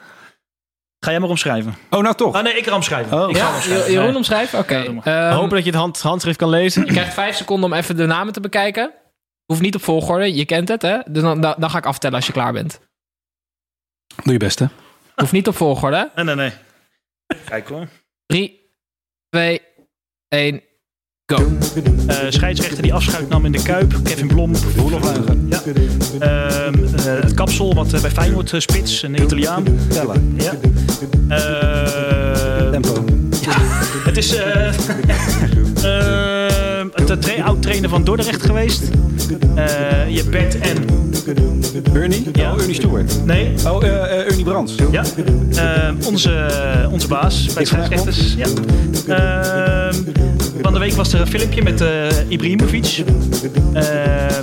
Ga 0.99 1.11
jij 1.11 1.21
maar 1.21 1.29
omschrijven. 1.29 1.75
Oh, 1.90 2.01
nou 2.03 2.14
toch. 2.14 2.37
Oh 2.37 2.42
nee, 2.42 2.57
ik 2.57 2.66
ga 2.66 2.75
omschrijven. 2.75 3.23
Oh. 3.23 3.31
ik 3.31 3.37
ga 3.37 3.55
omschrijven. 3.55 3.92
Jeroen 3.92 4.16
omschrijven? 4.16 4.59
Oké. 4.59 4.77
Ja, 4.77 4.92
maar. 4.92 5.05
Ehm, 5.29 5.35
Hopen 5.35 5.51
dat 5.51 5.64
je 5.64 5.71
het 5.71 5.79
hand, 5.79 6.01
handschrift 6.01 6.38
kan 6.38 6.49
lezen. 6.49 6.85
Je 6.85 6.92
krijgt 6.92 7.14
vijf 7.14 7.37
seconden 7.37 7.71
om 7.71 7.77
even 7.77 7.97
de 7.97 8.07
namen 8.07 8.33
te 8.33 8.40
bekijken. 8.40 8.92
Hoeft 9.45 9.61
niet 9.61 9.75
op 9.75 9.83
volgorde, 9.83 10.35
je 10.35 10.45
kent 10.45 10.68
het, 10.68 10.83
hè? 10.83 10.99
Dus 11.11 11.23
dan, 11.23 11.40
dan, 11.40 11.55
dan 11.59 11.71
ga 11.71 11.79
ik 11.79 11.87
aftellen 11.87 12.16
als 12.16 12.27
je 12.27 12.33
klaar 12.33 12.53
bent. 12.53 12.81
Doe 14.25 14.33
je 14.33 14.38
best, 14.38 14.59
hè? 14.59 14.66
Hoeft 15.14 15.33
niet 15.33 15.48
op 15.48 15.57
volgorde. 15.57 16.11
hè? 16.14 16.25
Nee, 16.25 16.35
nee, 16.35 16.51
nee. 16.51 17.38
Kijk 17.44 17.68
hoor. 17.68 17.88
Drie, 18.27 18.61
twee, 19.29 19.61
één, 20.29 20.62
go. 21.27 21.48
Eh, 22.07 22.16
scheidsrechter 22.29 22.83
die 22.83 22.94
afschuit 22.94 23.29
nam 23.29 23.44
in 23.44 23.53
de 23.53 23.62
Kuip. 23.62 23.94
Kevin 24.05 24.27
Blom. 24.27 24.53
Ja. 25.48 25.62
Ehm, 26.18 26.85
eh, 26.85 27.05
het 27.05 27.35
kapsel 27.35 27.75
wat 27.75 27.92
eh, 27.92 28.01
bij 28.01 28.11
Feyenoord 28.11 28.53
spits. 28.57 29.03
Een 29.03 29.22
Italiaan. 29.22 29.64
Tellen. 29.88 30.35
Ja. 30.38 30.53
Eh, 31.29 32.70
Tempo. 32.70 33.05
het 34.05 34.16
is 34.16 34.35
eh 34.35 34.72
uh, 35.85 36.41
tra 37.05 37.45
oud 37.45 37.62
trainer 37.62 37.88
van 37.88 38.05
Dordrecht 38.05 38.43
geweest. 38.43 38.83
Eh, 39.55 40.09
je 40.09 40.25
Bert 40.25 40.59
en... 40.59 40.77
Ernie? 41.93 42.29
Ja. 42.33 42.53
Oh, 42.53 42.61
Ernie 42.61 42.75
Stewart. 42.75 43.25
Nee, 43.25 43.55
Oh, 43.67 43.85
eh 43.85 43.88
eh, 43.88 44.27
Ernie 44.27 44.45
Brands. 44.45 44.75
Ja, 44.91 45.05
onze, 46.07 46.47
onze 46.91 47.09
baas 47.09 47.53
bij 47.55 47.65
scheidsrechters. 47.65 48.35
Ja. 48.35 48.47
Van 50.62 50.73
de 50.73 50.79
week 50.79 50.93
was 50.93 51.12
er 51.12 51.21
een 51.21 51.27
filmpje 51.27 51.62
met 51.62 51.85
Ibrahimovic. 52.29 53.05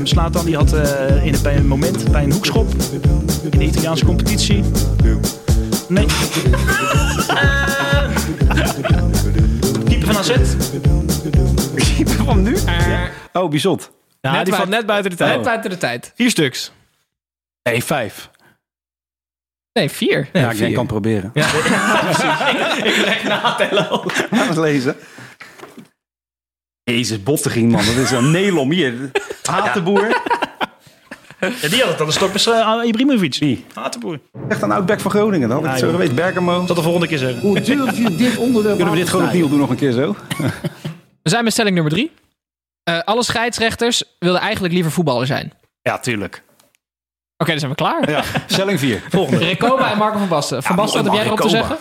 Slatan 0.04 0.46
die 0.46 0.56
had 0.56 0.76
in, 1.24 1.36
bij 1.44 1.56
een 1.56 1.68
moment 1.68 2.12
bij 2.12 2.24
een 2.24 2.32
hoekschop 2.32 2.74
in 3.52 3.60
de 3.60 3.66
Italiaanse 3.66 4.06
competitie. 4.06 4.64
Nee. 5.88 6.06
Keeper 9.86 10.08
van 10.08 10.18
AZ. 10.18 10.32
Keeper 11.80 12.26
van 12.26 12.44
nu? 12.44 12.56
Eh, 12.56 13.04
Oh, 13.34 13.50
Bizot. 13.50 13.92
Ja, 14.22 14.32
Net 14.32 14.46
die 14.46 14.54
valt 14.54 14.70
net 14.70 14.86
buiten 14.86 15.12
de 15.12 15.18
tijd. 15.18 15.36
Net 15.36 15.44
buiten 15.46 15.70
de 15.70 15.78
tijd. 15.78 16.12
Vier 16.16 16.30
stuks. 16.30 16.72
Nee, 17.64 17.84
vijf. 17.84 18.30
Nee, 19.74 19.90
vier. 19.90 20.30
Ja, 20.34 20.52
ik 20.52 20.74
kan 20.74 20.88
proberen. 20.88 21.32
Ja. 21.34 21.46
ik 22.90 22.98
leg 23.06 23.24
natellen 23.24 23.90
ook. 23.90 24.12
Ga 24.14 24.48
eens 24.48 24.58
lezen. 24.58 24.96
Jezus, 26.84 27.24
bottegien, 27.24 27.70
man. 27.70 27.86
Dat 27.86 27.96
is 27.96 28.12
een 28.12 28.32
Nelom 28.32 28.72
hier. 28.72 29.12
Hatenboer. 29.44 30.22
Ja, 31.40 31.68
die 31.70 31.82
had 31.82 31.90
het 31.90 32.00
aan 32.00 32.06
de 32.06 32.12
stok 32.12 32.34
uh, 32.48 32.80
Ibrahimovic. 32.86 33.36
Wie? 33.40 33.66
Hatenboer. 33.74 34.20
Echt 34.50 34.62
een 34.62 34.72
oud-back 34.72 35.00
van 35.00 35.12
Groningen. 35.12 35.50
Dan 35.50 35.58
had 35.58 35.66
ik 35.66 35.72
Ja, 35.72 35.78
zo 35.86 35.92
geweten. 35.92 36.16
Bergamo. 36.16 36.66
Dat 36.66 36.76
de 36.76 36.82
volgende 36.82 37.08
keer 37.08 37.18
zeggen. 37.18 37.40
Hoe 37.42 37.62
durf 37.62 37.98
je 37.98 38.16
dit 38.16 38.38
onderwerp 38.38 38.76
Kunnen 38.76 38.94
we 38.94 39.00
dit 39.00 39.10
gewoon 39.10 39.26
opnieuw 39.26 39.50
doen 39.50 39.60
nog 39.60 39.70
een 39.70 39.76
keer 39.76 39.92
zo? 39.92 40.16
We 41.30 41.36
zijn 41.36 41.48
met 41.48 41.54
stelling 41.54 41.76
nummer 41.76 41.94
drie. 41.94 42.12
Eh, 42.84 43.00
alle 43.00 43.24
scheidsrechters 43.24 44.04
wilden 44.20 44.42
eigenlijk 44.42 44.74
liever 44.74 44.92
voetballer 44.92 45.26
zijn. 45.28 45.46
Oké, 45.46 45.58
Ja, 45.82 46.00
tuurlijk. 46.00 46.44
dan 47.38 47.60
zijn 47.60 47.70
we 47.72 47.76
klaar. 47.76 48.10
Ja, 48.10 48.24
stelling 48.48 48.80
4. 48.80 49.04
Volgende. 49.10 49.46
Recoba 49.46 49.92
en 49.92 49.98
Marco 49.98 50.18
van 50.18 50.28
Basten. 50.28 50.64
Van 50.64 50.76
Ja, 50.76 50.82
Basten, 50.82 51.04
wat 51.04 51.12
heb 51.12 51.22
jij 51.22 51.26
erop 51.26 51.40
te 51.42 51.50
zeggen? 51.50 51.78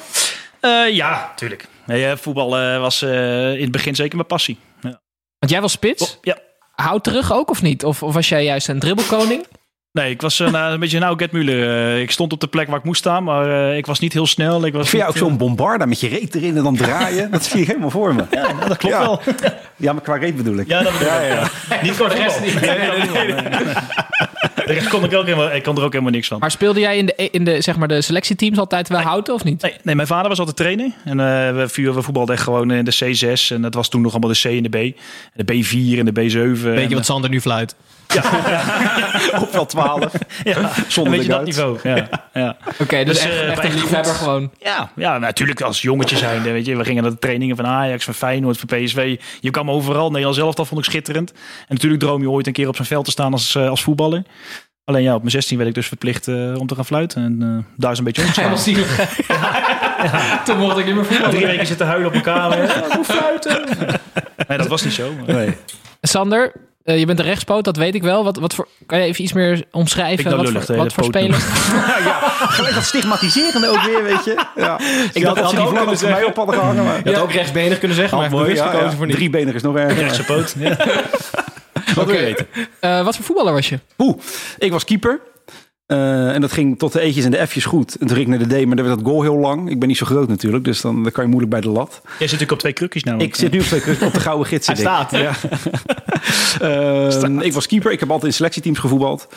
Eh, 0.61 0.95
ja, 0.95 1.33
tuurlijk. 1.37 1.67
Nee, 1.87 2.07
eh, 2.07 2.17
voetbal 2.17 2.59
eh, 2.59 2.79
was 2.81 3.03
eh, 3.03 3.55
in 3.55 3.63
het 3.63 3.71
begin 3.71 3.95
zeker 3.95 4.17
mijn 4.17 4.29
passie. 4.29 4.59
Ja. 4.81 5.01
Want 5.39 5.53
jij 5.53 5.61
was 5.61 5.73
spits. 5.73 6.19
Ja. 6.23 6.39
Houd 6.73 7.05
terug 7.05 7.33
ook 7.33 7.51
of 7.51 7.63
niet? 7.63 7.85
Of, 7.85 8.03
of 8.03 8.15
was 8.15 8.29
jij 8.29 8.45
juist 8.45 8.69
een 8.69 8.79
dribbelkoning? 8.79 9.47
Nee, 9.93 10.11
ik 10.11 10.21
was 10.21 10.41
eh, 10.41 10.51
nou, 10.51 10.73
een 10.73 10.81
beetje 10.81 10.97
een 10.97 11.03
oude 11.03 11.19
Gert 11.21 11.33
Muller. 11.33 11.95
Eh, 11.95 12.01
ik 12.01 12.11
stond 12.11 12.33
op 12.33 12.41
de 12.41 12.47
plek 12.47 12.69
waar 12.69 12.79
ik 12.79 12.85
moest 12.85 12.99
staan, 13.01 13.25
maar 13.25 13.71
eh, 13.71 13.77
ik 13.77 13.87
was 13.87 13.99
niet 13.99 14.13
heel 14.13 14.27
snel. 14.27 14.67
Ik 14.67 14.73
was 14.73 14.83
Ik 14.85 14.89
vind 14.89 15.03
jou 15.03 15.15
ook 15.15 15.19
zo'n 15.19 15.37
bombarda 15.37 15.85
met 15.87 16.01
je 16.01 16.09
reet 16.09 16.35
erin 16.35 16.57
en 16.57 16.63
dan 16.63 16.77
draaien. 16.77 17.31
Dat 17.31 17.45
zie 17.45 17.61
ik 17.61 17.67
helemaal 17.67 17.91
voor 17.91 18.15
me. 18.15 18.25
ja, 18.31 18.53
dat 18.69 18.77
klopt 18.77 18.95
Ja. 18.95 19.01
wel. 19.01 19.21
Ja, 19.77 19.93
maar 19.93 20.03
qua 20.03 20.17
reet 20.17 20.37
bedoel 20.37 20.57
ik. 20.57 20.69
Ja, 20.69 20.83
dat 20.83 20.93
bedoel 20.93 21.09
ik. 21.09 21.29
Ja, 21.29 21.49
Niet 21.83 21.93
voor 21.93 22.09
de 22.09 22.15
rest 22.15 22.41
niet. 22.41 22.61
Nee, 22.61 22.79
nee, 22.79 23.33
nee, 23.33 23.35
rest 24.67 24.89
kon 24.89 25.05
ik, 25.05 25.15
ook 25.15 25.25
helemaal, 25.25 25.53
ik 25.53 25.63
kon 25.63 25.77
er 25.77 25.83
ook 25.83 25.93
helemaal 25.93 26.13
niks 26.13 26.29
van. 26.29 26.39
Maar 26.39 26.51
speelde 26.51 26.81
jij 26.81 26.97
in 26.97 27.07
de, 27.07 27.29
in 27.31 27.45
de, 27.45 27.61
zeg 27.61 27.77
maar 27.77 27.89
de 27.89 28.01
selectieteams 28.03 28.59
altijd 28.59 28.89
wel 28.89 29.01
houten 29.01 29.35
of 29.35 29.45
niet? 29.45 29.63
Nee, 29.63 29.75
nee, 29.83 29.95
mijn 29.95 30.09
vader 30.09 30.29
was 30.29 30.39
altijd 30.39 30.57
trainer. 30.57 30.91
En 31.05 31.21
eh, 31.21 31.27
we, 31.57 31.69
vuur, 31.69 31.95
we 31.95 32.03
voetbalden 32.03 32.35
echt 32.35 32.45
gewoon 32.45 32.71
in 32.71 32.85
de 32.85 32.95
C6. 33.05 33.55
En 33.55 33.63
dat 33.63 33.75
was 33.75 33.89
toen 33.89 34.01
nog 34.01 34.11
allemaal 34.13 34.31
de 34.31 34.39
C 34.41 34.45
en 34.45 34.63
de 34.63 34.69
B. 34.69 34.75
En 35.35 35.45
de 35.47 35.55
B4 35.55 35.99
en 35.99 36.05
de 36.05 36.13
B7. 36.13 36.63
Weet 36.63 36.83
en, 36.83 36.89
je 36.89 36.95
wat 36.95 37.05
Sander 37.05 37.31
nu 37.31 37.41
fluit? 37.41 37.75
Op 39.43 39.53
wel 39.53 39.67
12. 39.67 40.13
Ja, 40.45 40.71
Zonder 40.89 41.13
een 41.13 41.19
beetje 41.19 41.33
de 41.33 41.37
dat 41.39 41.45
niveau. 41.45 41.79
Ja, 41.83 42.09
ja. 42.33 42.57
Oké, 42.79 43.05
dus, 43.05 43.15
Dus, 43.15 43.19
echt, 43.25 43.41
eh, 43.41 43.49
echt 43.51 43.65
een 43.65 43.71
goed- 43.73 43.81
liefhebber 43.81 44.15
gewoon. 44.15 44.51
Ja, 44.59 44.91
ja, 44.97 45.19
natuurlijk 45.19 45.61
als 45.61 45.83
jongetje 45.83 46.17
zijnde, 46.17 46.51
weet 46.51 46.67
je. 46.67 46.77
We 46.77 46.85
gingen 46.85 47.03
naar 47.03 47.13
de 47.13 47.19
trainingen 47.19 47.57
van 47.57 47.67
Ajax, 47.67 48.05
van 48.05 48.15
Feyenoord, 48.15 48.59
van 48.59 48.69
PSV. 48.79 49.21
Je 49.41 49.51
kwam 49.51 49.71
overal. 49.71 50.09
Nederland 50.09 50.35
zelf, 50.37 50.55
dat 50.55 50.67
vond 50.67 50.81
ik 50.81 50.87
schitterend. 50.91 51.31
En 51.33 51.39
natuurlijk 51.69 52.03
droom 52.03 52.21
je 52.21 52.31
ooit 52.31 52.47
een 52.47 52.53
keer 52.53 52.69
op 52.69 52.77
zo'n 52.77 52.85
veld 52.85 53.05
te 53.05 53.11
staan 53.11 53.33
als, 53.33 53.55
eh, 53.55 53.69
als 53.69 53.83
voetballer. 53.83 54.23
Alleen 54.85 55.03
ja, 55.03 55.15
op 55.15 55.19
mijn 55.21 55.31
16 55.31 55.57
werd 55.57 55.69
ik 55.69 55.75
dus 55.75 55.87
verplicht 55.87 56.29
eh, 56.29 56.55
om 56.59 56.67
te 56.67 56.75
gaan 56.75 56.85
fluiten. 56.87 57.23
En 57.25 57.43
eh, 57.43 57.65
daar 57.77 57.93
is 57.93 57.99
een 57.99 58.05
beetje 58.05 58.23
was 58.23 58.39
omgeslagen. 58.39 58.59
zielig. 58.59 58.97
Toen 60.45 60.59
mocht 60.59 60.79
ik 60.79 60.87
niet 60.87 60.95
meer 60.95 61.05
voetballen. 61.05 61.35
Drie 61.35 61.47
weken 61.47 61.67
zitten 61.67 61.87
huilen 61.87 62.09
op 62.09 62.15
elkaar. 62.15 62.51
hè. 62.51 62.63
Ja, 62.63 62.85
ik 62.87 62.95
moet 62.97 63.07
fluiten. 63.07 63.65
Nee, 64.49 64.59
dat 64.59 64.67
was 64.67 64.83
niet 64.83 64.93
zo. 64.93 65.13
maar- 65.27 65.35
Nee. 65.35 65.57
Sander, 66.01 66.53
eh, 66.89 66.99
je 66.99 67.07
bent 67.07 67.19
een 67.19 67.25
rechtspoot, 67.25 67.65
dat 67.65 67.77
weet 67.77 67.95
ik 67.95 68.03
wel. 68.03 68.25
Wat, 68.25 68.37
wat 68.37 68.55
voor, 68.55 68.69
kan 68.87 68.99
je 68.99 69.05
even 69.05 69.25
iets 69.25 69.33
meer 69.33 69.65
omschrijven? 69.71 70.37
Wat 70.37 70.47
lullig, 70.47 70.65
voor, 70.65 70.77
wat 70.77 70.93
voor 70.93 71.05
speler? 71.05 71.39
Gelijk 72.57 72.75
dat 72.75 72.85
stigmatiserende 72.85 73.69
ook 73.69 73.83
weer, 73.83 74.03
weet 74.03 74.25
je. 74.25 74.37
Ja. 74.57 74.79
Ik 75.13 75.25
had- 75.25 75.37
dacht 75.37 75.37
dat 75.37 75.51
ze 75.51 75.57
die 75.57 75.65
ook 75.65 75.75
kunnen 75.75 76.11
mij 76.11 76.25
op 76.25 76.37
hadden 76.37 76.55
gehangen. 76.55 76.85
Maar... 76.85 77.01
Je 77.05 77.13
had 77.13 77.23
ook 77.23 77.33
rechtsbenig 77.33 77.79
kunnen 77.79 77.97
zeggen, 77.97 78.19
maar 78.19 78.31
ja, 78.31 78.67
gekozen 78.67 78.91
ja. 78.91 78.97
voor 78.97 79.07
niet. 79.07 79.17
Driebenig 79.17 79.55
is 79.55 79.63
nog 79.63 79.77
erger. 79.77 80.03
Rechtse 80.03 80.25
poot. 80.25 80.55
Ja. 80.59 80.77
Wat 81.95 82.07
wil 82.07 82.15
je 82.15 82.21
weten? 82.21 82.47
Eh, 82.81 83.05
wat 83.05 83.17
voor 83.17 83.25
voetballer 83.25 83.53
was 83.53 83.69
je? 83.69 83.79
Oeh, 83.99 84.17
ik 84.59 84.73
was 84.73 84.85
keeper. 84.85 85.21
Eh, 85.89 86.35
en 86.35 86.41
dat 86.41 86.53
ging 86.53 86.79
tot 86.79 86.93
de 86.93 87.01
eetjes 87.01 87.25
en 87.25 87.31
de 87.31 87.47
F'jes 87.47 87.65
goed. 87.65 87.95
En 87.95 88.07
toen 88.07 88.17
ging 88.17 88.33
ik 88.33 88.39
naar 88.39 88.49
de 88.49 88.63
D, 88.63 88.67
maar 88.67 88.77
dan 88.77 88.85
werd 88.87 88.99
dat 88.99 89.07
goal 89.09 89.23
heel 89.23 89.37
lang. 89.37 89.71
Ik 89.71 89.79
ben 89.79 89.89
niet 89.89 89.97
zo 89.97 90.07
groot 90.07 90.29
natuurlijk, 90.29 90.65
dus 90.65 90.81
dan, 90.81 91.03
dan 91.03 91.13
kan 91.13 91.23
je 91.25 91.29
moeilijk 91.31 91.53
bij 91.53 91.61
de 91.61 91.69
lat. 91.69 92.01
Jij 92.03 92.11
zit 92.11 92.19
natuurlijk 92.21 92.53
op 92.53 92.59
twee 92.59 92.73
krukjes 92.73 93.05
namelijk. 93.05 93.31
Ik 93.31 93.37
zit 93.37 93.53
nu 93.53 93.59
op, 93.59 93.65
twee- 93.65 94.07
op 94.07 94.13
de 94.15 94.21
gouden 94.21 94.47
gids. 94.47 94.67
Hij 94.67 94.77
staat. 94.77 95.11
Ja. 95.11 95.33
Ehm, 96.61 97.41
Ik 97.41 97.53
was 97.53 97.67
keeper. 97.67 97.93
Ik 97.93 98.01
heb 98.01 98.11
altijd 98.11 98.31
in 98.31 98.37
selectieteams 98.37 98.79
gevoetbald. 98.79 99.29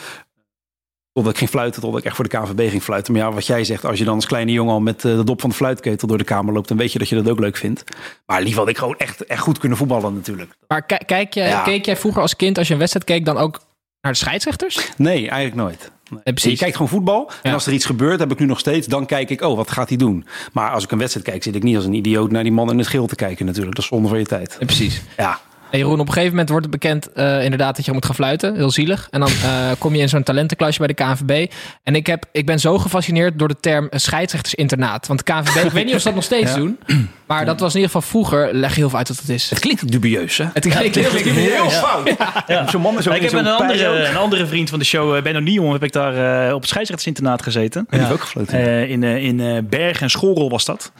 Totdat 1.12 1.32
ik 1.32 1.38
ging 1.38 1.50
fluiten, 1.50 1.80
totdat 1.82 2.00
ik 2.00 2.06
echt 2.06 2.16
voor 2.16 2.28
de 2.28 2.36
KNVB 2.38 2.70
ging 2.70 2.82
fluiten. 2.82 3.12
Maar 3.12 3.22
ja, 3.22 3.32
wat 3.32 3.46
jij 3.46 3.64
zegt, 3.64 3.84
als 3.84 3.98
je 3.98 4.04
dan 4.04 4.14
als 4.14 4.26
kleine 4.26 4.52
jongen 4.52 4.72
al 4.72 4.80
met 4.80 5.04
eh, 5.04 5.16
de 5.16 5.24
dop 5.24 5.40
van 5.40 5.50
de 5.50 5.56
fluitketel 5.56 6.08
door 6.08 6.18
de 6.18 6.24
kamer 6.24 6.54
loopt, 6.54 6.68
dan 6.68 6.76
weet 6.76 6.92
je 6.92 6.98
dat 6.98 7.08
je 7.08 7.14
dat 7.22 7.28
ook 7.28 7.40
leuk 7.40 7.56
vindt. 7.56 7.84
Maar 8.26 8.42
liever 8.42 8.60
had 8.60 8.68
ik 8.68 8.78
gewoon 8.78 8.96
echt, 8.98 9.24
echt 9.26 9.40
goed 9.42 9.58
kunnen 9.58 9.78
voetballen 9.78 10.14
natuurlijk. 10.14 10.50
Maar 10.68 10.82
ki- 10.86 11.04
kijk 11.06 11.34
jij, 11.34 11.48
Ja. 11.48 11.62
keek 11.62 11.84
jij 11.86 11.96
vroeger 11.96 12.22
als 12.22 12.36
kind, 12.36 12.58
als 12.58 12.66
je 12.66 12.72
een 12.72 12.78
wedstrijd 12.78 13.06
keek, 13.06 13.24
dan 13.24 13.36
ook 13.36 13.60
naar 14.02 14.12
de 14.12 14.18
scheidsrechters? 14.18 14.88
Nee, 14.96 15.16
eigenlijk 15.28 15.54
nooit. 15.54 15.90
Nee. 16.10 16.20
precies. 16.22 16.52
Je 16.52 16.58
kijkt 16.58 16.74
gewoon 16.76 16.90
voetbal. 16.90 17.28
En 17.28 17.34
Ja. 17.42 17.52
als 17.52 17.66
er 17.66 17.72
iets 17.72 17.84
gebeurt, 17.84 18.18
heb 18.20 18.32
ik 18.32 18.38
nu 18.38 18.46
nog 18.46 18.58
steeds, 18.58 18.86
dan 18.86 19.06
kijk 19.06 19.30
ik, 19.30 19.40
oh, 19.40 19.56
wat 19.56 19.70
gaat 19.70 19.88
hij 19.88 19.98
doen? 19.98 20.26
Maar 20.52 20.70
als 20.70 20.84
ik 20.84 20.90
een 20.90 20.98
wedstrijd 20.98 21.26
kijk, 21.26 21.42
zit 21.42 21.54
ik 21.54 21.62
niet 21.62 21.76
als 21.76 21.84
een 21.84 21.92
idioot 21.92 22.30
naar 22.30 22.42
die 22.42 22.52
man 22.52 22.70
in 22.70 22.78
het 22.78 22.86
geel 22.86 23.06
te 23.06 23.14
kijken 23.14 23.46
natuurlijk. 23.46 23.74
Dat 23.74 23.84
is 23.84 23.90
zonde 23.90 24.08
van 24.08 24.18
je 24.18 24.24
tijd. 24.26 24.56
precies. 24.58 25.02
Ja. 25.16 25.40
En 25.72 25.78
Jeroen, 25.78 26.00
op 26.00 26.06
een 26.06 26.12
gegeven 26.12 26.30
moment 26.30 26.48
wordt 26.48 26.66
het 26.66 26.74
bekend 26.80 27.12
eh, 27.12 27.44
inderdaad 27.44 27.76
dat 27.76 27.84
je 27.84 27.92
moet 27.92 28.04
gaan 28.04 28.14
fluiten. 28.14 28.54
Heel 28.54 28.70
zielig. 28.70 29.08
En 29.10 29.20
dan 29.20 29.28
eh, 29.28 29.70
kom 29.78 29.94
je 29.94 30.00
in 30.00 30.08
zo'n 30.08 30.22
talentenklasje 30.22 30.78
bij 30.78 30.86
de 30.86 30.94
KNVB. 30.94 31.50
En 31.82 31.94
ik, 31.94 32.06
heb, 32.06 32.24
ik 32.32 32.46
ben 32.46 32.60
zo 32.60 32.78
gefascineerd 32.78 33.38
door 33.38 33.48
de 33.48 33.56
term 33.60 33.88
eh, 33.88 33.98
scheidsrechtersinternaat. 33.98 35.06
Want 35.06 35.26
de 35.26 35.32
KNVB, 35.32 35.64
ik 35.64 35.70
weet 35.70 35.84
niet 35.84 35.94
of 35.94 36.00
ze 36.00 36.06
dat 36.06 36.14
nog 36.14 36.24
steeds 36.24 36.54
doen. 36.54 36.78
Maar 37.26 37.44
dat 37.44 37.60
was 37.60 37.74
in 37.74 37.80
ieder 37.80 37.94
geval 37.94 38.10
vroeger. 38.10 38.54
Leg 38.54 38.70
je 38.70 38.76
heel 38.76 38.88
veel 38.88 38.98
uit 38.98 39.08
wat 39.08 39.18
het 39.18 39.28
is. 39.28 39.50
Het 39.50 39.58
klinkt 39.58 39.92
dubieus, 39.92 40.36
hè? 40.36 40.44
Het 40.52 40.68
klinkt 40.68 40.94
heel 40.94 41.10
heel 41.34 41.70
fout. 41.70 42.70
Zo'n 42.70 42.80
man 42.80 42.98
is 42.98 43.08
ook 43.08 43.14
ik 43.14 43.22
heb 43.22 43.32
een 43.32 43.46
andere, 43.46 44.08
een 44.08 44.16
andere 44.16 44.46
vriend 44.46 44.70
van 44.70 44.78
de 44.78 44.84
show, 44.84 45.16
eh, 45.16 45.22
Benno 45.22 45.40
Nion, 45.40 45.72
heb 45.72 45.82
ik 45.82 45.92
daar 45.92 46.46
eh, 46.48 46.54
op 46.54 46.60
het 46.60 46.70
scheidsrechtsinternaat 46.70 47.42
gezeten. 47.42 47.86
Die 47.90 47.98
heeft 47.98 48.12
ook 48.12 48.20
gefloten. 48.20 48.58
Eh, 48.58 48.90
in 48.90 49.02
in 49.02 49.40
eh, 49.40 49.58
Berg 49.64 50.00
en 50.00 50.10
Schorrel 50.10 50.50
was 50.50 50.64
dat. 50.64 50.92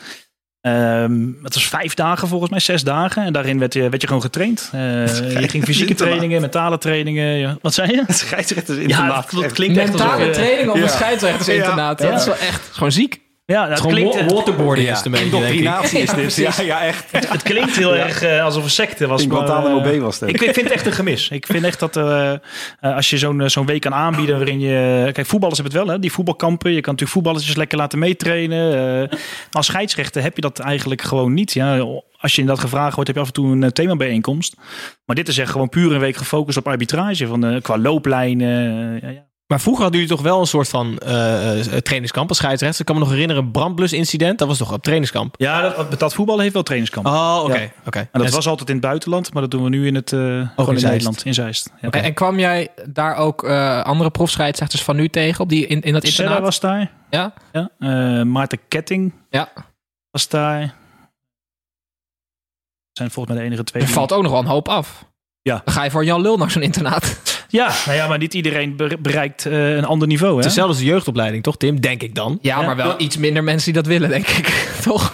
Ehm, 0.62 1.26
het 1.42 1.54
was 1.54 1.68
vijf 1.68 1.94
dagen 1.94 2.28
volgens 2.28 2.50
mij, 2.50 2.60
zes 2.60 2.82
dagen. 2.84 3.24
En 3.24 3.32
daarin 3.32 3.58
werd 3.58 3.74
je, 3.74 3.88
werd 3.88 4.00
je 4.00 4.06
gewoon 4.06 4.22
getraind. 4.22 4.68
Eh, 4.72 4.80
je 5.40 5.48
ging 5.48 5.64
fysieke 5.64 5.94
trainingen, 5.94 6.40
mentale 6.40 6.78
trainingen. 6.78 7.24
ja. 7.38 7.56
Wat 7.62 7.74
zei 7.74 7.90
je? 7.90 8.04
Scheidsrechters 8.12 8.76
Ja, 8.78 8.82
internaat. 8.82 9.30
dat, 9.30 9.42
dat 9.42 9.52
klinkt 9.52 9.76
echt 9.78 9.92
alsof 9.92 10.06
Mentale 10.08 10.30
training 10.32 10.68
op 10.70 10.76
Ja. 10.76 10.82
een 10.82 10.88
scheidsrechtersinternaat. 10.88 12.02
Ja. 12.02 12.10
Dat 12.10 12.20
is 12.20 12.26
wel 12.26 12.36
echt 12.36 12.68
gewoon 12.72 12.92
ziek. 12.92 13.20
Ja, 13.44 13.68
het, 13.68 13.80
Gewoon 13.80 13.94
klinkt, 13.94 14.14
wa- 14.30 14.34
waterboarding 14.34 14.88
is 14.90 15.02
denk 15.02 15.16
ik. 15.16 15.22
Indoctrinatie 15.22 15.98
is 16.00 16.10
Ja, 16.10 16.14
dit. 16.16 16.34
Ja, 16.36 16.52
ja, 16.62 16.82
echt. 16.82 17.28
het 17.28 17.42
klinkt 17.42 17.76
heel 17.76 17.96
erg 17.96 18.22
eh, 18.22 18.44
alsof 18.44 18.64
een 18.64 18.70
secte 18.70 19.06
was. 19.06 19.22
In 19.22 19.28
maar, 19.28 19.36
Guantanamo 19.46 19.80
Bay 19.80 20.00
was 20.00 20.20
het. 20.20 20.28
Ik 20.28 20.38
vind, 20.38 20.52
vind 20.54 20.66
het 20.66 20.74
echt 20.74 20.86
een 20.86 20.92
gemis. 20.92 21.28
Ik 21.28 21.46
vind 21.46 21.64
echt 21.64 21.80
dat 21.80 21.96
eh, 21.96 22.32
als 22.80 23.10
je 23.10 23.18
zo'n 23.18 23.50
zo'n 23.50 23.66
week 23.66 23.80
kan 23.80 23.94
aanbieden 23.94 24.36
waarin 24.36 24.60
je... 24.60 25.10
Kijk, 25.12 25.26
voetballers 25.26 25.58
hebben 25.58 25.76
het 25.78 25.86
wel, 25.86 25.94
hè? 25.94 26.00
die 26.00 26.12
voetbalkampen. 26.12 26.70
Je 26.70 26.80
kan 26.80 26.92
natuurlijk 26.92 27.10
voetballertjes 27.10 27.56
lekker 27.56 27.78
laten 27.78 27.98
meetrainen. 27.98 28.72
eh. 29.02 29.10
maar 29.10 29.18
als 29.50 29.66
scheidsrechter 29.66 30.22
heb 30.22 30.34
je 30.34 30.40
dat 30.42 30.58
eigenlijk 30.58 31.02
gewoon 31.02 31.34
niet. 31.34 31.52
Ja, 31.52 31.86
als 32.18 32.34
je 32.34 32.40
in 32.40 32.46
dat 32.46 32.58
gevraagd 32.60 32.94
wordt, 32.94 33.06
heb 33.08 33.16
je 33.16 33.22
af 33.22 33.28
en 33.28 33.34
toe 33.34 33.52
een 33.52 33.72
themabijeenkomst. 33.72 34.56
Maar 35.04 35.16
dit 35.16 35.28
is 35.28 35.38
echt 35.38 35.50
gewoon 35.50 35.68
puur 35.68 35.92
een 35.92 36.00
week 36.00 36.16
gefocust 36.16 36.58
op 36.58 36.68
arbitrage. 36.68 37.26
Van, 37.26 37.58
qua 37.62 37.78
looplijnen. 37.78 38.98
ja, 39.02 39.08
ja. 39.08 39.30
Maar 39.52 39.60
vroeger 39.60 39.82
hadden 39.82 40.00
jullie 40.00 40.16
toch 40.16 40.24
wel 40.26 40.40
een 40.40 40.46
soort 40.46 40.68
van 40.68 40.98
eh, 40.98 41.60
eh, 41.60 41.78
trainingskamp 41.78 42.28
als 42.28 42.38
scheidsrechter. 42.38 42.80
Ik 42.80 42.86
kan 42.86 42.94
me 42.94 43.00
nog 43.02 43.10
herinneren, 43.10 43.42
een 43.44 43.50
brandblusincident. 43.50 44.38
Dat 44.38 44.48
was 44.48 44.58
toch 44.58 44.72
op 44.72 44.82
trainingskamp? 44.82 45.34
Ja, 45.38 45.60
dat, 45.60 45.90
betaald 45.90 46.14
voetbal 46.14 46.38
heeft 46.38 46.52
wel 46.52 46.62
trainingskamp. 46.62 47.06
Oh, 47.06 47.40
oké. 47.44 47.58
Ja. 47.58 47.68
oké. 47.86 47.98
En 47.98 48.08
dat 48.12 48.24
En- 48.26 48.32
was 48.32 48.46
altijd 48.46 48.68
in 48.68 48.74
het 48.74 48.84
buitenland, 48.84 49.32
maar 49.32 49.42
dat 49.42 49.50
doen 49.50 49.62
we 49.62 49.68
nu 49.68 49.86
in 49.86 49.94
het, 49.94 50.12
eh 50.12 50.18
gewoon 50.18 50.44
in, 50.56 50.64
Zeist. 50.66 50.82
Nederland, 50.84 51.24
in 51.24 51.34
Zeist. 51.34 51.70
Ja. 51.80 51.90
En, 51.90 52.02
en 52.02 52.14
kwam 52.14 52.38
jij 52.38 52.68
daar 52.88 53.16
ook 53.16 53.44
eh, 53.44 53.82
andere 53.82 54.10
profscheidsrechters 54.10 54.82
van 54.82 54.96
nu 54.96 55.08
tegen? 55.08 55.40
Op 55.40 55.48
die, 55.48 55.66
in, 55.66 55.80
in 55.80 55.92
dat 55.92 56.04
internaat? 56.04 56.40
was 56.40 56.60
daar. 56.60 56.90
Ja? 57.10 57.32
Ja. 57.52 57.70
Eh, 57.78 58.22
Maarten 58.22 58.58
Ketting 58.68 59.12
Ja. 59.30 59.48
was 60.10 60.28
daar. 60.28 60.74
zijn 62.92 63.10
volgens 63.10 63.34
mij 63.34 63.44
de 63.44 63.50
enige 63.50 63.64
twee. 63.64 63.82
Er 63.82 63.88
valt 63.88 64.12
ook 64.12 64.22
nog 64.22 64.30
wel 64.32 64.40
een 64.40 64.46
hoop 64.46 64.68
af. 64.68 65.04
Ja. 65.42 65.60
Dan 65.64 65.74
ga 65.74 65.84
je 65.84 65.90
voor 65.90 66.04
Jan 66.04 66.20
Lul 66.20 66.36
naar 66.36 66.50
zo'n 66.50 66.62
internaat. 66.62 67.31
Ja, 67.52 67.72
nou 67.86 67.96
ja, 67.98 68.08
maar 68.08 68.18
niet 68.18 68.34
iedereen 68.34 68.76
be- 68.76 68.96
bereikt 69.00 69.46
eh, 69.46 69.74
een 69.76 69.84
ander 69.84 70.08
niveau. 70.08 70.30
Hè? 70.32 70.36
Het 70.36 70.46
is 70.46 70.50
hetzelfde 70.56 70.74
als 70.74 70.82
de 70.84 70.90
jeugdopleiding, 70.90 71.42
toch 71.42 71.56
Tim? 71.56 71.80
Denk 71.80 72.02
ik 72.02 72.14
dan. 72.14 72.38
Ja, 72.42 72.60
Ja. 72.60 72.66
maar 72.66 72.76
wel 72.76 72.94
iets 73.00 73.16
minder 73.16 73.44
mensen 73.44 73.72
die 73.72 73.82
dat 73.82 73.90
willen, 73.92 74.08
denk 74.08 74.28
ik. 74.28 74.46
Toch? 74.84 75.12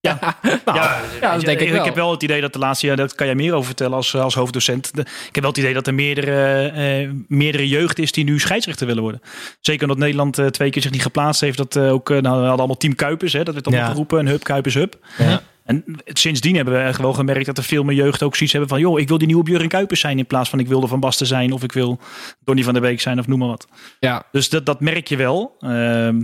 Ja. 0.00 0.18
Nou, 0.64 0.78
ja, 0.78 1.00
ja, 1.20 1.32
dat 1.34 1.44
denk 1.44 1.60
ik 1.60 1.68
wel. 1.70 1.78
Ik 1.78 1.84
heb 1.84 1.94
wel 1.94 2.10
het 2.10 2.22
idee 2.22 2.40
dat 2.40 2.52
de 2.52 2.58
laatste 2.58 2.86
jaar, 2.86 2.96
dat 2.96 3.14
kan 3.14 3.26
jij 3.26 3.34
meer 3.34 3.52
over 3.52 3.66
vertellen 3.66 3.96
als, 3.96 4.14
als 4.16 4.34
hoofddocent. 4.34 4.94
De- 4.94 5.00
ik 5.00 5.34
heb 5.34 5.40
wel 5.40 5.50
het 5.50 5.58
idee 5.58 5.74
dat 5.74 5.86
er 5.86 5.94
meerdere, 5.94 6.66
eh, 6.68 7.10
meerdere 7.28 7.68
jeugd 7.68 7.98
is 7.98 8.12
die 8.12 8.24
nu 8.24 8.40
scheidsrechter 8.40 8.86
willen 8.86 9.02
worden. 9.02 9.20
Zeker 9.60 9.82
omdat 9.82 9.98
Nederland 9.98 10.38
eh, 10.38 10.46
twee 10.46 10.70
keer 10.70 10.82
zich 10.82 10.90
niet 10.90 11.02
geplaatst 11.02 11.40
heeft. 11.40 11.56
Dat 11.56 11.76
eh, 11.76 11.92
ook, 11.92 12.10
eh, 12.10 12.16
nou, 12.16 12.22
we 12.34 12.38
hadden 12.40 12.58
allemaal 12.58 12.76
team 12.76 12.94
Kuipers, 12.94 13.32
hè, 13.32 13.42
dat 13.42 13.54
werd 13.54 13.66
allemaal 13.66 13.84
Ja. 13.84 13.90
geroepen. 13.90 14.18
Een 14.18 14.28
hub, 14.28 14.42
Kuipers, 14.44 14.74
hub. 14.74 14.94
Ja. 15.18 15.42
En 15.64 15.84
sindsdien 16.06 16.56
hebben 16.56 16.74
we 16.74 16.80
echt 16.80 17.00
wel 17.00 17.12
gemerkt 17.12 17.46
dat 17.46 17.58
er 17.58 17.64
veel 17.64 17.82
meer 17.84 17.96
jeugd 17.96 18.22
ook 18.22 18.34
zoiets 18.34 18.52
hebben 18.52 18.70
van... 18.70 18.80
joh, 18.80 19.00
ik 19.00 19.08
wil 19.08 19.18
die 19.18 19.26
nieuwe 19.26 19.42
Björn 19.42 19.68
Kuipers 19.68 20.00
zijn 20.00 20.18
in 20.18 20.26
plaats 20.26 20.50
van 20.50 20.58
ik 20.58 20.66
wilde 20.66 20.86
Van 20.86 21.00
Basten 21.00 21.26
zijn... 21.26 21.52
of 21.52 21.62
ik 21.62 21.72
wil 21.72 21.98
Donny 22.40 22.62
van 22.62 22.72
der 22.72 22.82
Beek 22.82 23.00
zijn 23.00 23.18
of 23.18 23.26
noem 23.26 23.38
maar 23.38 23.48
wat. 23.48 23.66
Ja. 24.00 24.22
Dus 24.32 24.48
dat, 24.48 24.66
dat 24.66 24.80
merk 24.80 25.08
je 25.08 25.16
wel. 25.16 25.56
Ehm, 25.60 26.22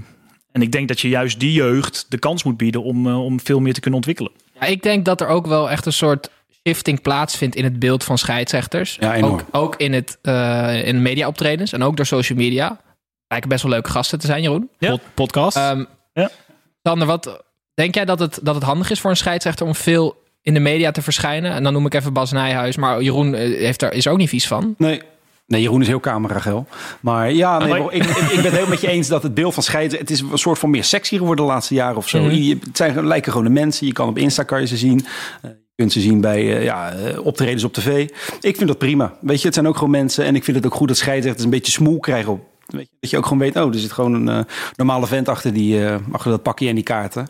en 0.53 0.63
ik 0.63 0.73
denk 0.73 0.89
dat 0.89 1.01
je 1.01 1.09
juist 1.09 1.41
die 1.41 1.53
jeugd 1.53 2.07
de 2.09 2.19
kans 2.19 2.43
moet 2.45 2.57
bieden 2.57 2.83
om, 2.83 3.07
eh, 3.07 3.25
om 3.25 3.41
veel 3.41 3.61
meer 3.61 3.73
te 3.75 3.81
kunnen 3.81 3.99
ontwikkelen. 3.99 4.33
Ja, 4.61 4.67
ik 4.67 4.83
denk 4.83 5.05
dat 5.05 5.21
er 5.21 5.27
ook 5.29 5.47
wel 5.47 5.71
echt 5.71 5.87
een 5.87 5.93
soort 5.93 6.31
shifting 6.67 7.01
plaatsvindt 7.03 7.57
in 7.57 7.65
het 7.65 7.79
beeld 7.79 8.05
van 8.05 8.19
scheidsrechters. 8.19 8.97
Ja, 9.01 9.15
enorm. 9.15 9.33
ook, 9.33 9.45
ook 9.51 9.77
in, 9.77 9.93
het, 9.93 10.19
eh 10.23 10.87
in 10.87 11.03
mediaoptredens 11.03 11.73
en 11.73 11.83
ook 11.83 11.97
door 11.97 12.07
social 12.07 12.39
media. 12.39 12.81
Lijken 13.29 13.49
best 13.49 13.63
wel 13.63 13.73
leuke 13.73 13.91
gasten 13.91 14.19
te 14.19 14.27
zijn, 14.27 14.43
Jeroen. 14.43 14.71
Ja. 14.79 14.91
Pod- 14.91 15.01
podcast. 15.15 15.57
Ehm 15.57 15.85
Ja. 16.13 16.31
Sander, 16.83 17.07
wat 17.07 17.45
denk 17.75 17.95
jij 17.95 18.05
dat 18.05 18.19
het, 18.19 18.39
dat 18.43 18.55
het 18.55 18.65
handig 18.65 18.91
is 18.91 19.01
voor 19.01 19.11
een 19.11 19.17
scheidsrechter 19.17 19.67
om 19.67 19.75
veel 19.75 20.23
in 20.43 20.55
de 20.55 20.61
media 20.61 20.91
te 20.91 21.03
verschijnen? 21.03 21.53
En 21.53 21.63
dan 21.63 21.73
noem 21.73 21.87
ik 21.87 21.95
even 21.95 22.13
Bas 22.13 22.33
Nijhuis, 22.33 22.77
maar 22.77 23.03
Jeroen 23.03 23.35
eh, 23.35 23.59
heeft 23.59 23.83
er, 23.83 23.93
is 23.93 24.07
er 24.07 24.13
ook 24.13 24.19
niet 24.19 24.29
vies 24.29 24.47
van. 24.47 24.75
Nee. 24.79 25.03
Nee, 25.47 25.63
Jeroen 25.63 25.81
is 25.81 25.87
heel 25.87 26.01
cameragel. 26.01 26.67
Maar 27.01 27.33
ja, 27.33 27.59
nee, 27.59 27.69
Maar- 27.69 27.79
maar 27.83 27.93
ik, 27.95 28.05
ik, 28.05 28.17
ik 28.17 28.35
ben 28.35 28.45
het 28.45 28.57
heel 28.57 28.67
met 28.67 28.81
je 28.81 28.89
eens 28.89 29.09
dat 29.09 29.23
het 29.23 29.35
beeld 29.35 29.55
van 29.55 29.63
scheiden... 29.63 29.99
Het 29.99 30.11
is 30.11 30.21
een 30.21 30.39
soort 30.39 30.59
van 30.59 30.71
meer 30.71 30.85
sexy 30.85 31.17
geworden 31.17 31.45
de 31.47 31.51
laatste 31.53 31.75
jaren 31.75 31.97
of 31.97 32.09
zo. 32.09 32.19
Je- 32.31 32.59
Het 32.65 32.77
zijn, 32.77 33.07
lijken 33.07 33.33
gewoon 33.33 33.47
de 33.47 33.53
mensen. 33.53 33.87
Je 33.87 33.93
kan 33.93 34.09
op 34.09 34.19
Insta 34.19 34.43
kan 34.43 34.61
je 34.61 34.67
ze 34.67 34.77
zien. 34.77 35.07
Eh, 35.43 35.51
Je 35.51 35.87
kunt 35.87 35.93
ze 35.93 36.01
zien 36.01 36.21
bij 36.21 36.57
eh, 36.57 36.65
ja, 36.65 36.93
optredens 37.23 37.65
op 37.65 37.73
tv. 37.73 38.09
Ik 38.41 38.57
vind 38.57 38.69
dat 38.69 38.79
prima. 38.79 39.15
Weet 39.21 39.39
je, 39.41 39.45
het 39.45 39.55
zijn 39.55 39.69
ook 39.69 39.75
gewoon 39.77 39.91
mensen. 39.91 40.25
En 40.25 40.35
ik 40.35 40.45
vind 40.45 40.57
het 40.57 40.67
ook 40.67 40.75
goed 40.75 40.89
dat 40.89 40.97
scheidsrechters 40.97 41.45
een 41.45 41.51
beetje 41.51 41.73
smoel 41.73 41.99
krijgen 42.01 42.33
op... 42.33 42.41
Weet 42.67 42.89
je, 42.91 42.97
dat 43.01 43.11
je 43.11 43.17
ook 43.17 43.25
gewoon 43.25 43.39
weet, 43.39 43.57
oh, 43.57 43.75
er 43.75 43.79
zit 43.81 43.93
gewoon 43.93 44.27
een 44.29 44.47
normale 44.77 45.07
vent 45.07 45.29
achter, 45.29 45.53
die, 45.53 45.81
achter 46.13 46.31
dat 46.31 46.43
pakje 46.43 46.69
en 46.69 46.75
die 46.75 46.85
kaarten. 46.85 47.29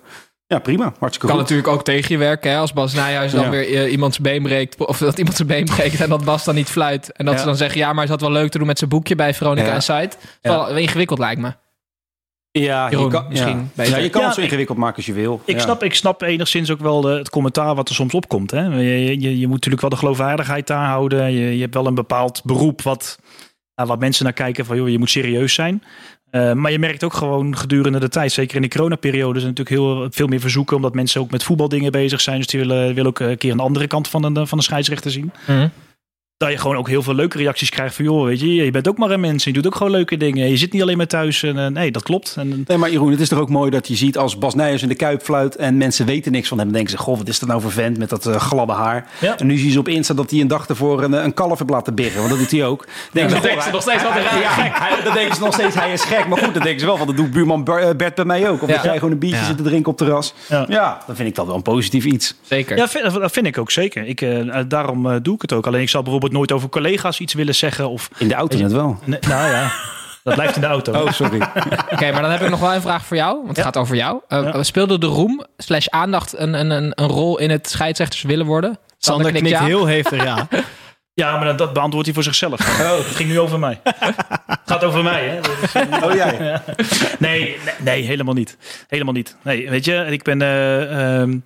Ja, 0.53 0.59
prima. 0.59 0.85
Hartstikke 0.99 1.19
Kan 1.19 1.31
goed. 1.31 1.39
natuurlijk 1.39 1.69
ook 1.69 1.85
tegen 1.85 2.13
je 2.13 2.19
werken, 2.19 2.51
hè? 2.51 2.57
als 2.59 2.73
Bas 2.73 2.93
Nijhuis 2.95 3.33
dan 3.33 3.45
Ja. 3.45 3.51
weer 3.51 3.75
eh, 3.85 3.93
iemand 3.93 4.13
zijn 4.15 4.23
been 4.33 4.43
breekt. 4.43 4.87
Of 4.87 4.99
dat 4.99 5.19
iemand 5.19 5.37
zijn 5.37 5.49
been 5.55 5.65
breekt 5.65 6.01
en 6.01 6.09
dat 6.09 6.25
Bas 6.25 6.45
dan 6.45 6.55
niet 6.55 6.69
fluit. 6.69 7.13
En 7.13 7.25
dat 7.25 7.35
Ja. 7.35 7.41
ze 7.41 7.47
dan 7.47 7.57
zeggen, 7.57 7.79
ja, 7.79 7.87
maar 7.89 7.97
hij 7.97 8.07
zat 8.07 8.21
wel 8.21 8.31
leuk 8.33 8.51
te 8.51 8.59
doen 8.59 8.67
met 8.67 8.79
zijn 8.79 8.91
boekje 8.91 9.15
bij 9.15 9.35
Veronica 9.35 9.67
Ja. 9.67 9.75
en 9.75 9.83
Site. 9.83 10.17
Dat 10.19 10.19
is 10.43 10.51
wel 10.51 10.77
ingewikkeld 10.77 11.19
lijkt 11.19 11.41
me. 11.41 11.53
Ja, 12.53 12.89
Jeroen, 12.91 13.05
je 13.05 13.11
kan, 13.11 13.27
misschien 13.29 13.71
ja. 13.75 13.85
je 13.97 14.11
kan 14.11 14.21
Ja, 14.21 14.27
het 14.27 14.35
zo 14.35 14.41
ik- 14.41 14.47
ingewikkeld 14.47 14.79
maken 14.79 14.97
als 14.97 15.07
je 15.07 15.13
wil. 15.13 15.41
Ik, 15.45 15.55
Ja. 15.57 15.61
snap, 15.63 15.83
ik 15.83 15.95
snap 15.95 16.23
enigszins 16.23 16.71
ook 16.71 16.81
wel 16.81 17.01
de, 17.01 17.09
het 17.09 17.31
commentaar 17.31 17.75
wat 17.75 17.89
er 17.89 17.95
soms 17.95 18.15
opkomt. 18.15 18.51
Hè? 18.51 18.63
Je, 18.65 19.21
je, 19.21 19.39
je 19.39 19.45
moet 19.47 19.55
natuurlijk 19.55 19.81
wel 19.83 19.91
de 19.91 19.97
geloofwaardigheid 19.97 20.67
daar 20.67 20.87
houden. 20.87 21.33
Je, 21.33 21.55
je 21.55 21.61
hebt 21.61 21.75
wel 21.75 21.87
een 21.87 21.95
bepaald 21.95 22.41
beroep 22.45 22.83
wat, 22.83 23.19
ja, 23.75 23.87
wat 23.87 23.99
mensen 23.99 24.25
naar 24.25 24.33
kijken 24.33 24.65
van 24.65 24.77
joh, 24.77 24.89
je 24.89 24.99
moet 24.99 25.11
serieus 25.11 25.55
zijn. 25.55 25.83
Eh, 26.31 26.53
maar 26.53 26.73
je 26.73 26.79
merkt 26.79 27.05
ook 27.05 27.15
gewoon 27.15 27.57
gedurende 27.57 28.01
de 28.01 28.09
tijd, 28.09 28.33
zeker 28.33 28.57
in 28.57 28.63
de 28.63 28.69
coronaperiode, 28.69 29.39
er 29.39 29.45
natuurlijk 29.45 29.69
heel 29.69 30.07
veel 30.11 30.27
meer 30.27 30.41
verzoeken, 30.41 30.77
omdat 30.77 30.95
mensen 30.95 31.21
ook 31.21 31.31
met 31.31 31.43
voetbaldingen 31.43 31.93
bezig 31.93 32.21
zijn. 32.21 32.37
Dus 32.37 32.47
die 32.47 32.61
willen, 32.61 32.87
willen 32.95 33.07
ook 33.07 33.19
een 33.19 33.39
keer 33.39 33.53
een 33.53 33.61
andere 33.61 33.87
kant 33.87 34.09
van 34.09 34.35
de, 34.35 34.47
van 34.47 34.59
de 34.59 34.65
scheidsrechter 34.65 35.11
zien. 35.11 35.33
Dat 36.41 36.51
je 36.51 36.59
gewoon 36.59 36.77
ook 36.77 36.89
heel 36.89 37.03
veel 37.03 37.15
leuke 37.15 37.39
reacties 37.39 37.71
krijgt 37.71 37.95
van 37.95 38.05
joh, 38.05 38.25
weet 38.25 38.41
je, 38.41 38.55
je 38.55 38.71
bent 38.71 38.89
ook 38.89 38.99
maar 38.99 39.11
een 39.11 39.21
mens, 39.21 39.45
je 39.45 39.53
doet 39.53 39.67
ook 39.67 39.75
gewoon 39.75 39.93
leuke 39.93 40.17
dingen. 40.17 40.49
Je 40.49 40.57
zit 40.57 40.73
niet 40.73 40.83
alleen 40.83 40.97
maar 40.97 41.07
thuis. 41.07 41.43
En, 41.43 41.59
eh, 41.59 41.67
nee, 41.67 41.91
dat 41.91 42.03
klopt. 42.03 42.35
En, 42.39 42.65
Nee, 42.67 42.79
maar 42.79 42.91
Jeroen, 42.91 43.11
het 43.11 43.21
is 43.21 43.29
toch 43.29 43.39
ook 43.39 43.49
mooi 43.49 43.71
dat 43.71 43.89
je 43.89 43.95
ziet 43.97 44.19
als 44.19 44.39
Bas 44.39 44.55
Nijers 44.55 44.83
in 44.83 44.89
de 44.89 44.95
Kuip 44.95 45.23
fluit 45.23 45.57
en 45.57 45.77
mensen 45.77 46.07
weten 46.07 46.33
niks 46.33 46.49
van 46.49 46.59
hem. 46.59 46.73
Denken 46.73 46.91
ze, 46.91 46.99
goh, 46.99 47.19
wat 47.19 47.29
is 47.29 47.39
dat 47.39 47.49
nou 47.49 47.61
voor 47.61 47.71
vent 47.73 47.99
met 47.99 48.09
dat 48.09 48.27
eh, 48.27 48.35
gladde 48.37 48.73
haar. 48.73 49.07
Ja. 49.21 49.39
En 49.39 49.47
nu 49.47 49.57
zie 49.57 49.67
je 49.67 49.73
ze 49.73 49.79
op 49.79 49.89
Insta 49.89 50.15
dat 50.15 50.31
hij 50.31 50.41
een 50.41 50.49
dag 50.49 50.69
ervoor 50.69 51.03
een, 51.03 51.15
eh, 51.15 51.23
een 51.25 51.35
kalf 51.35 51.59
heeft 51.59 51.71
laten 51.71 51.95
biggen. 51.95 52.17
Want 52.19 52.31
dat 52.31 52.39
doet 52.39 52.51
hij 52.51 52.65
ook. 52.67 52.87
Denken 53.13 53.33
dan 53.33 53.43
denken 53.43 53.63
ze 53.63 53.71
nog 53.71 53.83
steeds 53.83 54.03
wat 54.03 54.13
ja, 54.15 54.21
hij- 54.23 55.03
Dan 55.05 55.15
denken 55.15 55.35
ze 55.35 55.41
nog 55.41 55.53
steeds, 55.55 55.75
hij 55.75 55.93
is 55.93 56.05
gek. 56.05 56.27
Maar 56.29 56.39
goed, 56.39 56.55
dan 56.55 56.63
denken 56.63 56.81
ze 56.81 56.87
wel 56.87 56.97
van, 56.97 57.07
dat 57.07 57.17
doet 57.17 57.31
buurman 57.31 57.65
Ber- 57.65 57.79
eh, 57.83 57.95
Bert 57.97 58.15
bij 58.15 58.25
mij 58.25 58.49
ook. 58.49 58.63
Of 58.63 58.69
Ja. 58.69 58.75
dat 58.75 58.85
jij 58.85 58.95
gewoon 58.95 59.13
een 59.13 59.19
biertje 59.19 59.41
Ja. 59.41 59.47
zit 59.47 59.57
te 59.57 59.63
drinken 59.63 59.93
op 59.93 59.99
terras. 59.99 60.35
Ja. 60.49 60.65
Ja. 60.69 61.03
dan 61.07 61.17
vind 61.17 61.29
ik 61.29 61.35
dat 61.35 61.47
wel 61.47 61.55
een 61.55 61.63
positief 61.63 62.05
iets. 62.05 62.35
Zeker. 62.43 62.77
Ja, 62.77 62.89
vind- 62.89 63.13
dat 63.15 63.33
vind 63.33 63.47
ik 63.47 63.59
ook 63.59 63.71
zeker. 63.71 64.07
Ik, 64.07 64.21
eh, 64.21 64.59
daarom 64.69 65.11
eh, 65.11 65.17
doe 65.23 65.35
ik 65.35 65.43
het 65.43 65.53
ook. 65.53 65.67
Alleen 65.67 65.81
ik 65.83 65.89
zal 65.89 66.03
bijvoorbeeld 66.03 66.29
nooit 66.33 66.53
over 66.53 66.69
collega's 66.69 67.21
iets 67.21 67.35
willen 67.35 67.55
zeggen. 67.55 67.89
Of, 67.89 68.09
In 68.19 68.29
de 68.29 68.35
auto 68.35 68.59
net 68.59 68.73
wel. 68.73 68.99
Nou 69.07 69.51
ja, 69.51 69.73
dat 70.25 70.35
blijft 70.35 70.55
in 70.55 70.61
de 70.61 70.67
auto. 70.67 70.93
Oh, 71.03 71.13
sorry. 71.13 71.41
Oké, 71.93 72.13
maar 72.13 72.23
dan 72.23 72.31
heb 72.31 72.41
ik 72.41 72.51
nog 72.51 72.61
wel 72.61 72.75
een 72.75 72.81
vraag 72.81 73.05
voor 73.05 73.17
jou. 73.17 73.35
Want 73.37 73.49
het 73.49 73.57
Ja. 73.57 73.63
gaat 73.63 73.77
over 73.77 73.97
jou. 73.97 74.21
Eh, 74.29 74.43
Ja. 74.43 74.63
Speelde 74.63 74.99
de 74.99 75.07
roem 75.07 75.45
slash 75.57 75.87
aandacht 75.87 76.39
een, 76.39 76.55
een, 76.55 76.71
een, 76.71 76.93
een 76.95 77.07
rol 77.09 77.39
in 77.39 77.51
het 77.51 77.69
scheidsrechters 77.71 78.23
willen 78.23 78.47
worden? 78.47 78.79
Sander 78.99 79.31
knikt 79.31 79.49
ja. 79.49 79.65
heel 79.65 79.87
heftig, 79.87 80.23
ja. 80.25 80.49
Ja, 81.15 81.37
maar 81.37 81.45
dat, 81.45 81.59
dat 81.59 81.73
beantwoordt 81.73 82.07
hij 82.07 82.15
voor 82.15 82.25
zichzelf. 82.25 82.81
Oh, 82.81 82.97
het 82.97 83.07
ging 83.17 83.29
nu 83.29 83.41
over 83.41 83.59
mij. 83.59 83.81
Het 83.85 84.59
gaat 84.67 84.85
over 84.85 85.03
mij, 85.03 85.29
hè? 85.29 85.39
Is, 85.63 86.03
Oh, 86.05 86.15
jij. 86.15 86.61
Nee, 87.19 87.41
nee, 87.41 87.57
nee, 87.79 88.03
helemaal 88.03 88.35
niet. 88.35 88.57
Helemaal 88.89 89.13
niet. 89.15 89.37
Nee, 89.43 89.71
weet 89.71 89.85
je, 89.85 89.95
ik 90.11 90.23
ben... 90.23 90.43
eh, 90.43 91.21
ehm, 91.21 91.39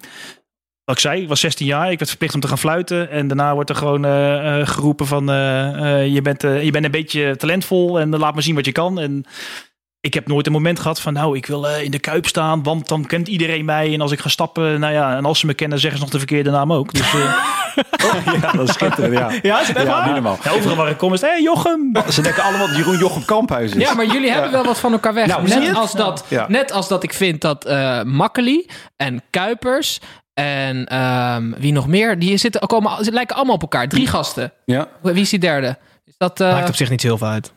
wat 0.85 0.95
ik 0.95 1.01
zei, 1.01 1.23
ik 1.23 1.29
was 1.29 1.41
16 1.41 1.67
jaar. 1.67 1.91
Ik 1.91 1.99
werd 1.99 2.09
verplicht 2.11 2.35
om 2.35 2.41
te 2.41 2.49
gaan 2.49 2.59
fluiten. 2.59 3.11
En 3.11 3.27
daarna 3.29 3.55
wordt 3.55 3.71
er 3.71 3.77
gewoon 3.77 4.05
eh, 4.05 4.61
eh, 4.61 4.67
geroepen 4.67 5.07
van... 5.07 5.31
eh, 5.31 6.01
eh, 6.03 6.15
je, 6.15 6.23
bent, 6.23 6.45
eh, 6.45 6.63
je 6.65 6.71
bent 6.71 6.85
een 6.85 6.91
beetje 6.91 7.37
talentvol 7.37 8.01
en 8.01 8.19
laat 8.19 8.35
maar 8.35 8.43
zien 8.43 8.55
wat 8.55 8.65
je 8.65 8.73
kan. 8.73 8.99
En 9.01 9.25
ik 10.01 10.15
heb 10.15 10.27
nooit 10.29 10.47
een 10.47 10.53
moment 10.53 10.81
gehad 10.81 11.01
van... 11.01 11.13
nou, 11.13 11.37
ik 11.37 11.47
wil 11.47 11.67
in 11.67 11.91
de 11.91 11.99
Kuip 11.99 12.27
staan, 12.27 12.63
want 12.63 12.89
dan 12.89 13.07
kent 13.07 13.29
iedereen 13.29 13.65
mij. 13.65 13.95
En 13.95 14.01
als 14.01 14.13
ik 14.13 14.21
ga 14.21 14.29
stappen, 14.29 14.81
nou 14.81 14.93
ja... 14.93 15.17
en 15.17 15.25
als 15.25 15.39
ze 15.39 15.47
me 15.47 15.55
kennen, 15.55 15.79
zeggen 15.79 15.99
ze 15.99 16.05
nog 16.05 16.13
de 16.13 16.19
verkeerde 16.19 16.51
naam 16.51 16.73
ook. 16.73 16.93
Dus 16.93 17.15
eh, 17.15 17.35
Ja, 18.43 18.53
dat 18.53 18.69
is 18.69 18.75
schitterend, 18.75 19.13
ja. 19.13 19.31
Ja, 19.43 19.61
is 19.61 19.69
het 19.69 19.77
echt 19.77 19.87
Ja, 19.87 20.21
waar? 20.23 20.39
ja, 20.45 20.51
overal 20.51 20.77
waar 20.77 20.91
ik 20.91 20.97
kom 20.97 21.13
is... 21.13 21.21
hé, 21.21 21.27
hey, 21.29 21.43
Jochem! 21.43 21.93
Ze 22.11 22.23
denken 22.23 22.43
allemaal 22.43 22.67
dat 22.67 22.77
Jeroen 22.77 22.99
Jochem 22.99 23.25
Kamphuis 23.25 23.73
is. 23.75 23.83
Ja, 23.83 23.95
maar 23.95 24.07
jullie 24.07 24.31
hebben 24.31 24.51
wel 24.51 24.65
wat 24.65 24.81
van 24.81 24.93
elkaar 24.93 25.15
weg. 25.15 25.27
Nou, 25.27 25.49
net, 25.49 25.75
als 25.75 25.93
dat, 25.93 26.25
Ja. 26.29 26.45
net 26.49 26.73
als 26.73 26.89
dat 26.89 27.03
ik 27.03 27.13
vind 27.15 27.41
dat 27.41 27.65
eh 27.65 28.03
Makkeli 28.03 28.67
en 28.97 29.23
Kuipers 29.31 30.01
En 30.35 30.87
ehm, 30.87 31.53
wie 31.59 31.73
nog 31.73 31.87
meer? 31.87 32.19
Die 32.19 32.37
zitten, 32.37 32.61
komen, 32.67 33.05
ze 33.05 33.13
lijken 33.13 33.37
allemaal 33.37 33.55
op 33.55 33.63
elkaar. 33.63 33.89
Drie 33.89 34.07
gasten. 34.07 34.53
Ja. 34.65 34.89
Wie 35.03 35.15
is 35.21 35.31
die 35.31 35.39
derde? 35.39 35.77
Is 36.05 36.15
dat, 36.19 36.41
eh, 36.41 36.53
Maakt 36.53 36.69
op 36.69 36.75
zich 36.77 36.91
niet 36.91 37.01
zo 37.01 37.07
heel 37.07 37.19
veel 37.19 37.27
uit. 37.27 37.53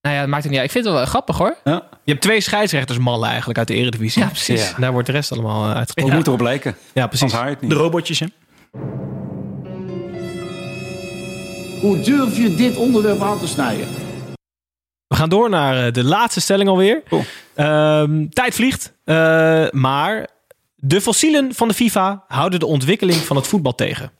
Nou 0.00 0.14
ja, 0.14 0.20
dat 0.20 0.30
maakt 0.30 0.42
het 0.42 0.52
niet 0.52 0.60
uit. 0.60 0.68
Ik 0.68 0.74
vind 0.74 0.84
het 0.84 0.94
wel 0.94 1.06
grappig 1.06 1.38
hoor. 1.38 1.56
ja. 1.64 1.82
Je 2.04 2.14
hebt 2.14 2.24
twee 2.26 2.40
scheidsrechtersmallen 2.40 3.28
eigenlijk 3.28 3.58
uit 3.58 3.68
de 3.68 3.74
Eredivisie. 3.74 4.22
Ja, 4.22 4.28
precies. 4.28 4.74
Daar 4.78 4.92
wordt 4.92 5.06
de 5.06 5.12
rest 5.12 5.32
allemaal 5.32 5.60
uh, 5.60 5.66
Hoe 5.66 5.74
uitgesproken. 5.76 6.16
moet 6.16 6.26
erop 6.26 6.40
lijken? 6.40 6.76
Ja, 6.94 7.06
precies. 7.06 7.32
Het. 7.32 7.58
De 7.60 7.74
robotjes, 7.74 8.20
hè? 8.20 8.26
Hoe 11.80 12.00
durf 12.00 12.36
je 12.36 12.54
dit 12.54 12.76
onderwerp 12.76 13.22
aan 13.22 13.38
te 13.38 13.46
snijden? 13.46 13.86
We 15.06 15.16
gaan 15.16 15.28
door 15.28 15.50
naar 15.50 15.86
eh, 15.86 15.92
de 15.92 16.04
laatste 16.04 16.40
stelling 16.40 16.68
alweer. 16.68 17.02
Cool. 17.08 17.24
Ehm, 17.54 18.28
tijd 18.28 18.54
vliegt. 18.54 18.92
Eh, 19.04 19.66
maar 19.70 20.26
de 20.80 21.00
fossielen 21.00 21.54
van 21.54 21.68
de 21.68 21.74
FIFA 21.74 22.24
houden 22.28 22.60
de 22.60 22.66
ontwikkeling 22.66 23.20
van 23.20 23.36
het 23.36 23.46
voetbal 23.46 23.74
tegen. 23.74 24.12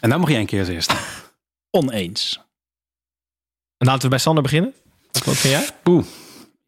En 0.00 0.10
dan 0.10 0.20
mag 0.20 0.30
jij 0.30 0.40
een 0.40 0.46
keer 0.46 0.60
als 0.60 0.68
eerste. 0.68 0.94
Oneens. 1.70 2.40
En 3.76 3.86
laten 3.86 4.02
we 4.02 4.08
bij 4.08 4.18
Sander 4.18 4.42
beginnen. 4.42 4.74
Wat 5.12 5.36
vind 5.36 5.54
jij? 5.54 5.68
Oeh. 5.84 6.04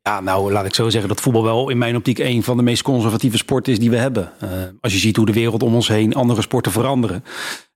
Ja, 0.08 0.20
nou 0.20 0.52
laat 0.52 0.66
ik 0.66 0.74
zo 0.74 0.88
zeggen 0.88 1.08
dat 1.08 1.20
voetbal 1.20 1.42
wel 1.42 1.68
in 1.68 1.78
mijn 1.78 1.96
optiek 1.96 2.18
een 2.18 2.42
van 2.42 2.56
de 2.56 2.62
meest 2.62 2.82
conservatieve 2.82 3.36
sporten 3.36 3.72
is 3.72 3.78
die 3.78 3.90
we 3.90 3.96
hebben. 3.96 4.32
Eh, 4.40 4.48
als 4.80 4.92
je 4.92 4.98
ziet 4.98 5.16
hoe 5.16 5.26
de 5.26 5.32
wereld 5.32 5.62
om 5.62 5.74
ons 5.74 5.88
heen 5.88 6.14
andere 6.14 6.42
sporten 6.42 6.72
veranderen. 6.72 7.24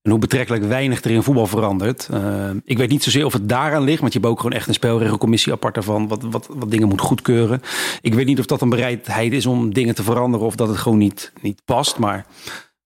En 0.02 0.10
hoe 0.10 0.20
betrekkelijk 0.20 0.64
weinig 0.64 1.04
er 1.04 1.10
in 1.10 1.22
voetbal 1.22 1.46
verandert. 1.46 2.08
Eh, 2.12 2.50
ik 2.64 2.78
weet 2.78 2.88
niet 2.88 3.02
zozeer 3.02 3.24
of 3.24 3.32
het 3.32 3.48
daaraan 3.48 3.82
ligt. 3.82 4.00
Want 4.00 4.12
je 4.12 4.18
hebt 4.18 4.30
ook 4.30 4.40
gewoon 4.40 4.56
echt 4.56 4.68
een 4.68 4.74
spelregelcommissie 4.74 5.52
apart 5.52 5.74
daarvan. 5.74 6.08
Wat, 6.08 6.22
wat, 6.22 6.48
wat 6.50 6.70
dingen 6.70 6.88
moet 6.88 7.00
goedkeuren. 7.00 7.60
Ik 8.00 8.14
weet 8.14 8.26
niet 8.26 8.38
of 8.38 8.46
dat 8.46 8.60
een 8.60 8.68
bereidheid 8.68 9.32
is 9.32 9.46
om 9.46 9.74
dingen 9.74 9.94
te 9.94 10.02
veranderen. 10.02 10.46
Of 10.46 10.56
dat 10.56 10.68
het 10.68 10.76
gewoon 10.76 10.98
niet, 10.98 11.32
niet 11.40 11.62
past. 11.64 11.98
Maar 11.98 12.26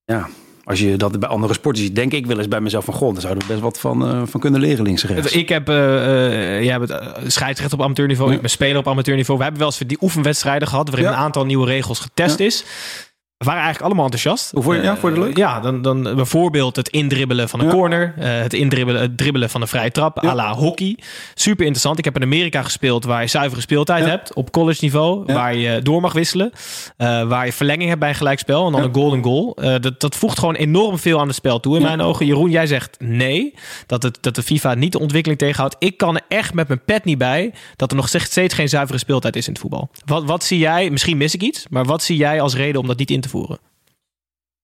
ja, 0.05 0.28
als 0.67 0.79
je 0.81 0.97
dat 0.97 1.21
bij 1.21 1.29
andere 1.29 1.53
sporten 1.55 1.83
ziet. 1.83 1.95
Denk 1.95 2.12
ik 2.12 2.27
wel 2.27 2.39
eens 2.39 2.49
bij 2.49 2.61
mezelf 2.61 2.85
van. 2.85 2.95
Goh, 2.95 3.12
daar 3.12 3.21
zouden 3.23 3.43
we 3.47 3.49
best 3.53 3.62
wat 3.64 3.79
van, 3.81 4.07
eh, 4.09 4.23
van 4.25 4.41
kunnen 4.41 4.61
leren 4.61 4.85
links 4.85 5.05
en 5.05 5.14
rechts. 5.14 5.33
Ik 5.33 5.49
heb, 5.49 5.69
eh, 5.69 6.57
eh, 6.57 6.64
jij 6.64 6.79
bent 6.79 6.93
scheidsrechter 7.27 7.79
op 7.79 7.85
amateurniveau. 7.85 8.33
Ik 8.33 8.41
ben 8.41 8.51
speler 8.51 8.77
op 8.79 8.89
amateurniveau. 8.89 9.39
We 9.39 9.45
hebben 9.45 9.62
wel 9.62 9.73
eens 9.73 9.89
die 9.89 9.99
oefenwedstrijden 10.01 10.69
gehad. 10.69 10.89
Waarin 10.89 11.05
Ja. 11.09 11.12
een 11.12 11.19
aantal 11.19 11.45
nieuwe 11.45 11.67
regels 11.67 11.99
getest 11.99 12.39
Ja. 12.39 12.45
is. 12.45 12.64
We 13.39 13.45
waren 13.45 13.62
eigenlijk 13.62 13.84
allemaal 13.93 14.05
enthousiast. 14.12 14.51
Hoe 14.51 14.62
vond 14.62 14.76
je- 14.76 14.82
ja, 14.82 14.97
vond 14.97 15.14
je 15.14 15.20
het 15.20 15.28
leuk? 15.28 15.37
Eh, 15.37 15.43
ja, 15.45 15.61
dan, 15.61 15.82
dan 15.82 16.03
bijvoorbeeld 16.03 16.76
het 16.76 16.89
indribbelen 16.89 17.49
van 17.49 17.61
een 17.61 17.66
Ja. 17.66 17.72
corner. 17.72 18.14
eh, 18.18 18.39
het 18.41 18.53
indribbelen, 18.53 19.01
het 19.01 19.16
dribbelen 19.18 19.51
van 19.51 19.61
een 19.61 19.68
vrije 19.68 19.91
trap. 19.91 20.18
Ja. 20.22 20.28
à 20.30 20.34
la 20.34 20.55
hockey. 20.55 20.99
Super 21.34 21.61
interessant. 21.64 21.99
Ik 21.99 22.05
heb 22.05 22.16
in 22.16 22.22
Amerika 22.22 22.62
gespeeld 22.62 23.05
waar 23.05 23.20
je 23.20 23.26
zuivere 23.28 23.61
speeltijd 23.61 24.05
Ja. 24.05 24.11
hebt. 24.11 24.34
Op 24.34 24.51
college 24.53 24.78
niveau. 24.84 25.32
Waar 25.32 25.55
je 25.57 25.82
door 25.82 26.01
mag 26.01 26.12
wisselen. 26.12 26.51
eh, 26.97 27.22
waar 27.28 27.47
je 27.47 27.53
verlenging 27.53 27.89
hebt 27.89 28.01
bij 28.01 28.09
een 28.09 28.14
gelijkspel. 28.14 28.66
En 28.66 28.72
dan 28.72 28.82
een 28.82 28.95
golden 28.95 29.22
goal. 29.22 29.57
Eh, 29.57 29.74
dat, 29.80 30.01
dat 30.01 30.14
voegt 30.16 30.39
gewoon 30.39 30.55
enorm 30.55 30.99
veel 30.99 31.20
aan 31.20 31.26
het 31.26 31.37
spel 31.37 31.61
toe 31.61 31.76
in 31.76 31.82
mijn 31.82 32.01
ogen. 32.01 32.26
Jeroen, 32.26 32.51
jij 32.51 32.66
zegt 32.66 32.97
nee. 33.01 33.55
Dat, 33.87 34.03
het, 34.03 34.18
dat 34.20 34.34
de 34.34 34.43
FIFA 34.43 34.74
niet 34.74 34.93
de 34.93 34.99
ontwikkeling 34.99 35.41
tegenhoudt. 35.41 35.76
Ik 35.78 35.97
kan 35.97 36.14
er 36.16 36.22
echt 36.28 36.55
met 36.55 36.68
mijn 36.68 36.84
pet 36.84 37.05
niet 37.05 37.18
bij. 37.18 37.53
Dat 37.76 37.91
er 37.91 37.97
nog 37.97 38.09
steeds 38.09 38.55
geen 38.55 38.68
zuivere 38.68 38.99
speeltijd 38.99 39.37
is 39.37 39.47
in 39.47 39.53
het 39.53 39.61
voetbal. 39.62 39.91
Wat, 40.05 40.24
wat 40.24 40.45
zie 40.45 40.59
jij? 40.59 40.91
Misschien 40.91 41.16
mis 41.16 41.34
ik 41.34 41.43
iets. 41.43 41.66
Maar 41.70 41.84
wat 41.84 42.03
zie 42.03 42.16
jij 42.16 42.41
als 42.41 42.55
reden 42.55 42.80
om 42.80 42.87
dat 42.87 42.99
niet 42.99 43.11
in 43.11 43.20
te 43.20 43.26
voeren? 43.29 43.59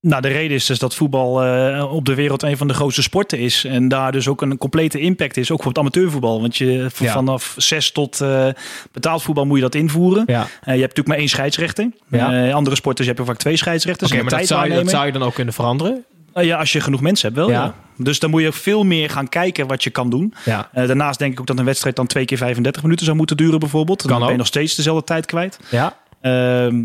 Nou, 0.00 0.22
de 0.22 0.28
reden 0.28 0.56
is 0.56 0.66
dus 0.66 0.78
dat 0.78 0.94
voetbal 0.94 1.42
eh, 1.44 1.92
op 1.92 2.04
de 2.04 2.14
wereld 2.14 2.42
een 2.42 2.56
van 2.56 2.68
de 2.68 2.74
grootste 2.74 3.02
sporten 3.02 3.38
is. 3.38 3.64
En 3.64 3.88
daar 3.88 4.12
dus 4.12 4.28
ook 4.28 4.42
een 4.42 4.58
complete 4.58 5.00
impact 5.00 5.36
is, 5.36 5.50
ook 5.50 5.58
voor 5.58 5.68
het 5.68 5.78
amateurvoetbal. 5.78 6.40
Want 6.40 6.56
je, 6.56 6.66
Ja. 6.98 7.12
vanaf 7.12 7.54
zes 7.56 7.92
tot 7.92 8.20
eh, 8.20 8.48
betaald 8.92 9.22
voetbal 9.22 9.46
moet 9.46 9.56
je 9.56 9.62
dat 9.62 9.74
invoeren. 9.74 10.22
Ja. 10.26 10.40
Eh, 10.40 10.46
je 10.46 10.62
hebt 10.64 10.80
natuurlijk 10.80 11.08
maar 11.08 11.16
één 11.16 11.28
scheidsrechter. 11.28 11.90
Ja. 12.10 12.50
Andere 12.52 12.76
sporten 12.76 13.06
heb 13.06 13.18
je 13.18 13.24
vaak 13.24 13.36
twee 13.36 13.56
scheidsrechters. 13.56 14.10
Oké, 14.10 14.18
en 14.20 14.26
maar 14.26 14.38
dat 14.38 14.48
zou, 14.48 14.68
je, 14.68 14.74
dat 14.74 14.90
zou 14.90 15.06
je 15.06 15.12
dan 15.12 15.22
ook 15.22 15.34
kunnen 15.34 15.54
veranderen. 15.54 16.04
Ja, 16.34 16.58
als 16.58 16.72
je 16.72 16.80
genoeg 16.80 17.00
mensen 17.00 17.26
hebt 17.32 17.40
wel. 17.40 17.50
Ja. 17.50 17.74
Dus 17.96 18.18
dan 18.18 18.30
moet 18.30 18.42
je 18.42 18.52
veel 18.52 18.84
meer 18.84 19.10
gaan 19.10 19.28
kijken 19.28 19.66
wat 19.66 19.84
je 19.84 19.90
kan 19.90 20.10
doen. 20.10 20.34
Ja. 20.44 20.68
Daarnaast 20.72 21.18
denk 21.18 21.32
ik 21.32 21.40
ook 21.40 21.46
dat 21.46 21.58
een 21.58 21.64
wedstrijd 21.64 21.96
dan 21.96 22.06
twee 22.06 22.24
keer 22.24 22.38
35 22.38 22.82
minuten 22.82 23.04
zou 23.04 23.16
moeten 23.16 23.36
duren 23.36 23.58
bijvoorbeeld. 23.58 24.00
Kan 24.00 24.08
dan 24.10 24.18
ben 24.18 24.26
ook. 24.26 24.32
je 24.32 24.38
nog 24.38 24.46
steeds 24.46 24.74
dezelfde 24.74 25.04
tijd 25.04 25.26
kwijt. 25.26 25.58
Ja. 25.70 25.96
Ehm, 26.20 26.84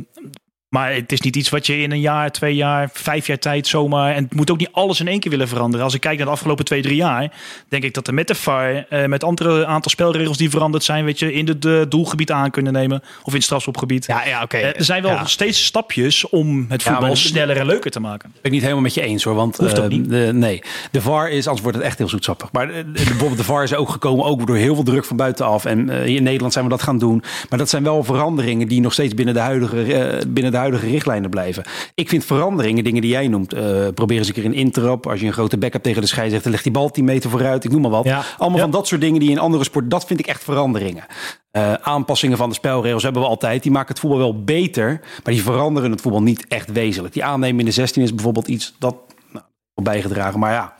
maar 0.69 0.93
het 0.93 1.11
is 1.11 1.21
niet 1.21 1.35
iets 1.35 1.49
wat 1.49 1.65
je 1.65 1.77
in 1.81 1.91
een 1.91 1.99
jaar, 1.99 2.31
twee 2.31 2.55
jaar, 2.55 2.89
vijf 2.93 3.27
jaar 3.27 3.39
tijd 3.39 3.67
zomaar... 3.67 4.15
En 4.15 4.23
het 4.23 4.35
moet 4.35 4.51
ook 4.51 4.57
niet 4.57 4.69
alles 4.71 4.99
in 4.99 5.07
één 5.07 5.19
keer 5.19 5.31
willen 5.31 5.47
veranderen. 5.47 5.85
Als 5.85 5.93
ik 5.93 6.01
kijk 6.01 6.17
naar 6.17 6.25
de 6.25 6.31
afgelopen 6.31 6.65
twee, 6.65 6.81
drie 6.81 6.95
jaar... 6.95 7.31
denk 7.69 7.83
ik 7.83 7.93
dat 7.93 8.07
er 8.07 8.13
met 8.13 8.27
de 8.27 8.35
VAR, 8.35 8.85
eh, 8.89 9.05
met 9.05 9.23
andere 9.23 9.65
aantal 9.65 9.91
spelregels 9.91 10.37
die 10.37 10.49
veranderd 10.49 10.83
zijn... 10.83 11.05
weet 11.05 11.19
je, 11.19 11.33
in 11.33 11.47
het 11.47 11.91
doelgebied 11.91 12.31
aan 12.31 12.51
kunnen 12.51 12.73
nemen. 12.73 13.01
Of 13.19 13.27
in 13.27 13.33
het 13.33 13.43
strafschopgebied. 13.43 14.05
Ja, 14.05 14.25
ja 14.25 14.41
oké. 14.43 14.57
Eh, 14.57 14.75
er 14.77 14.83
zijn 14.83 15.01
wel 15.03 15.11
Ja. 15.11 15.25
steeds 15.25 15.65
stapjes 15.65 16.29
om 16.29 16.65
het 16.69 16.83
voetbal 16.83 17.15
sneller 17.15 17.57
en 17.57 17.65
leuker 17.65 17.91
te 17.91 17.99
maken. 17.99 18.29
ben 18.31 18.41
ik 18.43 18.51
niet 18.51 18.61
helemaal 18.61 18.81
met 18.83 18.93
je 18.93 19.01
eens 19.01 19.23
hoor. 19.23 19.35
Want 19.35 19.57
Hoeft 19.57 19.79
ook 19.79 19.85
eh, 19.85 19.91
niet. 19.97 20.09
De, 20.09 20.29
nee, 20.33 20.61
de 20.91 21.01
VAR 21.01 21.29
is, 21.29 21.45
anders 21.45 21.63
wordt 21.63 21.77
het 21.77 21.87
echt 21.87 21.97
heel 21.97 22.09
zoetsappig. 22.09 22.51
Maar 22.51 22.67
de- 22.67 22.83
bijvoorbeeld 22.93 23.37
de 23.37 23.43
VAR 23.43 23.63
is 23.63 23.73
ook 23.73 23.89
gekomen 23.89 24.25
ook 24.25 24.47
door 24.47 24.55
heel 24.55 24.75
veel 24.75 24.83
druk 24.83 25.05
van 25.05 25.17
buitenaf. 25.17 25.65
En 25.65 26.03
hier 26.03 26.15
in 26.17 26.23
Nederland 26.23 26.53
zijn 26.53 26.65
we 26.65 26.71
dat 26.71 26.81
gaan 26.83 26.97
doen. 26.97 27.23
Maar 27.49 27.59
dat 27.59 27.69
zijn 27.69 27.83
wel 27.83 28.03
veranderingen 28.03 28.67
die 28.67 28.81
nog 28.81 28.93
steeds 28.93 29.13
binnen 29.13 29.33
de 29.33 29.39
huidige, 29.39 30.21
binnen 30.27 30.51
de 30.51 30.56
huidige 30.57 30.87
richtlijnen 30.87 31.29
blijven. 31.29 31.63
Ik 31.95 32.09
vind 32.09 32.25
veranderingen, 32.25 32.83
dingen 32.83 33.01
die 33.01 33.11
jij 33.11 33.27
noemt. 33.27 33.53
eh 33.53 33.87
probeer 33.93 34.17
eens 34.17 34.27
een 34.27 34.33
keer 34.33 34.45
een 34.45 34.53
intrap. 34.53 35.07
Als 35.07 35.19
je 35.19 35.25
een 35.25 35.33
grote 35.33 35.57
backup 35.57 35.83
tegen 35.83 36.01
de 36.01 36.07
scheidsrechter 36.07 36.51
legt 36.51 36.63
die 36.63 36.71
bal 36.71 36.89
10 36.89 37.05
meter 37.05 37.29
vooruit. 37.29 37.63
Ik 37.63 37.71
noem 37.71 37.81
maar 37.81 37.91
wat. 37.91 38.03
Ja. 38.03 38.23
Allemaal 38.37 38.57
Ja. 38.57 38.63
van 38.63 38.71
dat 38.71 38.87
soort 38.87 39.01
dingen 39.01 39.19
die 39.19 39.29
in 39.29 39.39
andere 39.39 39.63
sport. 39.63 39.89
Dat 39.89 40.05
vind 40.05 40.19
ik 40.19 40.27
echt 40.27 40.43
veranderingen. 40.43 41.03
Eh, 41.51 41.73
aanpassingen 41.73 42.37
van 42.37 42.49
de 42.49 42.55
spelregels 42.55 43.03
hebben 43.03 43.21
we 43.21 43.27
altijd. 43.27 43.63
Die 43.63 43.71
maken 43.71 43.89
het 43.89 43.99
voetbal 43.99 44.19
wel 44.19 44.43
beter. 44.43 44.87
Maar 45.23 45.33
die 45.33 45.43
veranderen 45.43 45.91
het 45.91 46.01
voetbal 46.01 46.21
niet 46.21 46.45
echt 46.47 46.71
wezenlijk. 46.71 47.13
Die 47.13 47.23
aannemen 47.23 47.59
in 47.59 47.65
de 47.65 47.71
16 47.71 48.03
is 48.03 48.13
bijvoorbeeld 48.13 48.47
iets 48.47 48.75
dat 48.79 48.95
nou, 49.31 49.45
bijgedragen. 49.75 50.39
Maar 50.39 50.53
ja, 50.53 50.73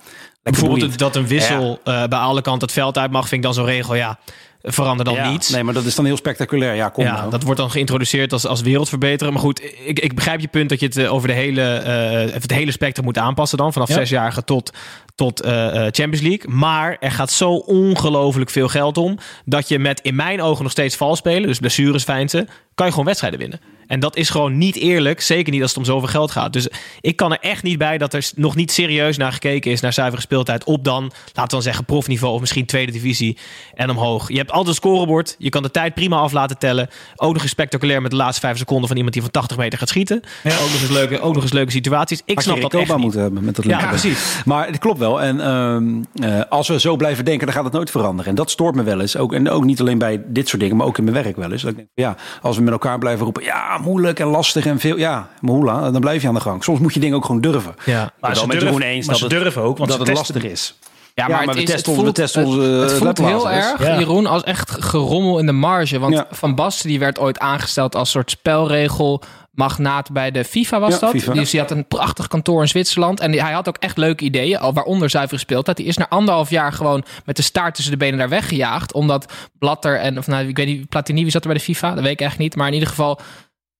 Bijvoorbeeld 0.44 0.98
dat 1.00 1.16
een 1.16 1.28
wissel 1.28 1.80
eh, 1.84 2.04
bij 2.08 2.20
alle 2.20 2.42
kanten 2.42 2.62
het 2.68 2.72
veld 2.78 2.98
uit 2.98 3.12
mag, 3.12 3.22
vind 3.28 3.34
ik 3.34 3.42
dan 3.42 3.54
zo'n 3.54 3.66
regel. 3.66 3.96
Ja, 3.96 4.20
verander 4.62 5.06
dan 5.06 5.14
Ja, 5.14 5.30
niets. 5.30 5.50
Nee, 5.50 5.64
maar 5.64 5.74
dat 5.74 5.86
is 5.86 5.96
dan 5.96 6.06
heel 6.06 6.18
spectaculair. 6.18 6.76
Ja, 6.76 6.90
kom 6.90 7.04
ja, 7.04 7.14
nou. 7.14 7.30
dat 7.30 7.44
wordt 7.44 7.60
dan 7.60 7.72
geïntroduceerd 7.72 8.34
als, 8.34 8.46
als 8.46 8.62
wereldverbeteren. 8.62 9.34
Maar 9.34 9.42
goed, 9.42 9.62
ik, 9.86 10.00
ik 10.00 10.16
begrijp 10.16 10.40
je 10.40 10.48
punt 10.48 10.70
dat 10.70 10.80
je 10.80 10.86
het 10.86 10.98
eh, 10.98 11.14
over 11.14 11.28
de 11.28 11.34
hele, 11.34 11.62
eh, 11.64 12.34
het 12.34 12.52
hele 12.52 12.72
spectrum 12.72 13.06
moet 13.06 13.18
aanpassen 13.18 13.58
dan. 13.58 13.74
Vanaf 13.74 13.88
Ja. 13.88 13.94
zesjarige 13.96 14.44
tot, 14.44 14.72
tot 15.16 15.42
eh, 15.42 15.68
eh, 15.68 15.74
Champions 15.82 16.22
League. 16.22 16.52
Maar 16.56 16.98
er 17.00 17.12
gaat 17.12 17.32
zo 17.32 17.52
ongelooflijk 17.52 18.50
veel 18.50 18.68
geld 18.68 18.98
om. 18.98 19.18
Dat 19.46 19.68
je 19.68 19.80
met 19.80 20.00
in 20.02 20.16
mijn 20.16 20.42
ogen 20.42 20.64
nog 20.64 20.72
steeds 20.72 20.96
vals 20.96 21.18
spelen. 21.18 21.48
Dus 21.48 21.60
blessures 21.60 22.04
feinten. 22.04 22.50
Kan 22.76 22.86
je 22.86 22.92
gewoon 22.92 23.08
wedstrijden 23.08 23.40
winnen. 23.40 23.60
En 23.88 24.00
dat 24.00 24.16
is 24.16 24.30
gewoon 24.30 24.58
niet 24.58 24.76
eerlijk. 24.76 25.22
Zeker 25.22 25.52
niet 25.54 25.62
als 25.62 25.70
het 25.70 25.80
om 25.80 25.86
zoveel 25.86 26.08
geld 26.08 26.32
gaat. 26.32 26.54
Dus 26.54 26.68
ik 27.02 27.16
kan 27.16 27.32
er 27.32 27.40
echt 27.42 27.64
niet 27.64 27.78
bij 27.78 27.98
dat 27.98 28.14
er 28.14 28.32
nog 28.36 28.56
niet 28.56 28.72
serieus 28.72 29.18
naar 29.18 29.32
gekeken 29.32 29.72
is. 29.72 29.82
Naar 29.82 29.94
zuivere 29.94 30.22
speeltijd. 30.22 30.64
Op 30.64 30.84
dan, 30.84 31.04
laten 31.04 31.44
we 31.44 31.48
dan 31.48 31.62
zeggen, 31.62 31.86
profniveau. 31.86 32.34
Of 32.34 32.40
misschien 32.40 32.66
tweede 32.66 32.92
divisie 32.92 33.38
en 33.74 33.90
omhoog. 33.90 34.30
Je 34.30 34.38
hebt 34.38 34.52
altijd 34.52 34.68
een 34.68 34.76
scorebord. 34.76 35.36
Je 35.38 35.50
kan 35.50 35.64
de 35.64 35.72
tijd 35.72 35.94
prima 35.94 36.18
af 36.18 36.32
laten 36.32 36.58
tellen. 36.58 36.90
Ook 37.16 37.34
nog 37.34 37.42
eens 37.42 37.52
spectaculair 37.52 38.02
met 38.02 38.12
de 38.12 38.18
laatste 38.18 38.42
vijf 38.42 38.58
seconden 38.58 38.88
van 38.88 38.96
iemand 38.96 39.14
die 39.14 39.24
van 39.24 39.32
80 39.32 39.58
meter 39.58 39.80
gaat 39.80 39.90
schieten. 39.90 40.22
Ook, 40.44 40.52
nog 40.54 40.82
eens 40.82 40.90
leuke, 40.90 41.20
ook 41.20 41.34
nog 41.34 41.44
eens 41.44 41.54
leuke 41.54 41.72
situaties. 41.72 42.22
Ik 42.26 42.36
Had 42.36 42.44
snap 42.44 42.62
dat 42.62 42.74
echt 42.74 42.98
moeten 42.98 43.22
hebben 43.22 43.44
met 43.44 43.56
dat 43.56 43.66
Ja, 43.66 43.88
precies. 43.88 44.42
Maar 44.46 44.68
het 44.68 44.78
klopt 44.78 45.00
wel. 45.00 45.22
En 45.22 45.42
ehm, 45.42 46.04
eh, 46.14 46.42
als 46.50 46.68
we 46.68 46.80
zo 46.80 46.96
blijven 46.96 47.26
denken, 47.26 47.46
dan 47.46 47.56
gaat 47.56 47.64
het 47.64 47.74
nooit 47.74 47.92
veranderen. 47.92 48.30
En 48.30 48.36
dat 48.36 48.52
stoort 48.52 48.76
me 48.76 48.84
wel 48.84 49.02
eens. 49.02 49.18
Ook, 49.18 49.34
en 49.34 49.50
ook 49.50 49.64
niet 49.64 49.80
alleen 49.80 49.98
bij 49.98 50.22
dit 50.26 50.48
soort 50.48 50.62
dingen, 50.62 50.78
maar 50.78 50.88
ook 50.88 50.98
in 50.98 51.04
mijn 51.04 51.24
werk 51.24 51.36
wel 51.36 51.52
eens. 51.52 51.62
Dat 51.62 51.72
ik 51.72 51.78
denk, 51.78 51.90
ja, 51.94 52.16
als 52.42 52.58
we 52.58 52.64
met 52.64 52.74
elkaar 52.74 53.00
blijven 53.00 53.24
roepen, 53.24 53.44
ja, 53.44 53.77
moeilijk 53.82 54.20
en 54.20 54.28
lastig 54.28 54.66
en 54.66 54.80
veel. 54.80 54.98
Ja, 54.98 55.28
maar 55.42 55.54
hoela, 55.54 55.92
dan 55.92 56.02
blijf 56.02 56.22
je 56.22 56.28
aan 56.28 56.34
de 56.34 56.40
gang. 56.40 56.64
Soms 56.64 56.80
moet 56.80 56.94
je 56.94 57.00
dingen 57.00 57.16
ook 57.16 57.26
gewoon 57.26 57.42
durven. 57.42 57.76
Ja. 57.86 58.12
Maar 58.20 58.36
ze 58.36 58.46
Jeroen 58.48 58.82
eens 58.82 59.06
maar 59.06 59.16
dat 59.20 59.30
ze 59.30 59.36
het, 59.36 59.44
durven 59.44 59.62
ook, 59.62 59.78
want 59.78 59.90
dat 59.90 60.00
het 60.00 60.14
lastig 60.18 60.44
is. 60.44 60.76
Ja, 61.14 61.28
maar, 61.28 61.44
het, 61.44 61.56
is, 61.58 61.64
testen 61.64 61.76
het 61.76 61.86
we 61.86 61.94
voelt, 62.04 62.16
testen 62.16 62.42
het- 62.42 62.50
onze 62.50 62.62
het 62.62 62.92
voelt 62.92 63.18
heel 63.18 63.50
erg, 63.50 63.84
Ja. 63.88 64.00
Jeroen, 64.00 64.26
als 64.26 64.44
echt 64.44 64.72
gerommel 64.72 65.40
in 65.40 65.46
de 65.46 65.52
marge. 65.52 66.00
Want 66.00 66.14
Ja. 66.14 66.28
Van 66.32 66.56
Basten 66.56 66.90
die 66.90 67.00
werd 67.00 67.20
ooit 67.20 67.40
aangesteld 67.40 67.96
als 67.96 68.10
soort 68.12 68.30
spelregel 68.32 69.22
magnaat 69.52 70.12
bij 70.12 70.32
de 70.32 70.44
FIFA 70.44 70.80
was 70.80 70.94
Ja, 70.94 71.00
dat. 71.00 71.10
FIFA. 71.10 71.34
Dus 71.34 71.50
die 71.50 71.60
had 71.60 71.72
een 71.72 71.88
prachtig 71.88 72.28
kantoor 72.28 72.62
in 72.62 72.68
Zwitserland. 72.68 73.20
En 73.20 73.32
die- 73.32 73.42
hij 73.42 73.54
had 73.54 73.68
ook 73.68 73.78
echt 73.80 73.98
leuke 73.98 74.24
ideeën, 74.24 74.60
al 74.60 74.74
waaronder 74.74 75.10
zuivere 75.10 75.40
speeltijd. 75.40 75.78
Die 75.78 75.86
is 75.86 75.98
na 75.98 76.10
anderhalf 76.10 76.50
jaar 76.50 76.74
gewoon 76.74 77.04
met 77.26 77.36
de 77.36 77.42
staart 77.42 77.76
tussen 77.76 77.92
de 77.94 78.00
benen 78.00 78.18
daar 78.20 78.30
weggejaagd. 78.30 78.94
Omdat 78.94 79.34
Blatter 79.60 80.00
en, 80.00 80.18
of 80.18 80.28
nou, 80.28 80.48
ik 80.48 80.58
weet 80.58 80.68
niet, 80.68 80.90
Platini, 80.90 81.22
wie 81.22 81.32
zat 81.32 81.42
er 81.42 81.50
bij 81.50 81.58
de 81.58 81.64
FIFA? 81.64 81.94
Dat 81.94 82.04
weet 82.04 82.12
ik 82.12 82.22
echt 82.22 82.38
niet. 82.38 82.56
Maar 82.56 82.68
in 82.68 82.74
ieder 82.74 82.90
geval 82.90 83.20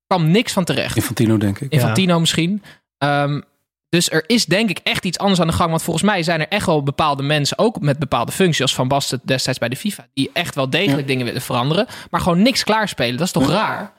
kwam 0.08 0.32
niks 0.32 0.54
van 0.54 0.64
terecht. 0.64 0.96
Infantino, 0.96 1.38
denk 1.38 1.60
ik. 1.60 1.72
Infantino 1.72 2.20
misschien. 2.20 2.64
Ehm, 2.98 3.42
dus 3.90 4.12
er 4.12 4.24
is 4.28 4.46
denk 4.46 4.70
ik 4.70 4.80
echt 4.84 5.06
iets 5.06 5.18
anders 5.18 5.42
aan 5.42 5.48
de 5.48 5.54
gang. 5.54 5.70
Want 5.70 5.84
volgens 5.84 6.06
mij 6.06 6.24
zijn 6.24 6.40
er 6.40 6.48
echt 6.48 6.66
wel 6.66 6.84
bepaalde 6.84 7.24
mensen, 7.24 7.58
ook 7.58 7.80
met 7.80 8.00
bepaalde 8.00 8.32
functies, 8.32 8.62
als 8.62 8.76
Van 8.76 8.88
Basten 8.88 9.20
destijds 9.24 9.60
bij 9.60 9.70
de 9.70 9.76
FIFA, 9.76 10.08
die 10.14 10.30
echt 10.34 10.56
wel 10.56 10.70
degelijk 10.70 11.08
dingen 11.08 11.26
willen 11.26 11.42
veranderen, 11.42 11.88
maar 12.10 12.22
gewoon 12.22 12.42
niks 12.42 12.64
klaarspelen. 12.64 13.18
Dat 13.18 13.26
is 13.26 13.32
toch 13.32 13.50
raar? 13.50 13.94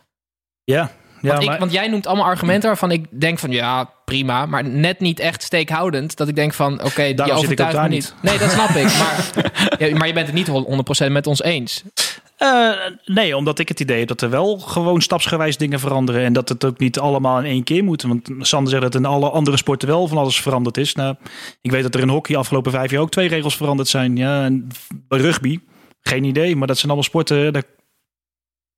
Ja, 0.65 0.91
ja 1.21 1.31
Want, 1.31 1.43
ik, 1.43 1.49
maar- 1.49 1.59
want 1.59 1.73
jij 1.73 1.89
noemt 1.89 2.07
allemaal 2.07 2.27
argumenten 2.27 2.69
waarvan 2.69 2.91
ik 2.91 3.07
denk 3.11 3.39
van 3.39 3.51
ja, 3.51 3.91
prima, 4.05 4.47
maar 4.47 4.65
net 4.65 5.01
niet 5.01 5.21
echt 5.21 5.43
steekhoudend. 5.43 6.17
Dat 6.17 6.29
ik 6.29 6.35
denk 6.35 6.55
van 6.55 6.83
oké, 6.85 7.03
die 7.03 7.15
ik 7.15 7.21
ook 7.21 7.37
overtuigt 7.39 7.73
me 7.73 7.79
daar 7.79 7.89
niet. 7.89 8.15
Nee, 8.23 8.39
dat 8.39 8.51
snap 8.51 8.69
ik. 8.69 8.85
Maar, 8.99 9.25
ja, 9.89 9.97
maar 9.97 10.07
je 10.07 10.13
bent 10.13 10.27
het 10.27 10.35
niet 10.35 10.49
100% 11.07 11.11
met 11.13 11.27
ons 11.27 11.43
eens. 11.43 11.83
Eh, 12.39 12.71
nee, 13.05 13.37
omdat 13.37 13.59
ik 13.59 13.69
het 13.69 13.81
idee 13.81 13.99
heb 13.99 14.09
dat 14.09 14.21
er 14.21 14.31
wel 14.31 14.59
gewoon 14.59 15.01
stapsgewijs 15.03 15.57
dingen 15.57 15.81
veranderen. 15.81 16.25
En 16.25 16.33
dat 16.33 16.49
het 16.49 16.65
ook 16.65 16.79
niet 16.79 16.99
allemaal 16.99 17.39
in 17.39 17.45
één 17.45 17.65
keer 17.65 17.85
moet. 17.85 18.03
Want 18.03 18.29
Sander 18.39 18.71
zegt 18.71 18.83
dat 18.83 18.95
in 18.95 19.05
alle 19.05 19.31
andere 19.31 19.57
sporten 19.57 19.89
wel 19.89 20.09
van 20.09 20.19
alles 20.19 20.41
veranderd 20.41 20.77
is. 20.77 20.95
Nou, 20.95 21.15
ik 21.61 21.71
weet 21.71 21.83
dat 21.83 21.95
er 21.95 22.01
in 22.01 22.09
hockey 22.09 22.37
afgelopen 22.37 22.73
vijf 22.73 22.91
jaar 22.91 23.01
ook 23.01 23.11
twee 23.11 23.29
regels 23.29 23.57
veranderd 23.57 23.89
zijn. 23.89 24.17
Ja, 24.17 24.45
en 24.45 24.67
bij 25.09 25.19
rugby, 25.19 25.59
geen 26.01 26.25
idee. 26.25 26.57
Maar 26.57 26.67
dat 26.67 26.77
zijn 26.77 26.87
allemaal 26.91 27.09
sporten, 27.09 27.53
daar 27.53 27.65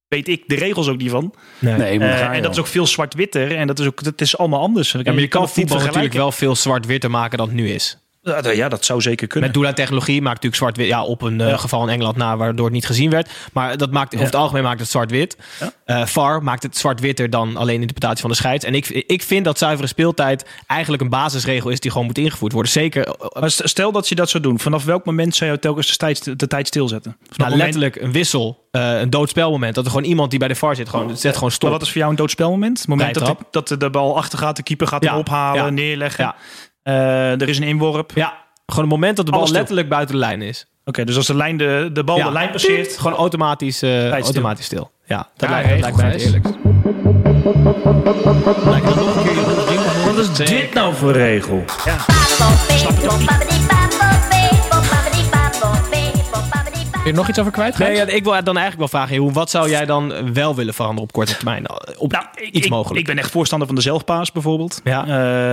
weet 0.09 0.29
ik 0.29 0.43
de 0.47 0.55
regels 0.55 0.89
ook 0.89 0.99
niet 0.99 1.11
van. 1.11 1.35
Nee. 1.59 1.77
Nee, 1.77 1.99
maar 1.99 2.09
Eh, 2.09 2.37
en 2.37 2.43
dat 2.43 2.53
is 2.53 2.59
ook 2.59 2.67
veel 2.67 2.87
zwart-witter. 2.87 3.57
En 3.57 3.67
dat 3.67 3.79
is 3.79 3.87
ook 3.87 4.03
dat 4.03 4.21
is 4.21 4.39
allemaal 4.39 4.61
anders. 4.61 4.93
Ja, 4.93 5.01
maar 5.05 5.15
je 5.21 5.29
kan 5.29 5.43
niet 5.43 5.51
voetbal 5.51 5.79
natuurlijk 5.79 6.13
wel 6.13 6.33
veel 6.33 6.57
zwart-witter 6.57 7.11
maken 7.11 7.39
dan 7.39 7.47
het 7.47 7.57
nu 7.57 7.69
is. 7.71 7.99
Ja, 8.23 8.41
dat- 8.41 8.57
Ja, 8.57 8.69
dat 8.69 8.85
zou 8.85 9.01
zeker 9.01 9.27
kunnen. 9.27 9.51
Met 9.51 9.63
doel 9.63 9.73
technologie 9.73 10.15
maakt 10.23 10.43
natuurlijk 10.43 10.57
zwart-wit. 10.63 10.87
Ja, 10.87 11.05
op 11.05 11.23
een 11.23 11.41
eh, 11.41 11.59
geval 11.59 11.83
in 11.83 11.89
Engeland 11.89 12.17
na, 12.17 12.37
waardoor 12.37 12.65
het 12.65 12.75
niet 12.75 12.87
gezien 12.87 13.11
werd. 13.11 13.31
Maar 13.53 13.77
dat 13.77 13.91
maakt, 13.91 14.13
over 14.15 14.27
het 14.27 14.35
algemeen 14.35 14.63
maakt 14.63 14.81
het 14.81 14.91
zwart-wit. 14.91 15.37
Ja. 15.61 15.73
Eh, 15.85 16.07
VAR 16.07 16.43
maakt 16.43 16.63
het 16.63 16.77
zwart-witter 16.77 17.31
dan 17.31 17.57
alleen 17.57 17.81
interpretatie 17.81 18.21
van 18.21 18.31
de 18.31 18.37
scheids. 18.37 18.65
En 18.65 18.75
ik, 18.75 18.89
ik 18.89 19.23
vind 19.23 19.45
dat 19.45 19.59
zuivere 19.59 19.89
speeltijd 19.89 20.47
eigenlijk 20.67 21.03
een 21.03 21.09
basisregel 21.09 21.71
is 21.71 21.81
die 21.81 21.91
gewoon 21.91 22.07
moet 22.07 22.19
ingevoerd 22.19 22.53
worden. 22.53 22.73
Zeker 22.73 23.07
eh, 23.07 23.41
Maar 23.41 23.51
stel 23.51 23.93
dat 23.93 24.09
je 24.09 24.15
dat 24.15 24.31
zou 24.31 24.43
doen. 24.43 24.59
Vanaf 24.59 24.85
welk 24.85 25.05
moment 25.05 25.35
zou 25.35 25.51
je 25.51 25.59
telkens 25.59 25.87
de 25.91 25.97
tijd, 25.97 26.39
de 26.39 26.47
tijd 26.47 26.67
stilzetten? 26.67 27.17
Vanaf 27.23 27.37
nou, 27.37 27.51
moment- 27.51 27.75
letterlijk 27.75 27.97
een 28.07 28.13
wissel, 28.13 28.69
eh, 28.71 29.01
een 29.01 29.11
doodspelmoment. 29.11 29.75
Dat 29.75 29.85
er 29.85 29.91
gewoon 29.91 30.07
iemand 30.07 30.31
die 30.31 30.39
bij 30.39 30.49
de 30.49 30.55
VAR 30.55 30.75
zit, 30.77 30.89
gewoon, 30.89 31.17
zet 31.17 31.35
gewoon 31.35 31.51
stop. 31.51 31.63
Maar 31.63 31.79
wat 31.79 31.83
is 31.83 31.89
voor 31.93 31.99
jou 31.99 32.11
een 32.11 32.17
doodspelmoment? 32.17 32.79
Het 32.79 32.89
moment 32.89 33.15
dat 33.15 33.27
de, 33.27 33.35
dat 33.69 33.81
de- 33.81 33.91
bal 33.91 34.17
achter 34.17 34.39
gaat, 34.39 34.57
de 34.57 34.63
keeper 34.63 34.87
gaat 34.87 35.05
hem 35.05 35.15
ophalen, 35.19 35.65
ja, 35.65 35.71
neerleggen. 35.71 36.35
Ja. 36.83 36.93
Eh, 36.93 37.41
er 37.41 37.49
is 37.49 37.59
een 37.59 37.65
inworp. 37.67 38.11
Ja, 38.15 38.35
gewoon 38.67 38.85
het 38.85 38.93
moment 38.99 39.17
dat 39.17 39.25
de 39.25 39.31
bal 39.31 39.41
Alles 39.41 39.51
stil. 39.51 39.61
letterlijk 39.61 39.89
buiten 39.89 40.15
de 40.15 40.21
lijn 40.21 40.43
is. 40.43 40.67
Oké, 40.85 41.05
dus 41.05 41.17
als 41.17 41.27
de, 41.27 41.35
lijn 41.35 41.57
de, 41.57 41.91
de 41.93 42.05
bal 42.05 42.17
Ja. 42.17 42.25
de 42.27 42.33
lijn 42.33 42.51
passeert, 42.51 42.99
Gewoon 42.99 43.17
automatisch, 43.17 43.83
eh, 43.83 43.91
stil. 43.99 44.11
automatisch 44.11 44.65
stil. 44.65 44.91
Ja, 45.05 45.29
dat 45.37 45.49
Ja, 45.49 45.55
lijkt, 45.55 45.69
dat 45.71 45.81
lijkt 45.81 45.97
mij 45.97 46.11
het 46.11 46.21
eerlijkst. 46.23 46.55
wat 50.05 50.17
is 50.19 50.33
dit 50.49 50.75
nou 50.75 50.95
voor 50.95 51.13
regel? 51.13 51.65
Kun 57.03 57.09
je 57.09 57.17
er 57.17 57.25
nog 57.25 57.29
iets 57.29 57.39
over 57.39 57.53
kwijt? 57.53 57.79
Nee, 57.79 57.97
ja, 57.97 58.07
ik 58.07 58.25
wil 58.25 58.33
dan 58.33 58.57
eigenlijk 58.57 58.77
wel 58.79 58.89
vragen, 58.89 59.15
Jeroen, 59.15 59.33
wat 59.33 59.51
zou 59.51 59.69
jij 59.71 59.87
dan 59.87 60.33
wel 60.33 60.55
willen 60.55 60.75
veranderen 60.75 61.03
op 61.05 61.13
korte 61.13 61.35
termijn? 61.37 61.65
Op 61.99 62.13
Nou, 62.13 62.25
ik, 62.35 62.55
iets 62.55 62.67
ik- 62.67 62.73
mogelijk. 62.73 63.01
Ik 63.01 63.07
ben 63.07 63.19
echt 63.19 63.31
voorstander 63.31 63.67
van 63.67 63.77
de 63.77 63.83
zelfpaas 63.83 64.33
bijvoorbeeld. 64.33 64.81
Ja. 64.85 65.07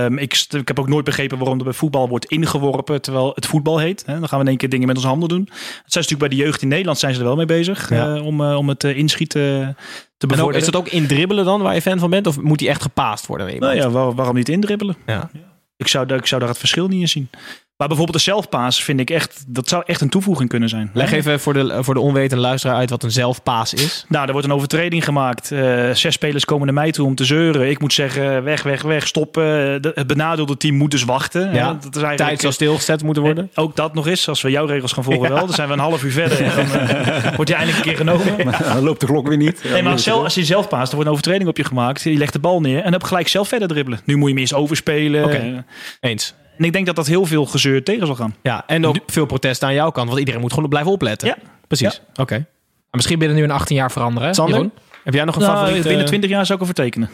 Ehm, 0.04 0.18
ik, 0.18 0.46
ik 0.50 0.68
heb 0.68 0.78
ook 0.78 0.88
nooit 0.88 1.04
begrepen 1.04 1.38
waarom 1.38 1.58
er 1.58 1.64
bij 1.64 1.72
voetbal 1.72 2.08
wordt 2.08 2.24
ingeworpen 2.24 3.02
terwijl 3.02 3.32
het 3.34 3.46
voetbal 3.46 3.78
heet. 3.78 4.02
Hè, 4.06 4.18
dan 4.18 4.28
gaan 4.28 4.38
we 4.38 4.44
in 4.44 4.50
één 4.50 4.58
keer 4.58 4.68
dingen 4.68 4.86
met 4.86 4.96
onze 4.96 5.08
handen 5.08 5.28
doen. 5.28 5.40
Het 5.50 5.92
zijn 5.92 6.04
natuurlijk 6.04 6.18
bij 6.18 6.28
de 6.28 6.36
jeugd 6.36 6.62
in 6.62 6.68
Nederland 6.68 6.98
zijn 6.98 7.14
ze 7.14 7.20
er 7.20 7.26
wel 7.26 7.36
mee 7.36 7.46
bezig 7.46 7.90
Ja. 7.90 8.14
eh, 8.14 8.26
om, 8.26 8.40
eh, 8.44 8.56
om 8.56 8.68
het 8.68 8.84
eh, 8.84 8.96
inschieten 8.96 9.40
te 9.40 9.56
en 9.56 9.74
ook, 9.74 10.28
bevorderen. 10.28 10.60
is 10.60 10.64
dat 10.64 10.76
ook 10.76 10.88
indribbelen 10.88 11.44
dan, 11.44 11.62
waar 11.62 11.74
je 11.74 11.82
fan 11.82 11.98
van 11.98 12.10
bent? 12.10 12.26
Of 12.26 12.40
moet 12.40 12.58
die 12.58 12.68
echt 12.68 12.82
gepaast 12.82 13.26
worden? 13.26 13.58
Nou 13.60 13.74
ja, 13.74 13.90
waar- 13.90 14.14
waarom 14.14 14.34
niet 14.34 14.48
indribbelen? 14.48 14.96
Ja. 15.06 15.30
Ik 15.76 15.88
zou, 15.88 16.06
daar- 16.06 16.18
ik 16.18 16.26
zou 16.26 16.40
daar 16.40 16.50
het 16.50 16.58
verschil 16.58 16.88
niet 16.88 17.00
in 17.00 17.08
zien. 17.08 17.30
Maar 17.78 17.88
bijvoorbeeld 17.88 18.18
de 18.18 18.22
zelfpaas 18.24 18.84
vind 18.84 19.00
ik 19.00 19.10
echt, 19.10 19.44
dat 19.46 19.68
zou 19.68 19.82
echt 19.86 20.00
een 20.00 20.08
toevoeging 20.08 20.48
kunnen 20.48 20.68
zijn. 20.68 20.90
Leg 20.94 21.12
even 21.12 21.40
voor 21.40 21.52
de, 21.52 21.78
voor 21.80 21.94
de 21.94 22.00
onwetende 22.00 22.42
luisteraar 22.42 22.76
uit 22.76 22.90
wat 22.90 23.02
een 23.02 23.10
zelfpaas 23.10 23.74
is. 23.74 24.04
Nou, 24.08 24.26
er 24.26 24.32
wordt 24.32 24.46
een 24.46 24.52
overtreding 24.54 25.04
gemaakt. 25.04 25.52
Eh, 25.52 25.90
zes 25.90 26.14
spelers 26.14 26.44
komen 26.44 26.64
naar 26.66 26.74
mij 26.74 26.90
toe 26.92 27.06
om 27.06 27.14
te 27.14 27.24
zeuren. 27.24 27.70
Ik 27.70 27.80
moet 27.80 27.92
zeggen, 27.92 28.42
weg, 28.44 28.62
weg, 28.62 28.82
weg, 28.82 29.06
stoppen. 29.06 29.42
De- 29.82 29.92
het 29.94 30.06
benadeelde 30.06 30.56
team 30.56 30.74
moet 30.76 30.90
dus 30.90 31.04
wachten. 31.04 31.40
Ja. 31.54 31.66
Hè, 31.66 31.72
Dat 31.72 31.96
is 31.96 32.02
eigenlijk, 32.02 32.16
Tijd 32.16 32.40
zou 32.40 32.52
stilgezet 32.52 33.02
moeten 33.02 33.22
worden. 33.22 33.50
Ook 33.54 33.76
dat 33.76 33.94
nog 33.94 34.06
eens, 34.06 34.28
als 34.28 34.42
we 34.42 34.50
jouw 34.50 34.66
regels 34.66 34.92
gaan 34.92 35.04
volgen 35.04 35.28
wel. 35.28 35.46
Dan 35.46 35.54
zijn 35.54 35.68
we 35.68 35.74
een 35.74 35.80
half 35.80 36.04
uur 36.04 36.12
verder 36.12 36.40
en 36.44 36.56
dan 36.56 36.80
eh, 36.80 37.34
wordt 37.36 37.50
je 37.50 37.56
eindelijk 37.56 37.84
een 37.86 37.90
keer 37.92 38.06
genomen. 38.06 38.52
Dan 38.74 38.82
loopt 38.82 39.00
de 39.00 39.06
klok 39.06 39.28
weer 39.28 39.36
niet. 39.36 39.64
Nee, 39.72 39.82
maar 39.82 39.98
zelf, 39.98 40.24
als 40.24 40.34
je 40.34 40.44
zelf 40.44 40.68
paast, 40.68 40.88
er 40.88 40.94
wordt 40.94 41.06
een 41.06 41.16
overtreding 41.16 41.48
op 41.48 41.56
je 41.56 41.64
gemaakt. 41.64 42.02
Je 42.02 42.16
legt 42.16 42.32
de 42.32 42.38
bal 42.38 42.60
neer 42.60 42.82
en 42.82 42.90
dan 42.90 43.04
gelijk 43.04 43.28
zelf 43.28 43.48
verder 43.48 43.68
dribbelen. 43.68 44.00
Nu 44.04 44.14
moet 44.16 44.24
je 44.28 44.32
hem 44.34 44.40
eerst 44.42 44.54
overspelen. 44.54 45.30
Eh, 45.30 45.58
Eens. 46.00 46.34
En 46.58 46.64
ik 46.64 46.72
denk 46.72 46.86
dat 46.86 46.96
dat 46.96 47.06
heel 47.06 47.24
veel 47.26 47.46
gezeur 47.46 47.84
tegen 47.84 48.06
zal 48.06 48.14
gaan. 48.16 48.34
Ja, 48.42 48.64
en 48.66 48.86
ook 48.86 48.96
veel 49.06 49.26
protesten 49.26 49.68
aan 49.68 49.74
jouw 49.74 49.90
kant, 49.90 50.06
want 50.08 50.18
iedereen 50.18 50.40
moet 50.40 50.52
gewoon 50.52 50.68
blijven 50.68 50.92
opletten. 50.92 51.28
Ja. 51.28 51.36
Precies. 51.66 52.00
Oké. 52.16 52.34
Maar 52.34 52.46
misschien 52.90 53.18
binnen 53.18 53.36
nu 53.36 53.42
een 53.42 53.50
18 53.50 53.76
jaar 53.76 53.92
veranderen. 53.92 54.34
Sander, 54.34 54.54
Jeroen? 54.54 54.72
heb 55.04 55.14
jij 55.14 55.24
nog 55.24 55.34
een 55.36 55.40
Nou, 55.42 55.56
favoriet? 55.56 55.82
binnen 55.82 56.00
eh, 56.02 56.06
20 56.08 56.30
jaar 56.30 56.46
zou 56.46 56.60
ik 56.62 56.68
ervoor 56.68 56.84
tekenen. 56.84 57.10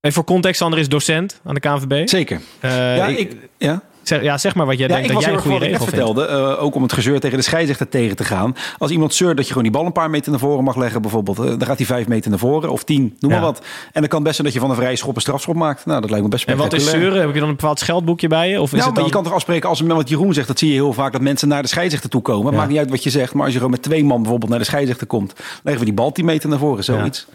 Even 0.00 0.12
voor 0.16 0.24
context, 0.24 0.60
Sander 0.60 0.78
is 0.78 0.88
docent 0.88 1.40
aan 1.44 1.54
de 1.54 1.60
KNVB. 1.60 2.08
Zeker. 2.08 2.40
Eh, 2.60 2.96
Ja, 2.96 3.06
ik- 3.06 3.18
ik, 3.18 3.36
ja. 3.58 3.82
Zeg, 4.08 4.22
ja, 4.22 4.38
zeg 4.38 4.54
maar 4.54 4.66
wat 4.66 4.78
jij 4.78 4.88
Ja, 4.88 4.94
denkt 4.94 5.12
dat 5.12 5.22
jij 5.22 5.32
een 5.32 5.38
goede 5.38 5.58
regel 5.58 5.76
vindt. 5.76 5.94
vertelde. 5.94 6.26
eh, 6.26 6.62
ook 6.62 6.74
om 6.74 6.82
het 6.82 6.92
gezeur 6.92 7.20
tegen 7.20 7.36
de 7.36 7.44
scheidsrechter 7.44 7.88
tegen 7.88 8.16
te 8.16 8.24
gaan. 8.24 8.56
Als 8.78 8.90
iemand 8.90 9.14
zeurt 9.14 9.36
dat 9.36 9.44
je 9.46 9.52
gewoon 9.52 9.62
die 9.68 9.72
bal 9.76 9.86
een 9.86 9.92
paar 9.92 10.10
meter 10.10 10.30
naar 10.30 10.40
voren 10.40 10.64
mag 10.64 10.76
leggen 10.76 11.02
bijvoorbeeld. 11.02 11.38
eh, 11.38 11.44
dan 11.44 11.66
gaat 11.66 11.76
hij 11.76 11.86
vijf 11.86 12.08
meter 12.08 12.30
naar 12.30 12.38
voren 12.38 12.70
of 12.70 12.84
tien, 12.84 13.16
noem 13.20 13.30
Ja. 13.32 13.36
maar 13.36 13.46
wat. 13.46 13.58
En 13.92 14.00
dan 14.00 14.08
kan 14.08 14.22
best 14.22 14.34
zijn 14.34 14.46
dat 14.46 14.56
je 14.56 14.62
van 14.62 14.70
een 14.70 14.76
vrije 14.76 14.96
schop 14.96 15.14
een 15.14 15.20
strafschop 15.20 15.54
maakt. 15.54 15.86
Nou, 15.86 16.00
dat 16.00 16.10
lijkt 16.10 16.24
me 16.24 16.30
best 16.30 16.46
En 16.46 16.56
wat 16.56 16.72
is 16.72 16.90
zeuren? 16.90 17.20
Heb 17.20 17.34
je 17.34 17.40
dan 17.40 17.48
een 17.48 17.56
bepaald 17.56 17.78
scheldboekje 17.78 18.28
bij 18.28 18.48
je? 18.50 18.60
Of 18.60 18.64
is 18.64 18.70
Nou, 18.72 18.84
het 18.84 18.94
maar 18.94 19.04
je 19.04 19.10
kan 19.10 19.24
toch 19.24 19.32
afspreken 19.32 19.68
als 19.68 19.80
wat 19.80 20.08
Jeroen 20.08 20.34
zegt, 20.34 20.46
dat 20.46 20.58
zie 20.58 20.68
je 20.68 20.74
heel 20.74 20.92
vaak, 20.92 21.12
dat 21.12 21.20
mensen 21.20 21.48
naar 21.48 21.62
de 21.62 21.68
scheidsrechter 21.68 22.10
toe 22.10 22.22
komen. 22.22 22.52
Ja. 22.52 22.58
maakt 22.58 22.70
niet 22.70 22.78
uit 22.78 22.90
wat 22.90 23.02
je 23.02 23.10
zegt, 23.10 23.32
maar 23.34 23.42
als 23.42 23.50
je 23.52 23.56
gewoon 23.58 23.72
met 23.72 23.82
twee 23.82 24.04
man 24.04 24.20
bijvoorbeeld 24.20 24.50
naar 24.50 24.58
de 24.60 24.64
scheidsrechter 24.66 25.06
komt, 25.06 25.32
leggen 25.62 25.78
we 25.78 25.84
die 25.84 25.94
bal 25.94 26.12
10 26.12 26.24
meter 26.24 26.48
naar 26.48 26.58
voren, 26.58 26.84
zoiets. 26.84 27.26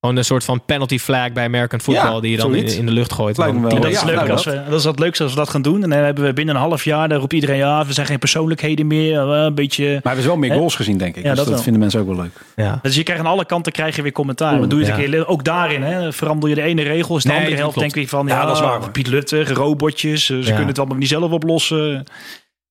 Gewoon 0.00 0.16
een 0.16 0.24
soort 0.24 0.44
van 0.44 0.62
penalty 0.66 0.98
flag 0.98 1.32
bij 1.32 1.44
American 1.44 1.80
football 1.80 2.14
Ja, 2.14 2.20
die 2.20 2.30
je 2.30 2.36
dan 2.36 2.54
in, 2.54 2.86
de 2.86 2.92
lucht 2.92 3.12
gooit. 3.12 3.36
Wel. 3.36 3.60
dat, 3.60 3.84
is 3.84 4.02
leuk 4.02 4.14
nou, 4.14 4.30
als 4.30 4.44
we, 4.44 4.62
dat 4.68 4.78
is 4.78 4.84
het 4.84 4.98
leukste 4.98 5.22
als 5.22 5.32
we 5.32 5.38
dat 5.38 5.48
gaan 5.50 5.62
doen. 5.62 5.82
En 5.82 5.90
dan 5.90 5.98
hebben 5.98 6.24
we 6.24 6.32
binnen 6.32 6.54
een 6.54 6.60
half 6.60 6.84
jaar, 6.84 7.08
dan 7.08 7.18
roept 7.18 7.32
iedereen, 7.32 7.56
ja, 7.56 7.86
we 7.86 7.92
zijn 7.92 8.06
geen 8.06 8.18
persoonlijkheden 8.18 8.86
meer. 8.86 9.32
eh, 9.32 9.42
Een 9.44 9.54
beetje... 9.54 9.84
Maar 9.84 10.00
we 10.02 10.08
hebben 10.08 10.26
wel 10.26 10.36
meer 10.36 10.50
Hè? 10.50 10.56
goals 10.56 10.74
gezien, 10.74 10.98
denk 10.98 11.16
ik. 11.16 11.22
Ja, 11.22 11.28
dus 11.34 11.38
dat 11.44 11.48
dat, 11.52 11.62
vinden 11.62 11.80
mensen 11.80 12.00
ook 12.00 12.06
wel 12.06 12.16
leuk. 12.16 12.30
Ja. 12.56 12.78
Dus 12.82 12.94
je 12.94 13.02
krijgt 13.02 13.22
aan 13.24 13.30
alle 13.30 13.44
kanten 13.46 13.72
krijg 13.72 13.96
je 13.96 14.02
weer 14.02 14.12
commentaar. 14.12 14.58
Dan 14.58 14.68
doe 14.68 14.78
je 14.78 14.84
het 14.86 14.96
Ja. 14.96 15.04
een 15.04 15.10
keer, 15.10 15.26
ook 15.26 15.44
daarin, 15.44 15.82
hè, 15.82 16.12
verander 16.12 16.48
je 16.48 16.54
de 16.54 16.62
ene 16.62 16.82
regel, 16.82 17.16
is 17.16 17.22
de 17.22 17.28
Nee, 17.28 17.38
andere 17.38 17.56
helft 17.56 17.78
denk 17.78 17.96
ik 17.96 18.08
van, 18.08 18.26
Ja, 18.26 18.34
ja, 18.40 18.46
dat 18.46 18.54
is 18.56 18.62
waar. 18.62 18.90
Piet 18.90 19.06
Luttig, 19.06 19.50
robotjes, 19.52 20.30
eh, 20.30 20.38
ze 20.38 20.44
kunnen 20.48 20.66
het 20.66 20.78
allemaal 20.78 20.96
niet 20.96 21.08
zelf 21.08 21.30
oplossen. 21.30 22.04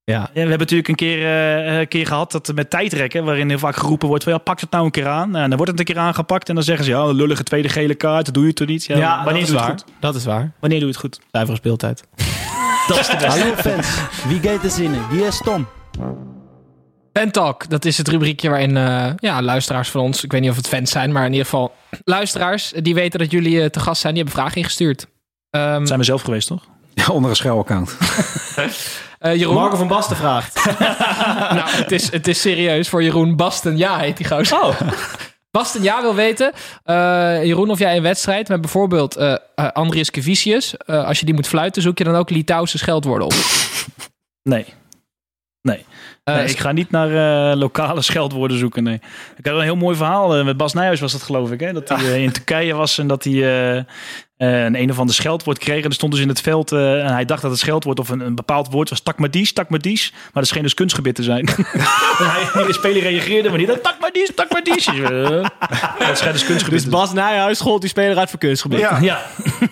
Ja. 0.10 0.20
Ja, 0.20 0.30
we 0.34 0.40
hebben 0.40 0.58
natuurlijk 0.58 0.88
een 0.88 0.96
keer, 0.96 1.26
eh, 1.26 1.78
een 1.80 1.88
keer 1.88 2.08
gehad 2.08 2.32
dat 2.32 2.52
met 2.56 2.70
tijdrekken, 2.70 3.24
waarin 3.24 3.50
heel 3.50 3.58
vaak 3.60 3.76
geroepen 3.76 4.08
wordt 4.08 4.24
van 4.24 4.34
ja, 4.34 4.40
pak 4.40 4.60
het 4.60 4.72
nou 4.72 4.86
een 4.86 4.92
keer 4.92 5.08
aan. 5.08 5.30
Nou, 5.32 5.48
dan 5.48 5.58
wordt 5.58 5.72
het 5.72 5.80
een 5.80 5.86
keer 5.86 5.98
aangepakt 5.98 6.50
en 6.50 6.56
dan 6.56 6.64
zeggen 6.64 6.86
ze 6.86 6.92
ja, 6.92 7.00
een 7.00 7.16
lullige 7.16 7.44
tweede 7.44 7.70
gele 7.70 7.96
kaart, 7.96 8.26
dat 8.26 8.34
doe 8.34 8.46
je 8.46 8.54
toch 8.54 8.68
niet? 8.68 8.86
Ja, 8.86 8.98
Ja, 8.98 9.24
wanneer 9.24 9.34
dat 9.34 9.42
is 9.42 9.48
doe 9.50 9.58
je 9.58 9.66
het 9.72 9.82
goed? 9.82 9.94
Dat 10.00 10.16
is 10.16 10.26
waar. 10.26 10.52
Wanneer 10.60 10.80
doe 10.80 10.88
je 10.88 10.94
het 10.94 11.04
goed? 11.04 11.20
Zuivere 11.32 11.58
speeltijd. 11.58 12.04
Dat 12.88 13.00
is 13.00 13.08
de 13.08 13.18
beste. 13.20 13.40
Hallo 13.40 13.56
fans, 13.56 13.88
wie 14.28 14.40
gaat 14.40 14.64
er 14.64 14.70
zinnen? 14.70 15.00
Wie 15.12 15.26
is 15.26 15.42
Tom? 15.44 15.68
Fan 17.14 17.32
Talk, 17.32 17.70
dat 17.70 17.86
is 17.86 17.98
het 17.98 18.08
rubriekje 18.08 18.50
waarin 18.50 18.78
eh, 18.78 19.12
ja, 19.18 19.42
luisteraars 19.42 19.90
van 19.90 20.02
ons, 20.02 20.24
ik 20.24 20.32
weet 20.32 20.42
niet 20.42 20.50
of 20.50 20.56
het 20.56 20.68
fans 20.68 20.92
zijn, 20.92 21.12
maar 21.12 21.26
in 21.26 21.32
ieder 21.32 21.46
geval 21.46 21.74
luisteraars, 22.04 22.74
die 22.82 22.94
weten 22.94 23.20
dat 23.20 23.32
jullie 23.32 23.62
eh, 23.62 23.66
te 23.70 23.80
gast 23.80 24.02
zijn, 24.02 24.14
die 24.14 24.24
hebben 24.24 24.42
vragen 24.42 24.62
ingestuurd. 24.62 25.08
Ehm, 25.50 25.78
Dat 25.78 25.88
zijn 25.88 26.00
we 26.00 26.06
zelf 26.06 26.22
geweest, 26.22 26.48
toch? 26.48 26.68
Ja, 27.00 27.14
onder 27.14 27.30
een 27.30 27.36
schuilaccount. 27.36 27.98
eh, 29.20 29.36
Jeroen, 29.36 29.56
Marco 29.56 29.76
van 29.76 29.88
Basten 29.88 30.16
vraagt. 30.16 30.66
nou, 31.58 31.70
het 31.70 31.92
is, 31.92 32.12
het 32.12 32.28
is 32.28 32.42
serieus 32.42 32.90
voor 32.90 33.04
Jeroen 33.04 33.36
Basten. 33.36 33.78
Ja, 33.78 33.98
heet 33.98 34.18
die 34.18 34.28
gozer. 34.28 34.62
Oh. 34.62 34.82
Basten 35.52 35.84
Ja 35.84 36.02
wil 36.02 36.16
weten, 36.16 36.54
eh, 36.84 36.96
Jeroen, 37.44 37.70
of 37.70 37.80
jij 37.80 37.98
een 37.98 38.04
wedstrijd 38.04 38.48
met 38.48 38.62
bijvoorbeeld 38.62 39.16
eh 39.16 39.36
eh, 39.56 39.68
Andries 39.72 40.12
Kevicius, 40.12 40.78
eh, 40.78 41.06
als 41.06 41.20
je 41.20 41.26
die 41.26 41.34
moet 41.34 41.48
fluiten, 41.48 41.82
zoek 41.82 41.98
je 41.98 42.04
dan 42.04 42.16
ook 42.16 42.30
Litouwse 42.30 42.78
scheldwoorden 42.78 43.28
op? 43.28 43.34
Nee. 44.44 44.66
Nee. 45.62 45.86
Eh, 46.24 46.36
nee, 46.36 46.46
ik 46.46 46.60
ga 46.60 46.72
niet 46.72 46.92
naar 46.92 47.52
eh, 47.52 47.58
lokale 47.58 48.02
scheldwoorden 48.02 48.58
zoeken. 48.58 48.84
Nee. 48.84 49.02
Ik 49.38 49.46
had 49.46 49.56
een 49.56 49.62
heel 49.62 49.76
mooi 49.76 49.96
verhaal. 49.96 50.44
met 50.44 50.58
Bas 50.58 50.74
Nijhuis 50.74 51.00
was 51.00 51.12
dat 51.12 51.22
geloof 51.22 51.52
ik. 51.52 51.60
Hè? 51.60 51.74
Dat 51.74 51.90
hij 51.90 52.24
in 52.24 52.32
Turkije 52.32 52.74
was 52.74 52.98
en 52.98 53.08
dat 53.08 53.24
hij 53.24 53.86
eh, 54.40 54.58
eh, 54.60 54.66
een 54.66 54.76
een 54.82 54.90
of 54.92 55.00
ander 55.00 55.16
scheldwoord 55.16 55.58
kreeg. 55.58 55.84
En 55.84 55.90
er 55.90 55.94
stond 55.94 56.12
dus 56.12 56.22
in 56.22 56.28
het 56.28 56.42
veld. 56.42 56.72
eh, 56.72 57.06
en 57.06 57.14
hij 57.14 57.26
dacht 57.26 57.42
dat 57.42 57.52
het 57.52 57.60
scheldwoord 57.60 58.00
of 58.00 58.10
een, 58.10 58.20
een 58.20 58.36
bepaald 58.36 58.72
woord 58.72 58.90
was. 58.90 59.00
Takmadies, 59.02 59.54
takmadies. 59.54 60.12
Maar 60.12 60.30
dat 60.34 60.48
scheen 60.48 60.64
dus 60.64 60.74
kunstgebit 60.74 61.16
te 61.16 61.24
zijn. 61.24 61.48
en 61.48 61.56
hij, 62.54 62.66
de 62.66 62.74
speler 62.74 63.02
reageerde 63.02 63.50
maar 63.50 63.58
niet. 63.58 63.84
Takmadies, 63.84 64.32
takmadies. 64.36 64.86
Dat 66.08 66.18
schijnt 66.18 66.34
dus 66.34 66.46
kunstgebit 66.46 66.82
Dus 66.82 66.92
Bas 66.92 67.14
Nijhuis 67.14 67.58
schold 67.58 67.82
die 67.82 67.90
speler 67.90 68.18
uit 68.18 68.30
voor 68.30 68.40
kunstgebied. 68.40 68.80
zijn. 68.80 69.04
Ja. 69.04 69.22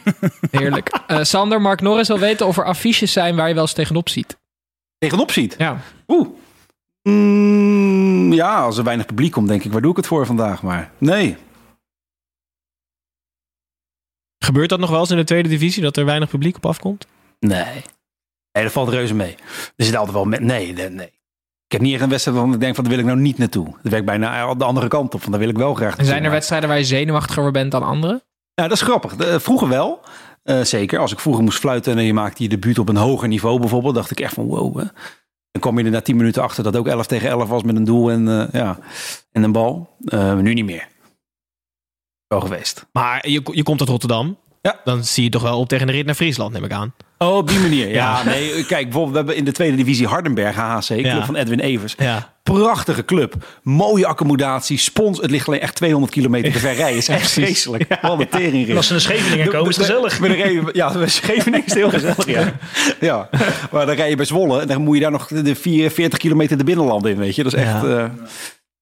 Heerlijk. 0.52 1.00
Eh, 1.08 1.20
Sander, 1.22 1.62
Mark 1.62 1.82
Norris 1.82 2.08
wil 2.08 2.20
weten 2.20 2.48
of 2.48 2.58
er 2.58 2.66
affiches 2.66 3.12
zijn 3.12 3.36
waar 3.36 3.48
je 3.48 3.54
wel 3.54 3.64
eens 3.64 3.74
tegenop 3.74 4.10
ziet. 4.10 4.38
Tegenop 4.98 5.32
ziet. 5.32 5.56
Ja. 5.58 5.78
Oeh. 6.08 6.28
Mm, 7.04 8.34
ja, 8.34 8.56
als 8.62 8.78
er 8.78 8.84
weinig 8.84 9.06
publiek 9.06 9.32
komt, 9.32 9.48
denk 9.48 9.64
ik, 9.64 9.72
waar 9.72 9.82
doe 9.82 9.92
ik 9.92 9.98
het 9.98 10.08
voor 10.08 10.26
vandaag? 10.26 10.62
Maar 10.62 10.90
nee. 10.98 11.38
Gebeurt 14.48 14.70
dat 14.70 14.80
nog 14.80 14.90
wel 14.90 15.00
eens 15.00 15.12
in 15.12 15.18
de 15.18 15.24
tweede 15.24 15.50
divisie, 15.50 15.84
dat 15.84 15.98
er 15.98 16.06
weinig 16.06 16.30
publiek 16.30 16.56
op 16.56 16.66
afkomt? 16.66 17.08
Nee. 17.40 17.84
Nee, 18.52 18.64
dat 18.64 18.72
valt 18.72 18.90
reuze 18.90 19.14
mee. 19.14 19.36
Er 19.76 19.86
zit 19.86 19.96
altijd 19.96 20.14
wel 20.16 20.26
met. 20.26 20.40
Nee, 20.40 20.74
nee, 20.74 20.90
nee. 20.90 21.06
Ik 21.66 21.72
heb 21.72 21.82
niet 21.82 21.94
echt 21.94 22.02
een 22.04 22.10
wedstrijd 22.10 22.38
waarvan 22.38 22.56
ik 22.56 22.62
denk 22.62 22.76
van 22.76 22.84
daar 22.84 22.94
wil 22.94 23.02
ik 23.02 23.08
nou 23.10 23.20
niet 23.20 23.38
naartoe. 23.38 23.66
Dat 23.82 23.92
werkt 23.92 24.06
bijna 24.06 24.54
de 24.54 24.64
andere 24.64 24.88
kant 24.88 25.14
op. 25.14 25.22
Van 25.22 25.32
daar 25.32 25.40
wil 25.40 25.50
ik 25.50 25.58
wel 25.58 25.74
graag 25.74 25.98
En 25.98 26.06
zijn 26.06 26.24
er 26.24 26.32
wedstrijden 26.32 26.70
waar 26.70 26.78
je 26.78 26.84
zenuwachtiger 26.84 27.52
bent 27.52 27.72
dan 27.72 27.84
andere? 27.84 28.24
Ja, 28.54 28.64
dat 28.64 28.72
is 28.72 28.82
grappig. 28.82 29.16
De- 29.16 29.40
vroeger 29.40 29.68
wel. 29.68 30.00
Eh, 30.44 30.62
zeker. 30.62 31.00
Als 31.00 31.12
ik 31.12 31.20
vroeger 31.20 31.44
moest 31.44 31.60
fluiten 31.60 31.98
en 31.98 32.04
je 32.04 32.14
maakte 32.14 32.44
je 32.44 32.50
debuut 32.50 32.80
op 32.80 32.90
een 32.90 32.96
hoger 32.96 33.28
niveau 33.28 33.60
bijvoorbeeld, 33.60 33.96
dacht 33.96 34.12
ik 34.12 34.20
echt 34.20 34.34
van 34.34 34.46
wow. 34.46 34.78
Hè. 34.78 34.84
Dan 35.52 35.62
kwam 35.62 35.78
je 35.78 35.84
er 35.86 35.92
na 35.92 36.02
10 36.02 36.16
minuten 36.16 36.44
achter 36.44 36.64
dat 36.64 36.76
ook 36.76 36.88
11 36.88 37.08
tegen 37.08 37.30
11 37.30 37.50
was 37.50 37.64
met 37.64 37.76
een 37.76 37.84
doel 37.84 38.12
en, 38.12 38.28
eh, 38.28 38.62
ja, 38.62 38.78
en 39.32 39.44
een 39.44 39.52
bal. 39.52 39.96
Eh, 40.06 40.36
nu 40.36 40.54
niet 40.54 40.66
meer. 40.66 40.88
Wel 42.28 42.40
geweest. 42.42 42.86
Maar 42.92 43.30
je, 43.30 43.42
je 43.52 43.64
komt 43.64 43.80
uit 43.80 43.90
Rotterdam. 43.90 44.38
Ja. 44.62 44.80
Dan 44.84 45.04
zie 45.04 45.24
je 45.24 45.30
toch 45.30 45.42
wel 45.42 45.60
op 45.60 45.68
tegen 45.68 45.88
de 45.88 45.94
rit 45.94 46.06
naar 46.06 46.16
Friesland, 46.16 46.54
neem 46.54 46.64
ik 46.64 46.72
aan. 46.72 46.94
Oh, 47.18 47.36
op 47.36 47.48
die 47.50 47.60
manier. 47.60 47.88
Ja, 47.94 47.94
Ja. 47.94 48.24
nee, 48.24 48.66
kijk, 48.66 48.84
bijvoorbeeld, 48.84 49.12
we 49.12 49.18
hebben 49.18 49.36
in 49.36 49.46
de 49.46 49.52
tweede 49.52 49.78
divisie 49.78 50.08
Hardenberg 50.08 50.56
HHC, 50.56 50.86
club 50.86 51.04
Ja. 51.06 51.26
van 51.26 51.36
Edwin 51.36 51.60
Evers. 51.60 51.96
Ja. 51.98 52.34
Prachtige 52.44 53.06
club. 53.06 53.36
Mooie 53.64 54.06
accommodatie. 54.08 54.78
Spons. 54.78 55.22
Het 55.22 55.32
ligt 55.32 55.48
alleen 55.48 55.60
echt 55.60 55.76
200 55.76 56.12
kilometer 56.14 56.52
te 56.52 56.60
ver 56.60 56.74
rijden. 56.84 56.98
is 56.98 57.08
echt 57.08 57.30
vreselijk. 57.32 57.98
Wat 58.02 58.20
een 58.20 58.30
teringrit. 58.30 58.76
Als 58.76 58.86
ze 58.86 58.92
naar 58.92 59.02
Scheveningen 59.02 59.48
komen, 59.50 59.70
is 59.70 59.78
gezellig. 59.78 60.20
Een 60.20 60.28
reden- 60.36 60.70
ja, 60.74 60.94
bij 60.94 61.08
Scheveningen 61.20 61.66
is 61.66 61.74
heel 61.74 61.90
gezellig. 61.90 62.26
Ja. 62.26 62.54
ja. 63.00 63.30
Maar 63.72 63.86
dan 63.86 63.96
rij 63.96 64.10
je 64.10 64.16
bij 64.16 64.26
Zwolle. 64.26 64.62
En 64.62 64.68
dan 64.68 64.82
moet 64.82 64.96
je 64.96 65.02
daar 65.02 65.12
nog 65.12 65.28
de 65.28 65.56
44 65.56 66.20
kilometer 66.20 66.58
de 66.58 66.64
binnenland 66.64 67.06
in, 67.06 67.18
weet 67.18 67.36
je. 67.36 67.44
Dat 67.44 67.54
is 67.54 67.60
echt... 67.62 67.84
Eh, 67.84 68.06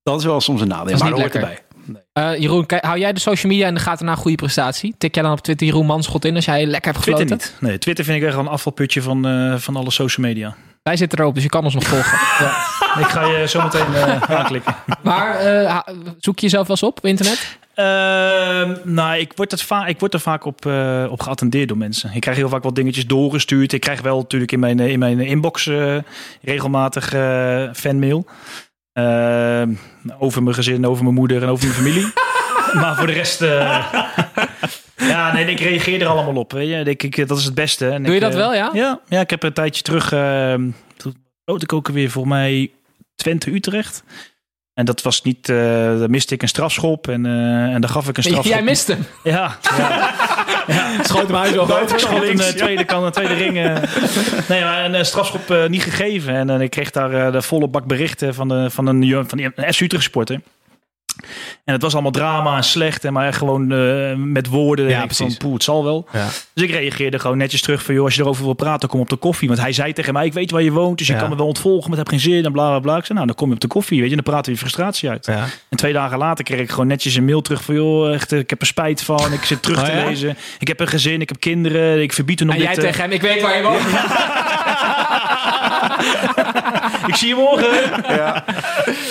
dat 0.04 0.20
is 0.20 0.26
wel 0.26 0.42
soms 0.42 0.62
een 0.62 0.68
nadeel. 0.68 0.94
is 0.94 1.00
maar 1.02 1.12
niet 1.12 1.22
dat 1.22 1.32
hoort 1.32 1.44
lekker. 1.44 1.64
Eh, 2.14 2.40
Jeroen, 2.40 2.66
hou 2.68 3.00
jij 3.00 3.14
de 3.14 3.20
social 3.20 3.52
media 3.52 3.68
in 3.68 3.74
de 3.74 3.80
gaten 3.80 4.06
na 4.06 4.12
een 4.12 4.18
goede 4.18 4.38
prestatie? 4.38 4.96
Tik 4.98 5.16
jij 5.16 5.24
dan 5.24 5.32
op 5.32 5.42
Twitter 5.42 5.68
Jeroen 5.68 5.86
Manschot 5.86 6.26
in 6.26 6.36
als 6.36 6.46
jij 6.46 6.66
lekker 6.66 6.92
hebt 6.92 7.04
Twitter 7.04 7.28
gefloten? 7.28 7.50
niet. 7.60 7.70
Nee, 7.70 7.78
Twitter 7.78 8.06
vind 8.06 8.22
ik 8.22 8.28
echt 8.28 8.38
een 8.38 8.48
afvalputje 8.48 9.02
van, 9.02 9.28
eh, 9.28 9.56
van 9.56 9.76
alle 9.76 9.92
social 9.92 10.28
media. 10.28 10.56
Wij 10.84 10.98
zitten 10.98 11.20
erop, 11.20 11.34
dus 11.34 11.44
je 11.44 11.50
kan 11.50 11.64
ons 11.64 11.74
nog 11.74 11.84
volgen. 11.84 12.18
Ik 13.04 13.08
ga 13.08 13.26
je 13.26 13.48
zo 13.48 13.62
meteen 13.62 13.94
eh, 13.94 14.22
aanklikken. 14.38 14.76
Maar 15.02 15.84
zoek 16.20 16.40
je 16.40 16.46
jezelf 16.46 16.68
wel 16.68 16.76
eens 16.76 16.86
op 16.86 16.98
op 16.98 17.06
internet? 17.06 17.58
Ehm, 17.74 18.94
nou, 18.94 19.18
ik 19.18 19.32
word, 19.36 19.52
het 19.52 19.66
ik 19.88 20.00
word 20.00 20.14
er 20.14 20.20
vaak 20.20 20.46
op, 20.46 20.66
op 21.10 21.22
geattendeerd 21.22 21.68
door 21.68 21.78
mensen. 21.78 22.12
Ik 22.14 22.22
krijg 22.22 22.38
heel 22.38 22.50
vaak 22.50 22.64
wat 22.64 22.76
dingetjes 22.76 23.08
doorgestuurd. 23.08 23.74
Ik 23.74 23.82
krijg 23.82 24.02
wel 24.02 24.18
natuurlijk 24.18 24.52
in 24.52 24.60
mijn, 24.60 24.80
in 24.80 25.00
mijn 25.00 25.20
inbox 25.20 25.70
regelmatig 26.42 27.10
fanmail. 27.74 28.26
Ehm, 28.96 29.74
over 30.20 30.44
mijn 30.44 30.56
gezin, 30.56 30.88
over 30.88 31.04
mijn 31.04 31.16
moeder 31.16 31.44
en 31.44 31.50
over 31.50 31.68
mijn 31.68 31.80
familie. 31.80 32.14
maar 32.82 32.96
voor 32.96 33.08
de 33.08 33.14
rest... 33.14 33.42
eh, 33.42 33.94
ja, 35.12 35.34
nee, 35.34 35.46
ik 35.46 35.60
reageer 35.60 36.02
er 36.02 36.08
allemaal 36.08 36.36
op. 36.36 36.52
Weet 36.52 36.70
je. 36.70 36.76
Ik, 36.76 37.04
ik, 37.04 37.28
dat 37.28 37.38
is 37.38 37.46
het 37.46 37.54
beste. 37.54 37.90
En 37.90 38.04
Doe 38.04 38.12
je 38.12 38.16
ik, 38.16 38.22
dat 38.22 38.32
eh, 38.32 38.38
wel, 38.38 38.54
ja? 38.54 38.70
Ja, 38.74 39.00
ja, 39.08 39.20
ik 39.20 39.30
heb 39.30 39.44
een 39.44 39.54
tijdje 39.54 39.82
terug... 39.82 40.12
ehm 40.12 40.70
toen 40.96 41.62
ik 41.62 41.74
ook 41.74 41.88
weer 41.88 42.10
voor 42.10 42.28
mij 42.28 42.72
Twente-Utrecht. 43.16 44.04
En 44.76 44.86
dat 44.86 45.02
was 45.02 45.22
niet... 45.22 45.46
daar 45.46 46.10
miste 46.10 46.34
ik 46.34 46.42
een 46.42 46.48
strafschop. 46.48 47.08
En, 47.08 47.26
eh 47.26 47.32
en 47.74 47.82
daar 47.82 47.90
gaf 47.90 48.08
ik 48.08 48.18
een 48.18 48.24
strafschop. 48.24 48.54
Jij 48.54 48.64
mist 48.64 48.88
hem. 48.88 49.06
Ja, 49.24 49.58
ja. 49.78 50.14
Schoot 51.04 51.28
hem 51.28 51.36
huis 51.36 51.52
wel 51.52 51.82
Ik 51.82 52.00
schot 52.00 52.24
een 52.24 52.40
eh, 52.40 52.48
tweede, 52.48 52.84
kan 52.86 53.04
een 53.04 53.12
tweede 53.12 53.34
ring. 53.34 53.58
eh. 53.58 53.76
nee, 54.50 54.64
maar 54.64 54.94
een 54.94 55.06
strafschop 55.06 55.68
niet 55.68 55.84
gegeven. 55.84 56.50
En 56.50 56.62
ik 56.62 56.70
kreeg 56.70 56.92
daar 56.92 57.32
de 57.32 57.42
volle 57.42 57.68
bak 57.68 57.86
berichten 57.86 58.34
van, 58.34 58.48
de, 58.48 58.70
van 58.70 58.88
een, 58.88 59.26
van 59.28 59.40
een 59.40 59.74
FC 59.74 59.80
Utrecht 59.80 60.04
supporter. 60.04 60.42
En 61.66 61.74
het 61.74 61.82
was 61.82 61.94
allemaal 61.94 62.12
drama 62.12 62.58
en 62.58 62.64
slecht. 62.64 63.06
En 63.06 63.14
maar 63.14 63.28
echt 63.28 63.38
gewoon 63.38 63.72
eh, 63.72 64.14
met 64.16 64.48
woorden. 64.48 64.90
Ja, 64.90 65.06
precies. 65.06 65.26
Van, 65.28 65.38
poeh, 65.38 65.54
het 65.54 65.64
zal 65.64 65.84
wel. 65.84 66.08
Ja. 66.12 66.28
Dus 66.54 66.64
ik 66.64 66.72
reageerde 66.72 67.20
gewoon 67.20 67.38
netjes 67.38 67.62
terug 67.62 67.84
van... 67.84 67.94
joh, 67.96 68.04
als 68.06 68.16
je 68.16 68.22
erover 68.22 68.44
wil 68.44 68.54
praten, 68.54 68.90
kom 68.90 69.00
op 69.00 69.10
de 69.10 69.16
koffie. 69.16 69.48
Want 69.48 69.60
hij 69.60 69.74
zei 69.74 69.94
tegen 69.94 70.14
mij, 70.14 70.26
ik 70.26 70.34
weet 70.34 70.52
waar 70.52 70.62
je 70.62 70.72
woont. 70.72 70.98
Dus 70.98 71.08
je 71.08 71.14
Ja. 71.14 71.20
kan 71.20 71.30
me 71.30 71.36
wel 71.36 71.48
ontvolgen, 71.48 71.90
maar 71.90 71.98
het 72.00 72.10
heb 72.10 72.20
geen 72.22 72.32
zin. 72.32 72.46
En 72.46 72.52
bla, 72.52 72.68
bla, 72.70 72.80
bla. 72.80 72.98
Ik 72.98 73.02
zei, 73.06 73.14
nou, 73.14 73.26
dan 73.28 73.36
kom 73.36 73.48
je 73.48 73.54
op 73.54 73.60
de 73.60 73.68
koffie, 73.68 74.00
weet 74.00 74.10
je. 74.10 74.16
Dan 74.16 74.24
praten 74.24 74.46
we 74.46 74.52
je 74.52 74.58
frustratie 74.58 75.10
uit. 75.10 75.26
Ja. 75.26 75.46
En 75.70 75.78
twee 75.78 75.94
dagen 75.94 76.18
later 76.18 76.44
kreeg 76.44 76.60
ik 76.60 76.70
gewoon 76.70 76.88
netjes 76.88 77.16
een 77.16 77.26
mail 77.26 77.42
terug 77.42 77.64
van... 77.64 77.76
joh, 77.76 78.14
echt, 78.14 78.32
ik 78.32 78.50
heb 78.50 78.62
er 78.62 78.68
spijt 78.68 79.04
van. 79.04 79.34
Ik 79.34 79.44
zit 79.44 79.62
terug 79.62 79.80
Oh, 79.80 79.86
te 79.86 79.92
lezen. 80.06 80.38
Ik 80.60 80.68
heb 80.68 80.80
een 80.80 80.88
gezin, 80.88 81.22
ik 81.22 81.30
heb 81.30 81.40
kinderen. 81.40 82.02
Ik 82.02 82.14
verbied 82.14 82.40
er 82.40 82.46
nog 82.46 82.56
En 82.56 82.62
jij 82.62 82.74
dit... 82.76 82.84
eh, 82.84 82.90
tegen 82.90 83.02
hem, 83.04 83.12
ik 83.12 83.22
weet 83.22 83.42
waar 83.42 83.58
je 83.58 83.64
woont. 83.64 83.82
ik 87.08 87.16
zie 87.16 87.28
je 87.28 87.36
morgen. 87.36 87.72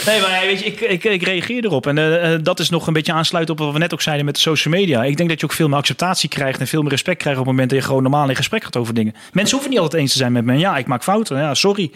Nee, 0.06 0.20
maar 0.20 0.40
weet 0.46 0.58
je, 0.58 0.64
ik, 0.64 0.80
ik, 0.80 1.04
ik 1.04 1.22
reageer 1.22 1.64
erop. 1.64 1.86
En 1.86 1.93
eh, 1.98 2.34
eh, 2.34 2.40
dat 2.42 2.60
is 2.60 2.70
nog 2.70 2.86
een 2.86 2.92
beetje 2.92 3.12
aansluiten 3.12 3.54
op 3.54 3.60
wat 3.60 3.72
we 3.72 3.78
net 3.78 3.92
ook 3.92 4.02
zeiden 4.02 4.24
met 4.24 4.34
de 4.34 4.40
social 4.40 4.74
media. 4.74 5.04
Ik 5.04 5.16
denk 5.16 5.28
dat 5.28 5.40
je 5.40 5.46
ook 5.46 5.52
veel 5.52 5.68
meer 5.68 5.76
acceptatie 5.76 6.28
krijgt 6.28 6.60
en 6.60 6.66
veel 6.66 6.80
meer 6.80 6.90
respect 6.90 7.18
krijgt 7.18 7.38
op 7.38 7.44
het 7.44 7.54
moment 7.54 7.70
dat 7.72 7.80
je 7.80 7.86
gewoon 7.86 8.02
normaal 8.02 8.28
in 8.28 8.36
gesprek 8.36 8.64
gaat 8.64 8.76
over 8.76 8.94
dingen. 8.94 9.14
Mensen 9.32 9.52
hoeven 9.52 9.70
niet 9.70 9.80
altijd 9.80 10.02
eens 10.02 10.12
te 10.12 10.18
zijn 10.18 10.32
met 10.32 10.44
me. 10.44 10.58
Ja, 10.58 10.76
ik 10.76 10.86
maak 10.86 11.02
fouten. 11.02 11.38
Ja, 11.38 11.54
sorry. 11.54 11.90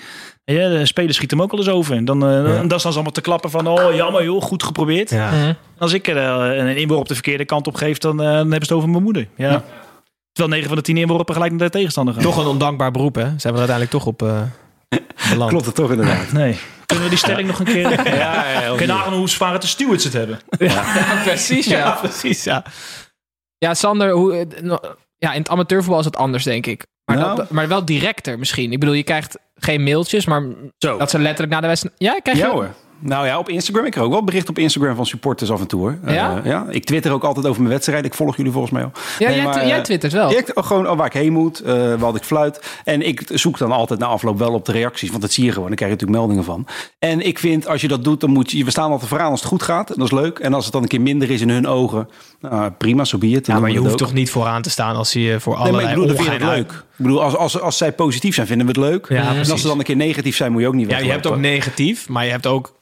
Ja, 0.45 0.69
de 0.69 0.87
spelers 0.87 1.15
schieten 1.15 1.37
hem 1.37 1.47
ook 1.47 1.53
wel 1.53 1.61
eens 1.61 1.71
over. 1.75 1.97
En 1.97 2.05
dan, 2.05 2.27
eh, 2.27 2.45
dan 2.45 2.75
is 2.75 2.83
dan 2.83 2.93
allemaal 2.93 3.13
te 3.13 3.21
klappen 3.21 3.51
van, 3.51 3.67
oh 3.67 3.95
jammer 3.95 4.25
joh, 4.25 4.43
goed 4.43 4.63
geprobeerd. 4.63 5.11
Ja. 5.11 5.57
Als 5.79 5.93
ik 5.93 6.07
een 6.07 6.77
inworp 6.77 7.09
de 7.09 7.15
verkeerde 7.15 7.45
kant 7.45 7.67
op 7.67 7.75
geef, 7.75 7.99
dan, 7.99 8.17
dan 8.17 8.27
hebben 8.27 8.51
ze 8.51 8.57
het 8.59 8.73
over 8.73 8.89
mijn 8.89 9.03
moeder. 9.03 9.29
Ja. 9.37 9.65
Terwijl 10.33 10.57
9 10.57 10.69
van 10.69 10.77
de 10.77 10.93
10 10.93 10.97
inworpen 10.97 11.35
gelijk 11.35 11.53
naar 11.53 11.67
de 11.67 11.71
tegenstander 11.71 12.15
gaan. 12.15 12.23
Toch 12.23 12.37
een 12.37 12.47
ondankbaar 12.47 12.91
beroep, 12.91 13.15
hè? 13.15 13.23
Ze 13.23 13.47
hebben 13.47 13.63
er 13.63 13.69
uiteindelijk 13.69 13.91
toch 13.91 14.07
op 14.07 14.23
eh 14.23 14.43
beland. 15.33 15.51
Klopt 15.51 15.67
het 15.67 15.75
toch 15.75 15.91
inderdaad. 15.91 16.33
Nee. 16.33 16.59
Kunnen 16.89 17.05
we 17.05 17.11
die 17.11 17.19
stelling 17.25 17.49
nog 17.49 17.59
een 17.59 17.65
keer... 17.65 17.91
Ja, 18.15 18.51
ja, 18.51 18.75
je 18.79 18.87
nagaan 18.87 19.13
hoe 19.13 19.29
zwaar 19.29 19.53
het 19.53 19.63
de 19.63 19.69
stewards 19.69 20.05
het 20.05 20.13
hebben? 20.13 20.41
Ja, 20.59 20.85
precies, 21.25 21.67
ja. 21.67 21.79
Ja, 21.87 21.91
precies, 21.93 22.45
ja. 22.45 22.65
Ja, 23.59 23.75
Sander, 23.75 24.11
hoe, 24.11 24.35
eh, 24.37 24.77
ja, 25.19 25.33
in 25.33 25.39
het 25.41 25.49
amateurvoetbal 25.49 25.99
is 25.99 26.05
het 26.05 26.17
anders, 26.17 26.45
denk 26.45 26.67
ik. 26.67 26.87
Maar, 27.05 27.17
Nou. 27.17 27.37
dat, 27.37 27.51
maar 27.51 27.69
wel 27.69 27.85
directer 27.85 28.39
misschien. 28.39 28.73
Ik 28.73 28.81
bedoel, 28.81 28.95
je 28.95 29.03
krijgt 29.03 29.39
geen 29.55 29.83
mailtjes, 29.83 30.27
maar 30.27 30.43
Zo. 30.79 30.99
dat 30.99 31.11
ze 31.11 31.19
letterlijk 31.19 31.53
na 31.53 31.61
de 31.61 31.67
wedstrijd... 31.67 31.95
Ja, 31.99 32.19
krijg 32.21 32.39
je... 32.39 32.45
Ja 32.45 32.51
hoor. 32.51 32.75
Nou 33.01 33.27
ja, 33.27 33.39
op 33.39 33.49
Instagram. 33.49 33.85
Ik 33.85 33.91
krijg 33.91 34.07
ook 34.07 34.13
wel 34.13 34.25
bericht 34.25 34.49
op 34.49 34.59
Instagram 34.59 34.97
van 34.97 35.07
supporters 35.07 35.51
af 35.51 35.61
en 35.61 35.67
toe 35.67 35.81
hoor. 35.81 35.99
Ja? 36.07 36.37
Eh, 36.37 36.45
ja? 36.45 36.67
Ik 36.71 36.85
twitter 36.85 37.13
ook 37.13 37.25
altijd 37.25 37.47
over 37.47 37.61
mijn 37.61 37.73
wedstrijd. 37.73 38.05
Ik 38.05 38.15
volg 38.15 38.37
jullie 38.37 38.53
volgens 38.53 38.73
mij 38.73 38.83
al. 38.83 38.91
Ja, 39.19 39.29
Nee, 39.29 39.37
jij, 39.37 39.45
maar, 39.45 39.57
eh, 39.57 39.69
jij 39.69 39.83
twittert 39.83 40.13
wel. 40.13 40.31
Ik, 40.31 40.51
gewoon 40.55 40.89
oh, 40.89 40.97
waar 40.97 41.07
ik 41.07 41.13
heen 41.13 41.33
moet, 41.33 41.61
eh 41.61 41.95
wat 41.95 42.17
ik 42.17 42.23
fluit. 42.23 42.81
En 42.85 43.07
ik 43.07 43.23
zoek 43.33 43.59
dan 43.59 43.73
altijd 43.73 44.01
na 44.01 44.07
afloop 44.07 44.39
wel 44.39 44.53
op 44.53 44.65
de 44.65 44.73
reacties. 44.73 45.11
Want 45.11 45.23
dat 45.23 45.33
zie 45.33 45.45
je 45.45 45.53
gewoon. 45.53 45.67
Daar 45.67 45.77
krijg 45.77 45.91
je 45.91 45.97
natuurlijk 45.97 46.27
meldingen 46.27 46.45
van. 46.45 46.67
En 46.99 47.27
ik 47.27 47.39
vind, 47.39 47.69
als 47.69 47.81
je 47.81 47.89
dat 47.89 48.05
doet, 48.05 48.21
dan 48.21 48.31
moet 48.31 48.51
je... 48.51 48.65
We 48.65 48.71
staan 48.71 48.91
altijd 48.91 49.09
vooraan 49.09 49.31
als 49.31 49.41
het 49.41 49.49
goed 49.49 49.63
gaat. 49.63 49.91
En 49.91 49.97
dat 49.99 50.13
is 50.13 50.19
leuk. 50.19 50.39
En 50.39 50.55
als 50.55 50.65
het 50.65 50.73
dan 50.73 50.83
een 50.83 50.89
keer 50.89 51.01
minder 51.01 51.31
is 51.31 51.41
in 51.41 51.51
hun 51.51 51.67
ogen. 51.67 52.09
Nou, 52.41 52.71
prima, 52.71 53.05
zo 53.05 53.17
so 53.17 53.19
be 53.19 53.27
it. 53.27 53.47
Dan 53.47 53.55
Ja, 53.55 53.61
maar 53.61 53.71
je 53.71 53.79
hoeft 53.79 53.91
het 53.91 53.99
toch 53.99 54.13
niet 54.13 54.31
vooraan 54.31 54.63
te 54.63 54.71
staan 54.71 54.97
als 54.97 55.13
je 55.13 55.37
voor 55.41 55.59
Nee, 55.63 55.73
maar 55.73 55.83
ik 55.83 55.89
bedoel, 55.89 56.07
dan 56.07 56.17
vind 56.17 56.29
het 56.29 56.43
leuk. 56.43 56.73
Ik 56.73 57.05
bedoel, 57.05 57.23
als, 57.23 57.37
als, 57.37 57.61
als 57.61 57.77
zij 57.77 57.93
positief 57.93 58.35
zijn, 58.35 58.47
vinden 58.47 58.67
we 58.67 58.73
het 58.73 58.91
leuk. 58.91 59.07
Ja, 59.09 59.35
en 59.35 59.51
als 59.51 59.61
ze 59.61 59.67
dan 59.67 59.79
een 59.79 59.85
keer 59.85 59.97
negatief 59.97 60.37
zijn, 60.37 60.53
moet 60.53 60.61
je 60.61 60.67
ook 60.67 60.75
niet 60.75 60.91
Ja, 60.91 60.99
je 60.99 61.11
hebt 61.11 61.27
ook 61.27 61.37
negatief, 61.37 62.09
maar 62.09 62.25
je 62.25 62.31
hebt 62.31 62.47
ook 62.47 62.77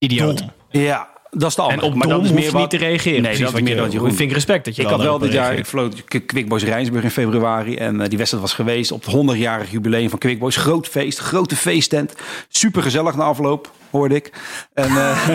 idioot. 0.00 0.42
Ja, 0.70 1.08
dat 1.30 1.48
is 1.48 1.54
de 1.54 1.62
andere. 1.62 1.80
En 1.80 1.86
op 1.86 1.94
maar 1.94 2.08
dat 2.08 2.24
is 2.24 2.32
meer 2.32 2.54
niet 2.54 2.70
te 2.70 2.76
reageren. 2.76 3.22
Nee, 3.22 3.38
dat 3.38 3.54
is 3.54 3.60
meer 3.60 3.74
je, 3.74 3.80
wat 3.80 3.92
Jeroen. 3.92 4.08
Ik 4.08 4.14
vind 4.16 4.32
respect 4.32 4.64
dat 4.64 4.76
je 4.76 4.82
Ik 4.82 4.88
wel 4.88 4.96
had 4.96 5.06
wel 5.06 5.18
dit 5.18 5.32
jaar, 5.32 5.54
ik 5.54 5.66
K- 6.08 6.26
Quickboys 6.26 6.64
Rijnsburg 6.64 7.04
in 7.04 7.10
februari. 7.10 7.76
En 7.76 8.00
eh, 8.00 8.08
die 8.08 8.16
wedstrijd 8.18 8.44
was 8.44 8.54
geweest 8.54 8.92
op 8.92 9.04
het 9.04 9.14
100-jarig 9.14 9.70
jubileum 9.70 10.10
van 10.10 10.18
Quickboys. 10.18 10.56
Groot 10.56 10.86
feest, 10.88 11.18
grote 11.18 11.56
feesttent. 11.56 12.14
Super 12.48 12.82
gezellig 12.82 13.16
na 13.16 13.24
afloop, 13.24 13.70
hoorde 13.90 14.14
ik. 14.14 14.32
En, 14.74 14.84
eh, 14.96 15.28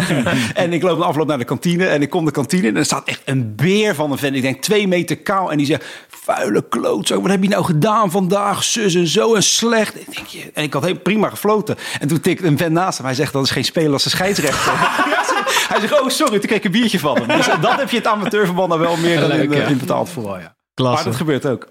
en 0.63 0.73
ik 0.73 0.81
loop 0.83 0.97
na 0.97 1.05
afloop 1.05 1.27
naar 1.27 1.37
de 1.37 1.43
kantine. 1.43 1.87
En 1.87 2.01
ik 2.01 2.09
kom 2.09 2.25
de 2.25 2.31
kantine 2.31 2.67
en 2.67 2.75
er 2.77 2.85
staat 2.85 3.07
echt 3.07 3.21
een 3.25 3.55
beer 3.55 3.95
van 3.95 4.11
een 4.11 4.17
vent. 4.17 4.35
Ik 4.35 4.41
denk 4.41 4.61
twee 4.61 4.87
meter 4.87 5.17
kaal. 5.17 5.51
En 5.51 5.57
die 5.57 5.65
zegt, 5.65 5.85
vuile 6.07 6.67
klootzak, 6.69 7.21
wat 7.21 7.31
heb 7.31 7.43
je 7.43 7.49
nou 7.49 7.63
gedaan 7.63 8.11
vandaag? 8.11 8.63
Zus 8.63 8.95
en 8.95 9.07
zo 9.07 9.35
en 9.35 9.43
slecht. 9.43 9.95
Ik 9.99 10.15
denk, 10.15 10.27
je- 10.27 10.51
en 10.53 10.63
ik 10.63 10.73
had 10.73 10.83
heel 10.83 10.97
prima 10.99 11.29
gefloten. 11.29 11.75
En 11.99 12.07
toen 12.07 12.19
tikte 12.19 12.47
een 12.47 12.57
vent 12.57 12.71
naast 12.71 12.97
hem. 12.97 13.05
Hij 13.05 13.15
zegt, 13.15 13.33
dat 13.33 13.43
is 13.43 13.51
geen 13.51 13.65
speler 13.65 13.93
als 13.93 14.03
de 14.03 14.09
scheidsrechter. 14.09 14.73
Hij 15.69 15.79
zegt, 15.79 16.01
oh 16.01 16.09
sorry, 16.09 16.31
toen 16.39 16.47
kreeg 16.47 16.57
ik 16.57 16.63
een 16.65 16.71
biertje 16.71 16.99
van 16.99 17.15
hem. 17.17 17.27
Dus 17.37 17.45
dat 17.61 17.75
heb 17.79 17.89
je 17.89 17.97
het 17.97 18.07
amateurverband 18.07 18.67
nou 18.69 18.81
wel 18.81 18.97
meer 18.97 19.19
dan 19.19 19.29
Leuk, 19.29 19.51
eh, 19.51 19.57
ja. 19.57 19.65
in 19.67 19.77
betaald 19.77 20.09
voetbal. 20.09 20.37
Ja. 20.39 20.55
Klasse. 20.73 20.95
Maar 20.95 21.03
dat 21.03 21.15
gebeurt 21.15 21.45
ook. 21.45 21.67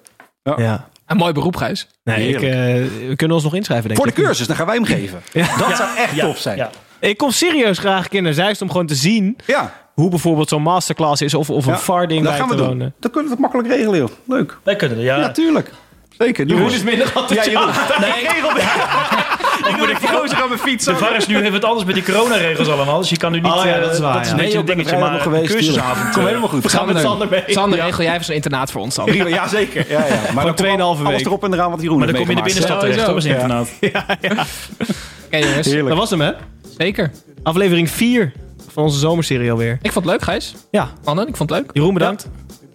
Ja. 0.57 0.89
Een 1.07 1.17
mooi 1.17 1.33
beroep, 1.33 1.57
Gijs. 1.57 1.87
Nee, 2.05 2.29
ik, 2.29 2.35
eh, 2.35 2.43
we 3.09 3.13
kunnen 3.17 3.37
ons 3.37 3.45
nog 3.45 3.55
inschrijven, 3.55 3.89
denk 3.89 4.01
Voor 4.01 4.11
de 4.11 4.17
ik. 4.21 4.25
cursus, 4.25 4.47
dan 4.47 4.57
gaan 4.57 4.67
wij 4.67 4.75
hem 4.75 4.85
geven. 4.85 5.23
Dat 5.33 5.77
zou 5.77 5.97
echt 5.97 6.15
Ja, 6.15 6.25
tof 6.25 6.39
zijn. 6.39 6.57
ja. 6.57 6.71
Ik 7.01 7.17
kom 7.17 7.31
serieus 7.31 7.79
graag 7.79 8.05
een 8.05 8.11
keer 8.11 8.23
naar 8.23 8.33
Zeist 8.33 8.63
om 8.63 8.71
gewoon 8.71 8.87
te 8.87 8.95
zien 8.95 9.37
Ja, 9.47 9.73
hoe 9.95 10.11
bijvoorbeeld 10.11 10.49
zo'n 10.49 10.63
masterclass 10.63 11.23
is 11.23 11.35
of, 11.35 11.51
of 11.51 11.67
een 11.67 11.73
ja. 11.73 11.79
farding 11.79 12.23
dat 12.23 12.31
bij 12.31 12.39
gaan 12.41 12.49
we 12.49 12.55
te 12.55 12.61
doen. 12.61 12.69
wonen. 12.69 12.95
Dan 13.01 13.11
kunnen 13.11 13.25
we 13.31 13.35
het 13.37 13.41
makkelijk 13.41 13.69
regelen, 13.69 13.99
joh. 13.99 14.09
Leuk. 14.27 14.59
Wij 14.63 14.77
kunnen 14.77 14.99
ja. 15.01 15.17
Ja, 15.17 15.31
tuurlijk. 15.31 15.71
Zeker. 16.19 16.47
Doe 16.47 16.57
Jeroen 16.57 16.71
eens. 16.73 16.79
is 16.83 16.85
minder 16.85 17.07
Ja, 17.15 17.21
enthousiast. 17.21 17.49
Jeroen. 17.51 18.01
Nee, 18.01 18.25
ik 19.71 19.77
moet 19.77 19.89
ik 19.89 19.97
gozer 20.15 20.43
aan 20.43 20.49
mijn 20.49 20.61
fiets. 20.61 20.85
De 20.85 20.97
VAR 20.97 21.17
is 21.17 21.27
nu 21.27 21.37
even 21.37 21.53
het 21.53 21.65
anders 21.65 21.85
met 21.85 21.95
die 21.95 22.05
coronaregels 22.05 22.69
allemaal. 22.69 22.99
Dus 22.99 23.11
je 23.11 23.17
kan 23.17 23.33
nu 23.33 23.41
niet... 23.41 23.53
Oh 23.53 23.65
ja, 23.65 23.75
eh, 23.75 23.81
dat 23.83 23.93
is 23.93 23.99
waar, 23.99 24.13
Dat 24.13 24.23
is 24.23 24.29
ja. 24.29 24.33
een 24.35 24.41
beetje 24.41 24.63
Nee, 24.63 24.71
een 24.71 24.77
dingetje, 24.77 24.99
maar 24.99 25.47
cursusavond. 25.47 26.15
Kom 26.15 26.27
helemaal 26.27 26.49
goed. 26.49 26.63
We 26.63 26.69
gaan 26.69 26.87
met 26.87 26.99
Sander 26.99 27.29
mee. 27.29 27.43
Sander, 27.47 27.81
regel 27.81 28.03
jij 28.05 28.13
even 28.13 28.25
zo'n 28.25 28.35
internaat 28.35 28.71
voor 28.71 28.81
ons, 28.81 28.95
Sander. 28.95 29.29
Ja, 29.29 29.49
zeker. 29.49 29.87
Ja, 29.89 30.07
ja. 30.07 30.21
Maar 30.35 30.45
dan 30.45 30.55
2,5 30.65 30.69
komt 30.69 30.81
alles 30.81 30.99
week. 30.99 31.27
erop 31.27 31.45
en 31.45 31.53
eraan 31.53 31.71
wat 31.71 31.81
Jeroen 31.83 31.99
Maar 31.99 32.07
dan 32.07 32.17
kom 32.17 32.25
je 32.25 32.31
in 32.31 32.37
de 32.37 32.43
binnenstad 32.43 32.81
terecht, 32.81 33.01
hoor, 33.01 33.15
als 33.15 33.25
internaat. 33.25 33.69
Oké, 35.27 35.37
jongens. 35.37 35.71
Dat 35.71 35.97
was 35.97 36.11
hem, 36.11 36.21
hè? 36.21 36.33
Zeker. 36.79 37.11
Aflevering 37.43 37.91
4 37.91 38.33
van 38.73 38.83
onze 38.83 38.99
zomerserie 38.99 39.51
alweer. 39.51 39.79
Ik 39.83 39.93
vond 39.93 40.05
het 40.05 40.15
leuk, 40.15 40.23
Gijs. 40.23 40.55
Ja, 40.71 40.89
Mannen, 41.05 41.29
ik 41.29 41.37
vond 41.37 41.51
het 41.51 41.59
leuk. 41.59 41.71
Jeroen 41.73 41.95
bedankt. 41.95 42.29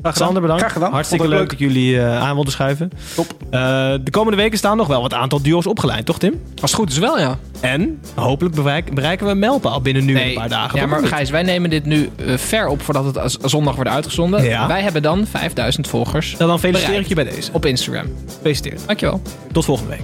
Sander 0.04 0.42
bedankt. 0.42 0.62
Graag 0.62 0.74
gedaan. 0.74 0.92
Hartstikke 0.92 1.28
leuk 1.28 1.42
ik 1.44 1.50
dat 1.50 1.60
jullie 1.60 2.00
eh, 2.00 2.22
aan 2.22 2.34
wilden 2.34 2.52
schuiven. 2.54 2.92
Top. 3.16 3.34
Eh, 3.50 3.60
de 4.04 4.12
komende 4.12 4.38
weken 4.38 4.58
staan 4.58 4.78
nog 4.78 4.88
wel 4.88 5.02
wat 5.02 5.14
aantal 5.14 5.42
duo's 5.42 5.66
opgeleid, 5.68 6.06
toch 6.06 6.20
Tim? 6.20 6.42
Als 6.62 6.72
het 6.72 6.80
goed 6.80 6.90
is 6.92 6.98
wel, 6.98 7.20
ja. 7.20 7.38
En 7.60 8.00
hopelijk 8.16 8.56
bereik- 8.56 8.94
bereiken 8.94 9.26
we 9.26 9.32
een 9.32 9.40
mijlpaal 9.40 9.82
binnen 9.82 10.06
nu 10.06 10.16
en 10.20 10.28
een 10.28 10.34
paar 10.34 10.50
dagen. 10.50 10.80
Ja, 10.80 10.86
maar? 10.86 11.06
Gijs, 11.06 11.30
wij 11.30 11.44
nemen 11.44 11.70
dit 11.70 11.86
nu 11.86 12.10
eh, 12.26 12.38
ver 12.38 12.68
op 12.68 12.82
voordat 12.82 13.06
het 13.06 13.18
als- 13.18 13.38
zondag 13.42 13.76
wordt 13.76 13.90
uitgezonden. 13.90 14.44
Ja. 14.44 14.68
Wij 14.68 14.82
hebben 14.82 15.02
dan 15.02 15.26
5000 15.28 15.88
volgers 15.88 16.36
Nou, 16.38 16.50
dan 16.50 16.60
feliciteer 16.60 17.00
ik 17.00 17.08
je 17.08 17.16
bij 17.16 17.24
deze. 17.24 17.52
op 17.54 17.66
Instagram. 17.66 18.06
Gefeliciteerd. 18.36 18.82
Dankjewel. 18.86 19.22
Tot 19.52 19.66
volgende 19.66 19.90
week. 19.92 20.04